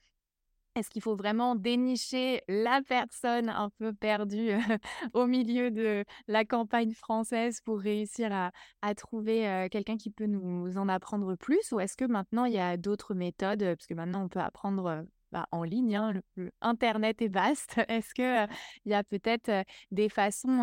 Est-ce 0.74 0.90
qu'il 0.90 1.02
faut 1.02 1.14
vraiment 1.14 1.54
dénicher 1.54 2.42
la 2.48 2.82
personne 2.82 3.48
un 3.48 3.70
peu 3.78 3.92
perdue 3.92 4.50
au 5.12 5.26
milieu 5.26 5.70
de 5.70 6.04
la 6.26 6.44
campagne 6.44 6.92
française 6.94 7.60
pour 7.60 7.78
réussir 7.78 8.32
à, 8.32 8.94
trouver 8.96 9.68
quelqu'un 9.70 9.96
qui 9.96 10.10
peut 10.10 10.26
nous 10.26 10.76
en 10.76 10.88
apprendre 10.88 11.36
plus? 11.36 11.70
Ou 11.70 11.78
est-ce 11.78 11.96
que 11.96 12.04
maintenant 12.04 12.44
il 12.44 12.54
y 12.54 12.58
a 12.58 12.76
d'autres 12.76 13.14
méthodes 13.14 13.60
Parce 13.62 13.86
que 13.86 13.94
maintenant 13.94 14.24
on 14.24 14.28
peut 14.28 14.40
apprendre 14.40 15.06
bah, 15.34 15.48
en 15.50 15.64
ligne, 15.64 15.96
hein, 15.96 16.12
Internet 16.60 17.20
est 17.20 17.26
vaste. 17.26 17.74
Est-ce 17.88 18.14
qu'il 18.14 18.48
y 18.86 18.94
a 18.94 19.02
peut-être 19.02 19.50
des 19.90 20.08
façons 20.08 20.62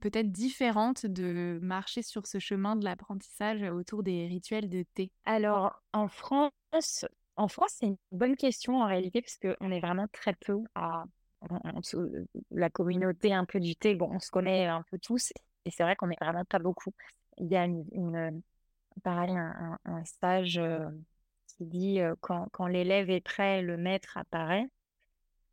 peut-être 0.00 0.30
différentes 0.30 1.06
de 1.06 1.58
marcher 1.62 2.02
sur 2.02 2.26
ce 2.26 2.38
chemin 2.38 2.76
de 2.76 2.84
l'apprentissage 2.84 3.62
autour 3.62 4.02
des 4.02 4.26
rituels 4.26 4.68
de 4.68 4.84
thé? 4.92 5.10
Alors, 5.24 5.82
en 5.94 6.08
France, 6.08 7.06
en 7.36 7.48
France, 7.48 7.76
c'est 7.78 7.86
une 7.86 7.96
bonne 8.12 8.36
question 8.36 8.82
en 8.82 8.86
réalité, 8.86 9.22
parce 9.22 9.38
qu'on 9.38 9.70
est 9.70 9.80
vraiment 9.80 10.08
très 10.12 10.34
peu 10.34 10.58
à 10.74 11.04
la 12.50 12.68
communauté 12.68 13.32
un 13.32 13.46
peu 13.46 13.60
du 13.60 13.76
thé. 13.76 13.94
Bon, 13.94 14.10
on 14.12 14.20
se 14.20 14.30
connaît 14.30 14.66
un 14.66 14.82
peu 14.90 14.98
tous, 14.98 15.32
et 15.64 15.70
c'est 15.70 15.84
vrai 15.84 15.96
qu'on 15.96 16.10
est 16.10 16.22
vraiment 16.22 16.44
pas 16.44 16.58
beaucoup. 16.58 16.92
Il 17.38 17.46
y 17.46 17.56
a 17.56 17.64
une, 17.64 18.42
pareil, 19.02 19.34
un, 19.34 20.04
stage 20.04 20.60
qui 21.56 21.66
dit 21.66 22.00
quand, 22.20 22.66
l'élève 22.66 23.10
est 23.10 23.20
prêt, 23.20 23.62
le 23.62 23.76
maître 23.76 24.16
apparaît. 24.16 24.66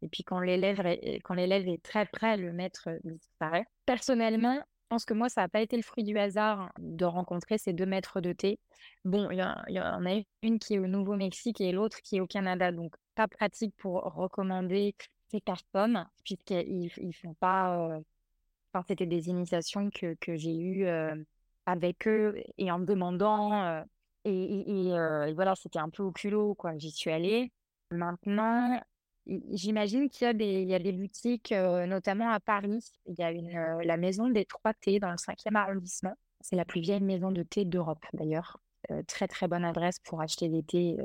Et 0.02 0.10
puis 0.10 0.24
quand 0.24 0.40
l'élève 0.40 0.82
quand 1.24 1.34
l'élève 1.34 1.68
est 1.68 1.82
très 1.82 2.06
prêt, 2.06 2.38
le 2.38 2.52
maître 2.52 2.90
disparaît. 3.04 3.66
Personnellement, 3.86 4.62
pense 4.94 5.06
que 5.06 5.16
moi, 5.16 5.28
ça 5.28 5.42
n'a 5.42 5.50
pas 5.50 5.62
été 5.62 5.76
le 5.76 5.82
fruit 5.82 6.04
du 6.04 6.20
hasard 6.20 6.72
de 6.78 7.04
rencontrer 7.06 7.58
ces 7.58 7.74
deux 7.74 7.88
maîtres 7.88 8.22
de 8.22 8.32
thé. 8.32 8.60
Bon, 9.06 9.28
il 9.32 9.40
y, 9.40 9.80
en 9.80 10.06
a 10.06 10.22
une 10.44 10.60
qui 10.60 10.76
est 10.76 10.80
au 10.80 10.86
Nouveau-Mexique 10.86 11.62
et 11.62 11.72
l'autre 11.72 12.00
qui 12.04 12.18
est 12.18 12.20
au 12.20 12.28
Canada, 12.28 12.72
donc 12.72 12.96
pas 13.16 13.28
pratique 13.28 13.74
pour 13.78 14.04
recommander 14.04 14.96
ces 15.32 15.42
personnes, 15.42 16.08
puisqu'ils 16.24 16.92
ne 17.02 17.12
font 17.12 17.34
pas. 17.34 18.00
Enfin, 18.72 18.86
c'était 18.88 19.08
des 19.08 19.30
initiations 19.30 19.90
que, 19.90 20.16
que 20.22 20.38
j'ai 20.38 20.56
eues 20.56 20.86
avec 21.66 22.08
eux 22.08 22.36
et 22.60 22.72
en 22.72 22.80
demandant. 22.80 23.84
Et, 24.26 24.90
et 24.90 25.34
voilà, 25.34 25.56
c'était 25.56 25.80
un 25.80 25.90
peu 25.90 26.04
au 26.04 26.12
culot, 26.12 26.56
quoi. 26.56 26.78
J'y 26.78 26.92
suis 26.92 27.12
allée. 27.12 27.52
Maintenant, 27.92 28.80
J'imagine 29.26 30.10
qu'il 30.10 30.26
y 30.26 30.74
a 30.76 30.80
des, 30.80 30.92
boutiques, 30.92 31.52
notamment 31.52 32.30
à 32.32 32.40
Paris. 32.42 32.80
Il 33.06 33.16
y 33.18 33.24
a 33.24 33.32
une, 33.32 33.50
la 33.84 33.98
maison 33.98 34.28
des 34.28 34.46
Trois 34.46 34.74
T 34.74 35.00
dans 35.00 35.12
le 35.12 35.18
5e 35.18 35.56
arrondissement. 35.56 36.14
C'est 36.42 36.58
la 36.58 36.66
plus 36.66 36.82
vieille 36.82 37.02
maison 37.02 37.32
de 37.32 37.44
thé 37.44 37.64
d'Europe, 37.64 38.06
d'ailleurs. 38.12 38.60
très, 39.08 39.28
très 39.30 39.48
bonne 39.48 39.64
adresse 39.64 40.00
pour 40.00 40.22
acheter 40.22 40.50
des 40.50 40.64
thés 40.64 40.98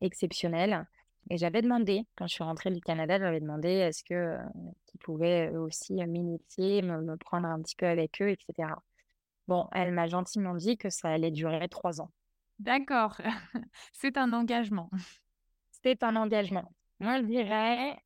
exceptionnels. 0.00 0.86
Et 1.30 1.36
j'avais 1.36 1.60
demandé, 1.62 2.06
quand 2.16 2.26
je 2.26 2.34
suis 2.34 2.44
rentrée 2.44 2.70
du 2.70 2.80
Canada, 2.80 3.18
j'avais 3.18 3.40
demandé 3.40 3.68
est-ce 3.68 4.04
que 4.04 4.38
qu'ils 4.86 5.00
pouvaient 5.00 5.50
aussi 5.50 5.94
m'initier, 6.06 6.80
me 6.82 7.16
prendre 7.16 7.46
un 7.46 7.60
petit 7.60 7.76
peu 7.76 7.86
avec 7.86 8.22
eux, 8.22 8.30
etc. 8.30 8.70
Bon, 9.48 9.68
elle 9.72 9.92
m'a 9.92 10.06
gentiment 10.06 10.54
dit 10.54 10.78
que 10.78 10.88
ça 10.88 11.08
allait 11.10 11.30
durer 11.30 11.68
trois 11.68 12.00
ans. 12.00 12.10
D'accord, 12.58 13.16
c'est 13.92 14.16
un 14.16 14.32
engagement. 14.32 14.90
C'est 15.82 16.02
un 16.02 16.16
engagement. 16.16 16.72
Moi, 17.00 17.18
je 17.20 17.26
dirais, 17.26 17.98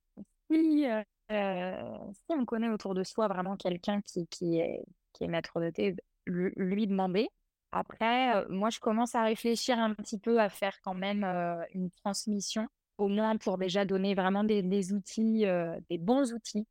si, 0.50 0.84
si 1.30 2.30
on 2.30 2.44
connaît 2.44 2.68
autour 2.70 2.94
de 2.94 3.04
soi 3.04 3.28
vraiment 3.28 3.56
quelqu'un 3.56 4.00
qui, 4.00 4.26
qui, 4.28 4.58
est, 4.58 4.84
maître 5.20 5.60
de 5.60 5.70
thé, 5.70 5.94
lui, 6.26 6.86
demander. 6.86 7.28
Après, 7.70 8.46
moi, 8.48 8.70
je 8.70 8.80
commence 8.80 9.14
à 9.14 9.22
réfléchir 9.22 9.78
un 9.78 9.94
petit 9.94 10.18
peu 10.18 10.40
à 10.40 10.48
faire 10.48 10.80
quand 10.82 10.94
même 10.94 11.24
une 11.74 11.90
transmission, 11.90 12.66
au 12.96 13.08
moins 13.08 13.36
pour 13.36 13.58
déjà 13.58 13.84
donner 13.84 14.14
vraiment 14.14 14.42
des, 14.44 14.62
des 14.62 14.92
outils, 14.92 15.44
des 15.90 15.98
bons 15.98 16.32
outils, 16.32 16.66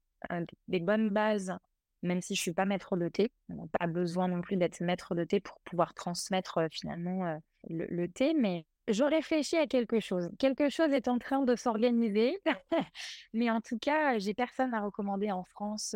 des 0.68 0.80
bonnes 0.80 1.10
bases, 1.10 1.56
même 2.02 2.22
si 2.22 2.36
je 2.36 2.42
suis 2.42 2.54
pas 2.54 2.66
maître 2.66 2.98
de 2.98 3.08
thé. 3.10 3.32
On 3.50 3.56
n'a 3.56 3.68
pas 3.80 3.88
besoin 3.88 4.28
non 4.28 4.42
plus 4.42 4.58
d'être 4.58 4.82
maître 4.82 5.14
de 5.14 5.24
thé 5.24 5.40
pour 5.40 5.60
pouvoir 5.62 5.94
transmettre 5.94 6.68
finalement 6.72 7.40
le, 7.70 7.86
le 7.90 8.08
thé, 8.08 8.34
mais 8.34 8.66
je 8.88 9.04
réfléchis 9.04 9.58
à 9.58 9.68
quelque 9.68 10.00
chose. 10.00 10.30
Quelque 10.40 10.70
chose 10.70 10.92
est 10.92 11.08
en 11.08 11.20
train 11.20 11.44
de 11.44 11.56
s'organiser, 11.56 12.40
mais 13.34 13.50
en 13.50 13.62
tout 13.62 13.78
cas, 13.78 14.18
j'ai 14.18 14.34
personne 14.34 14.74
à 14.74 14.82
recommander 14.82 15.32
en 15.32 15.44
France, 15.44 15.96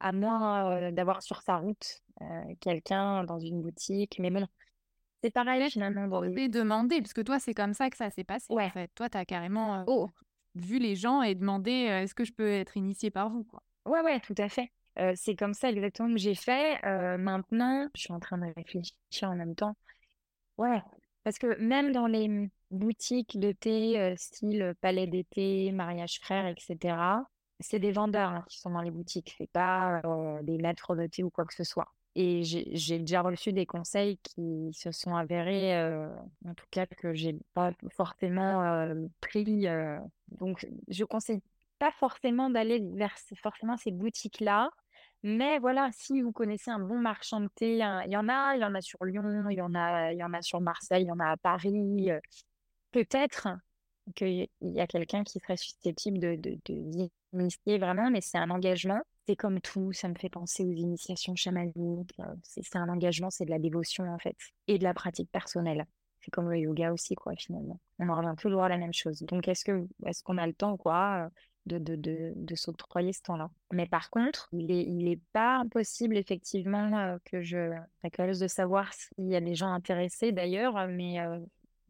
à 0.00 0.12
moins 0.12 0.90
d'avoir 0.92 1.22
sur 1.22 1.42
sa 1.42 1.58
route 1.58 2.00
quelqu'un 2.60 3.24
dans 3.24 3.38
une 3.38 3.60
boutique. 3.60 4.18
Mais 4.18 4.30
bon, 4.30 4.46
c'est 5.22 5.30
pareil 5.30 5.70
finalement. 5.70 6.06
Bon, 6.08 6.20
demander, 6.22 7.00
parce 7.00 7.12
que 7.12 7.20
toi, 7.20 7.38
c'est 7.38 7.54
comme 7.54 7.74
ça 7.74 7.90
que 7.90 7.96
ça 7.96 8.10
s'est 8.10 8.24
passé. 8.24 8.46
En 8.48 8.70
fait. 8.70 8.90
Toi, 8.94 9.10
tu 9.10 9.18
as 9.18 9.26
carrément 9.26 9.84
oh. 9.86 10.08
vu 10.54 10.78
les 10.78 10.94
gens 10.94 11.22
et 11.22 11.34
demandé 11.34 11.70
est-ce 11.70 12.14
que 12.14 12.24
je 12.24 12.32
peux 12.32 12.48
être 12.48 12.76
initiée 12.76 13.10
par 13.10 13.28
vous 13.28 13.44
quoi. 13.44 13.62
Ouais, 13.84 14.00
ouais, 14.00 14.20
tout 14.20 14.34
à 14.38 14.48
fait. 14.48 14.72
c'est 15.16 15.36
comme 15.36 15.54
ça 15.54 15.68
exactement 15.68 16.08
que 16.08 16.18
j'ai 16.18 16.34
fait. 16.34 16.80
maintenant, 17.18 17.88
je 17.94 18.00
suis 18.00 18.12
en 18.12 18.20
train 18.20 18.38
de 18.38 18.50
réfléchir 18.56 18.94
en 19.24 19.36
même 19.36 19.54
temps. 19.54 19.76
Ouais, 20.56 20.80
parce 21.24 21.38
que 21.38 21.58
même 21.58 21.92
dans 21.92 22.06
les 22.06 22.50
boutiques 22.70 23.38
de 23.38 23.52
thé, 23.52 24.14
style 24.16 24.74
palais 24.80 25.06
d'été, 25.06 25.72
mariage 25.72 26.18
frère, 26.20 26.46
etc., 26.46 26.96
c'est 27.60 27.78
des 27.78 27.92
vendeurs 27.92 28.30
hein, 28.30 28.44
qui 28.48 28.58
sont 28.58 28.70
dans 28.70 28.80
les 28.80 28.90
boutiques, 28.90 29.34
c'est 29.38 29.50
pas 29.50 30.02
des 30.42 30.58
maîtres 30.58 30.96
de 30.96 31.06
thé 31.06 31.22
ou 31.22 31.30
quoi 31.30 31.44
que 31.44 31.54
ce 31.54 31.64
soit. 31.64 31.88
Et 32.14 32.42
j'ai 32.42 32.98
déjà 32.98 33.22
reçu 33.22 33.52
des 33.52 33.64
conseils 33.64 34.18
qui 34.18 34.70
se 34.74 34.92
sont 34.92 35.16
avérés, 35.16 35.74
en 36.44 36.54
tout 36.54 36.66
cas 36.70 36.86
que 36.86 37.14
j'ai 37.14 37.38
pas 37.54 37.72
forcément 37.90 38.86
pris. 39.20 39.66
donc, 40.28 40.66
je 40.88 41.04
conseille 41.04 41.40
pas 41.78 41.92
forcément 41.92 42.50
d'aller 42.50 42.80
vers 42.94 43.16
forcément 43.42 43.76
ces 43.76 43.90
boutiques-là, 43.90 44.70
mais 45.22 45.58
voilà, 45.60 45.90
si 45.92 46.20
vous 46.20 46.32
connaissez 46.32 46.70
un 46.70 46.80
bon 46.80 46.98
marchand 46.98 47.40
de 47.40 47.48
thé, 47.54 47.74
il 47.74 47.78
y 47.78 48.16
en 48.16 48.28
a, 48.28 48.56
il 48.56 48.60
y 48.60 48.64
en 48.64 48.74
a 48.74 48.80
sur 48.80 49.04
Lyon, 49.04 49.48
il 49.50 49.56
y 49.56 49.60
en 49.60 49.74
a, 49.74 50.12
il 50.12 50.18
y 50.18 50.24
en 50.24 50.32
a 50.32 50.42
sur 50.42 50.60
Marseille, 50.60 51.04
il 51.04 51.08
y 51.08 51.12
en 51.12 51.20
a 51.20 51.30
à 51.30 51.36
Paris. 51.36 52.10
Peut-être 52.90 53.48
qu'il 54.16 54.48
y 54.60 54.80
a 54.80 54.86
quelqu'un 54.88 55.22
qui 55.22 55.38
serait 55.38 55.56
susceptible 55.56 56.18
de, 56.18 56.58
de, 56.64 57.78
vraiment, 57.78 58.10
mais 58.10 58.20
c'est 58.20 58.38
un 58.38 58.50
engagement. 58.50 59.00
C'est 59.28 59.36
comme 59.36 59.60
tout, 59.60 59.92
ça 59.92 60.08
me 60.08 60.16
fait 60.16 60.28
penser 60.28 60.64
aux 60.64 60.72
initiations 60.72 61.36
chamaniques. 61.36 62.16
C'est, 62.42 62.74
un 62.74 62.88
engagement, 62.88 63.30
c'est 63.30 63.44
de 63.44 63.50
la 63.50 63.60
dévotion 63.60 64.12
en 64.12 64.18
fait, 64.18 64.36
et 64.66 64.78
de 64.78 64.84
la 64.84 64.92
pratique 64.92 65.30
personnelle. 65.30 65.86
C'est 66.20 66.32
comme 66.32 66.50
le 66.50 66.58
yoga 66.58 66.92
aussi, 66.92 67.14
quoi, 67.14 67.34
finalement. 67.36 67.80
On 67.98 68.08
en 68.08 68.16
revient 68.16 68.34
toujours 68.36 68.64
à 68.64 68.68
la 68.68 68.78
même 68.78 68.92
chose. 68.92 69.22
Donc, 69.22 69.46
est-ce 69.48 69.64
est-ce 70.06 70.22
qu'on 70.22 70.38
a 70.38 70.46
le 70.46 70.52
temps, 70.52 70.76
quoi 70.76 71.30
de, 71.66 71.78
de, 71.78 71.96
de, 71.96 72.32
de 72.36 72.54
s'octroyer 72.54 73.12
ce 73.12 73.22
temps-là. 73.22 73.50
Mais 73.72 73.86
par 73.86 74.10
contre, 74.10 74.48
il 74.52 74.66
n'est 74.66 74.82
il 74.82 75.08
est 75.08 75.20
pas 75.32 75.56
impossible, 75.58 76.16
effectivement, 76.16 77.16
que 77.24 77.42
je 77.42 77.72
serais 77.98 78.10
curieuse 78.10 78.40
de 78.40 78.48
savoir 78.48 78.92
s'il 78.92 79.28
y 79.28 79.36
a 79.36 79.40
des 79.40 79.54
gens 79.54 79.72
intéressés 79.72 80.32
d'ailleurs, 80.32 80.86
mais 80.88 81.18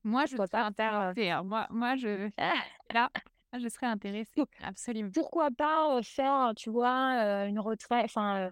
moi, 0.04 0.26
je 0.26 0.36
serais 0.36 0.48
pas 0.48 0.64
intéressée. 0.64 1.30
Hein. 1.30 1.42
Moi, 1.44 1.66
moi, 1.70 1.96
je... 1.96 2.30
Ah! 2.38 2.52
Là, 2.92 3.10
je 3.58 3.68
serais 3.68 3.86
intéressée, 3.86 4.42
absolument. 4.62 5.10
Pourquoi 5.12 5.50
pas 5.50 6.00
faire, 6.02 6.52
tu 6.56 6.70
vois, 6.70 7.46
une 7.46 7.58
retraite, 7.58 8.04
enfin... 8.04 8.50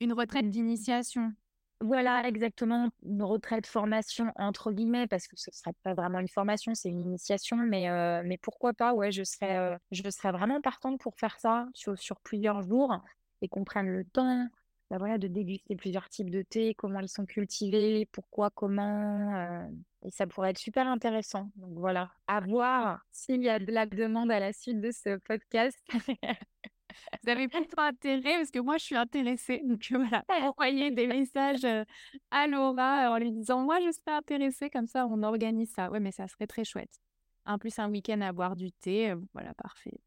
une 0.00 0.12
retraite 0.12 0.50
d'initiation. 0.50 1.32
Voilà, 1.82 2.28
exactement. 2.28 2.90
Une 3.02 3.22
retraite 3.22 3.66
formation, 3.66 4.32
entre 4.36 4.70
guillemets, 4.70 5.06
parce 5.06 5.26
que 5.26 5.36
ce 5.36 5.50
ne 5.50 5.54
serait 5.54 5.72
pas 5.82 5.94
vraiment 5.94 6.18
une 6.18 6.28
formation, 6.28 6.74
c'est 6.74 6.90
une 6.90 7.00
initiation, 7.00 7.56
mais, 7.56 7.88
mais 8.22 8.36
pourquoi 8.36 8.74
pas, 8.74 8.92
ouais, 8.92 9.10
je 9.10 9.22
serais, 9.24 9.78
je 9.90 10.08
serais 10.10 10.30
vraiment 10.32 10.60
partante 10.60 11.00
pour 11.00 11.14
faire 11.16 11.38
ça 11.40 11.66
sur, 11.72 12.20
plusieurs 12.22 12.62
jours 12.62 13.00
et 13.40 13.48
qu'on 13.48 13.64
prenne 13.64 13.88
le 13.88 14.04
temps 14.04 14.46
bah 14.90 14.98
voilà, 14.98 15.18
de 15.18 15.28
déguster 15.28 15.76
plusieurs 15.76 16.08
types 16.08 16.30
de 16.30 16.42
thé, 16.42 16.74
comment 16.74 16.98
ils 16.98 17.08
sont 17.08 17.24
cultivés, 17.24 18.06
pourquoi, 18.10 18.50
comment. 18.50 19.70
et 20.02 20.10
ça 20.10 20.26
pourrait 20.26 20.50
être 20.50 20.58
super 20.58 20.88
intéressant. 20.88 21.50
Donc 21.54 21.78
voilà, 21.78 22.10
à 22.26 22.40
voir 22.40 23.00
s'il 23.12 23.42
y 23.42 23.48
a 23.48 23.60
de 23.60 23.70
la 23.70 23.86
demande 23.86 24.32
à 24.32 24.40
la 24.40 24.52
suite 24.52 24.80
de 24.80 24.90
ce 24.90 25.16
podcast. 25.18 25.78
vous 27.22 27.30
avez 27.30 27.48
trop 27.48 27.62
intérêt 27.78 28.36
parce 28.36 28.50
que 28.50 28.58
moi, 28.58 28.78
je 28.78 28.84
suis 28.84 28.96
intéressée. 28.96 29.62
Donc 29.64 29.86
voilà, 29.90 30.24
envoyez 30.42 30.90
des 30.90 31.06
messages 31.06 31.66
à 32.30 32.46
Laura 32.46 33.10
en 33.10 33.18
lui 33.18 33.32
disant 33.32 33.62
moi, 33.62 33.78
je 33.80 33.90
serais 33.92 34.16
intéressée. 34.16 34.70
Comme 34.70 34.86
ça, 34.86 35.06
on 35.06 35.22
organise 35.22 35.72
ça. 35.72 35.90
Ouais, 35.90 36.00
mais 36.00 36.12
ça 36.12 36.28
serait 36.28 36.46
très 36.46 36.64
chouette. 36.64 37.00
En 37.46 37.58
plus, 37.58 37.78
un 37.78 37.90
week-end 37.90 38.20
à 38.20 38.32
boire 38.32 38.54
du 38.54 38.70
thé, 38.70 39.14
voilà, 39.32 39.54
parfait. 39.54 39.98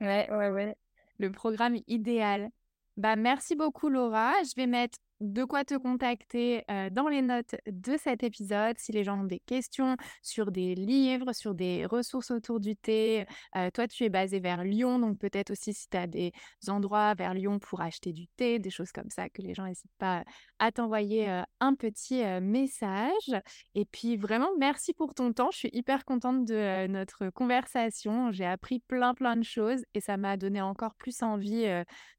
Ouais, 0.00 0.28
ouais, 0.30 0.50
ouais. 0.50 0.76
Le 1.18 1.30
programme 1.30 1.76
idéal. 1.86 2.50
Bah, 2.96 3.16
merci 3.16 3.54
beaucoup, 3.54 3.88
Laura. 3.88 4.32
Je 4.42 4.54
vais 4.56 4.66
mettre 4.66 4.98
de 5.20 5.44
quoi 5.44 5.64
te 5.64 5.74
contacter 5.76 6.64
dans 6.92 7.08
les 7.08 7.22
notes 7.22 7.54
de 7.66 7.96
cet 7.96 8.22
épisode. 8.22 8.76
Si 8.78 8.92
les 8.92 9.04
gens 9.04 9.20
ont 9.20 9.24
des 9.24 9.40
questions 9.40 9.96
sur 10.22 10.50
des 10.50 10.74
livres, 10.74 11.32
sur 11.32 11.54
des 11.54 11.86
ressources 11.86 12.30
autour 12.30 12.60
du 12.60 12.76
thé, 12.76 13.24
toi 13.72 13.86
tu 13.88 14.04
es 14.04 14.08
basé 14.08 14.40
vers 14.40 14.64
Lyon, 14.64 14.98
donc 14.98 15.18
peut-être 15.18 15.50
aussi 15.50 15.72
si 15.72 15.88
tu 15.88 15.96
as 15.96 16.06
des 16.06 16.32
endroits 16.68 17.14
vers 17.14 17.34
Lyon 17.34 17.58
pour 17.58 17.80
acheter 17.80 18.12
du 18.12 18.26
thé, 18.36 18.58
des 18.58 18.70
choses 18.70 18.92
comme 18.92 19.10
ça, 19.10 19.28
que 19.28 19.42
les 19.42 19.54
gens 19.54 19.64
n'hésitent 19.64 19.90
pas 19.98 20.24
à 20.58 20.72
t'envoyer 20.72 21.28
un 21.60 21.74
petit 21.74 22.22
message. 22.40 23.34
Et 23.74 23.84
puis 23.84 24.16
vraiment, 24.16 24.50
merci 24.58 24.92
pour 24.94 25.14
ton 25.14 25.32
temps. 25.32 25.50
Je 25.52 25.58
suis 25.58 25.70
hyper 25.72 26.04
contente 26.04 26.44
de 26.44 26.86
notre 26.86 27.30
conversation. 27.30 28.32
J'ai 28.32 28.46
appris 28.46 28.80
plein 28.80 29.14
plein 29.14 29.36
de 29.36 29.44
choses 29.44 29.84
et 29.94 30.00
ça 30.00 30.16
m'a 30.16 30.36
donné 30.36 30.60
encore 30.60 30.94
plus 30.96 31.22
envie 31.22 31.66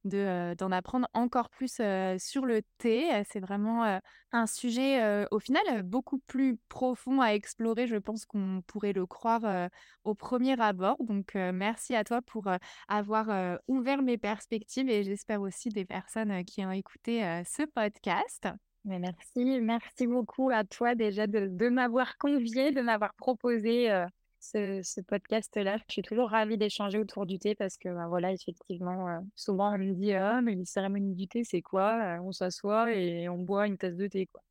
de, 0.05 0.55
d'en 0.57 0.71
apprendre 0.71 1.07
encore 1.13 1.49
plus 1.49 1.81
sur 2.17 2.45
le 2.45 2.61
thé 2.77 2.94
c'est 3.29 3.39
vraiment 3.39 3.99
un 4.31 4.47
sujet 4.47 5.25
au 5.31 5.39
final 5.39 5.83
beaucoup 5.83 6.19
plus 6.19 6.57
profond 6.69 7.21
à 7.21 7.29
explorer, 7.29 7.87
je 7.87 7.95
pense 7.95 8.25
qu'on 8.25 8.61
pourrait 8.67 8.93
le 8.93 9.05
croire 9.05 9.69
au 10.03 10.13
premier 10.13 10.59
abord. 10.59 10.97
Donc 10.99 11.35
merci 11.35 11.95
à 11.95 12.03
toi 12.03 12.21
pour 12.21 12.47
avoir 12.87 13.59
ouvert 13.67 14.01
mes 14.01 14.17
perspectives 14.17 14.89
et 14.89 15.03
j'espère 15.03 15.41
aussi 15.41 15.69
des 15.69 15.85
personnes 15.85 16.43
qui 16.45 16.65
ont 16.65 16.71
écouté 16.71 17.21
ce 17.45 17.63
podcast. 17.63 18.47
Mais 18.83 18.99
merci, 18.99 19.59
merci 19.61 20.05
beaucoup 20.05 20.49
à 20.51 20.63
toi 20.63 20.93
déjà 20.93 21.25
de, 21.25 21.47
de 21.47 21.69
m'avoir 21.69 22.17
convié, 22.17 22.71
de 22.71 22.81
m'avoir 22.81 23.13
proposé 23.15 24.05
ce, 24.51 25.01
podcast-là. 25.01 25.77
Je 25.87 25.93
suis 25.93 26.01
toujours 26.01 26.29
ravie 26.29 26.57
d'échanger 26.57 26.97
autour 26.97 27.25
du 27.25 27.39
thé 27.39 27.55
parce 27.55 27.77
que, 27.77 27.89
bah, 27.89 28.07
voilà, 28.07 28.31
effectivement, 28.31 29.09
euh, 29.09 29.19
souvent 29.35 29.73
on 29.73 29.77
me 29.77 29.93
dit 29.93 30.13
Ah, 30.13 30.41
mais 30.41 30.55
les 30.55 30.65
cérémonies 30.65 31.15
du 31.15 31.27
thé, 31.27 31.43
c'est 31.43 31.61
quoi? 31.61 32.17
Euh, 32.17 32.21
On 32.21 32.31
s'assoit 32.31 32.91
et 32.93 33.27
on 33.29 33.37
boit 33.37 33.67
une 33.67 33.77
tasse 33.77 33.95
de 33.95 34.07
thé, 34.07 34.27
quoi. 34.27 34.41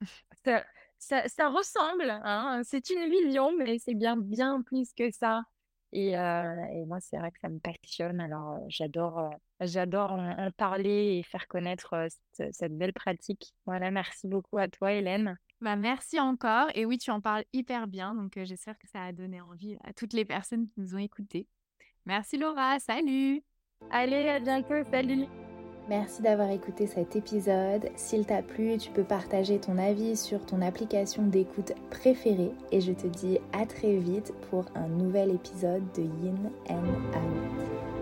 ça, 0.98 1.48
ressemble, 1.48 2.10
hein, 2.10 2.62
c'est 2.64 2.90
une 2.90 3.10
vision, 3.10 3.56
mais 3.56 3.78
c'est 3.78 3.94
bien, 3.94 4.16
bien 4.16 4.62
plus 4.62 4.92
que 4.92 5.10
ça. 5.12 5.42
Et, 5.92 6.18
euh, 6.18 6.84
moi, 6.86 7.00
c'est 7.00 7.16
vrai 7.18 7.30
que 7.30 7.38
ça 7.40 7.48
me 7.48 7.58
passionne. 7.60 8.20
Alors, 8.20 8.60
j'adore, 8.68 9.30
j'adore 9.60 10.12
en 10.12 10.50
parler 10.56 11.18
et 11.18 11.22
faire 11.22 11.48
connaître 11.48 12.08
cette 12.32 12.76
belle 12.76 12.92
pratique. 12.92 13.54
Voilà, 13.64 13.90
merci 13.90 14.28
beaucoup 14.28 14.58
à 14.58 14.68
toi, 14.68 14.92
Hélène. 14.92 15.38
Bah, 15.60 15.76
merci 15.76 16.20
encore. 16.20 16.68
Et 16.74 16.84
oui, 16.84 16.98
tu 16.98 17.10
en 17.10 17.20
parles 17.20 17.44
hyper 17.52 17.86
bien. 17.86 18.14
Donc, 18.14 18.38
j'espère 18.44 18.78
que 18.78 18.86
ça 18.88 19.02
a 19.02 19.12
donné 19.12 19.40
envie 19.40 19.76
à 19.84 19.92
toutes 19.92 20.12
les 20.12 20.24
personnes 20.24 20.66
qui 20.68 20.80
nous 20.80 20.94
ont 20.94 20.98
écoutés. 20.98 21.46
Merci 22.06 22.38
Laura. 22.38 22.78
Salut. 22.78 23.42
Allez, 23.90 24.28
à 24.28 24.40
bientôt. 24.40 24.82
Salut. 24.90 25.26
Merci 25.88 26.20
d'avoir 26.20 26.50
écouté 26.50 26.86
cet 26.86 27.16
épisode. 27.16 27.88
S'il 27.96 28.26
t'a 28.26 28.42
plu, 28.42 28.76
tu 28.76 28.90
peux 28.90 29.04
partager 29.04 29.58
ton 29.58 29.78
avis 29.78 30.16
sur 30.16 30.44
ton 30.44 30.60
application 30.60 31.26
d'écoute 31.26 31.72
préférée. 31.90 32.52
Et 32.72 32.82
je 32.82 32.92
te 32.92 33.06
dis 33.06 33.38
à 33.54 33.64
très 33.64 33.96
vite 33.96 34.34
pour 34.50 34.66
un 34.74 34.88
nouvel 34.88 35.30
épisode 35.30 35.84
de 35.94 36.02
Yin 36.02 36.50
and 36.68 36.84
Out. 37.14 37.97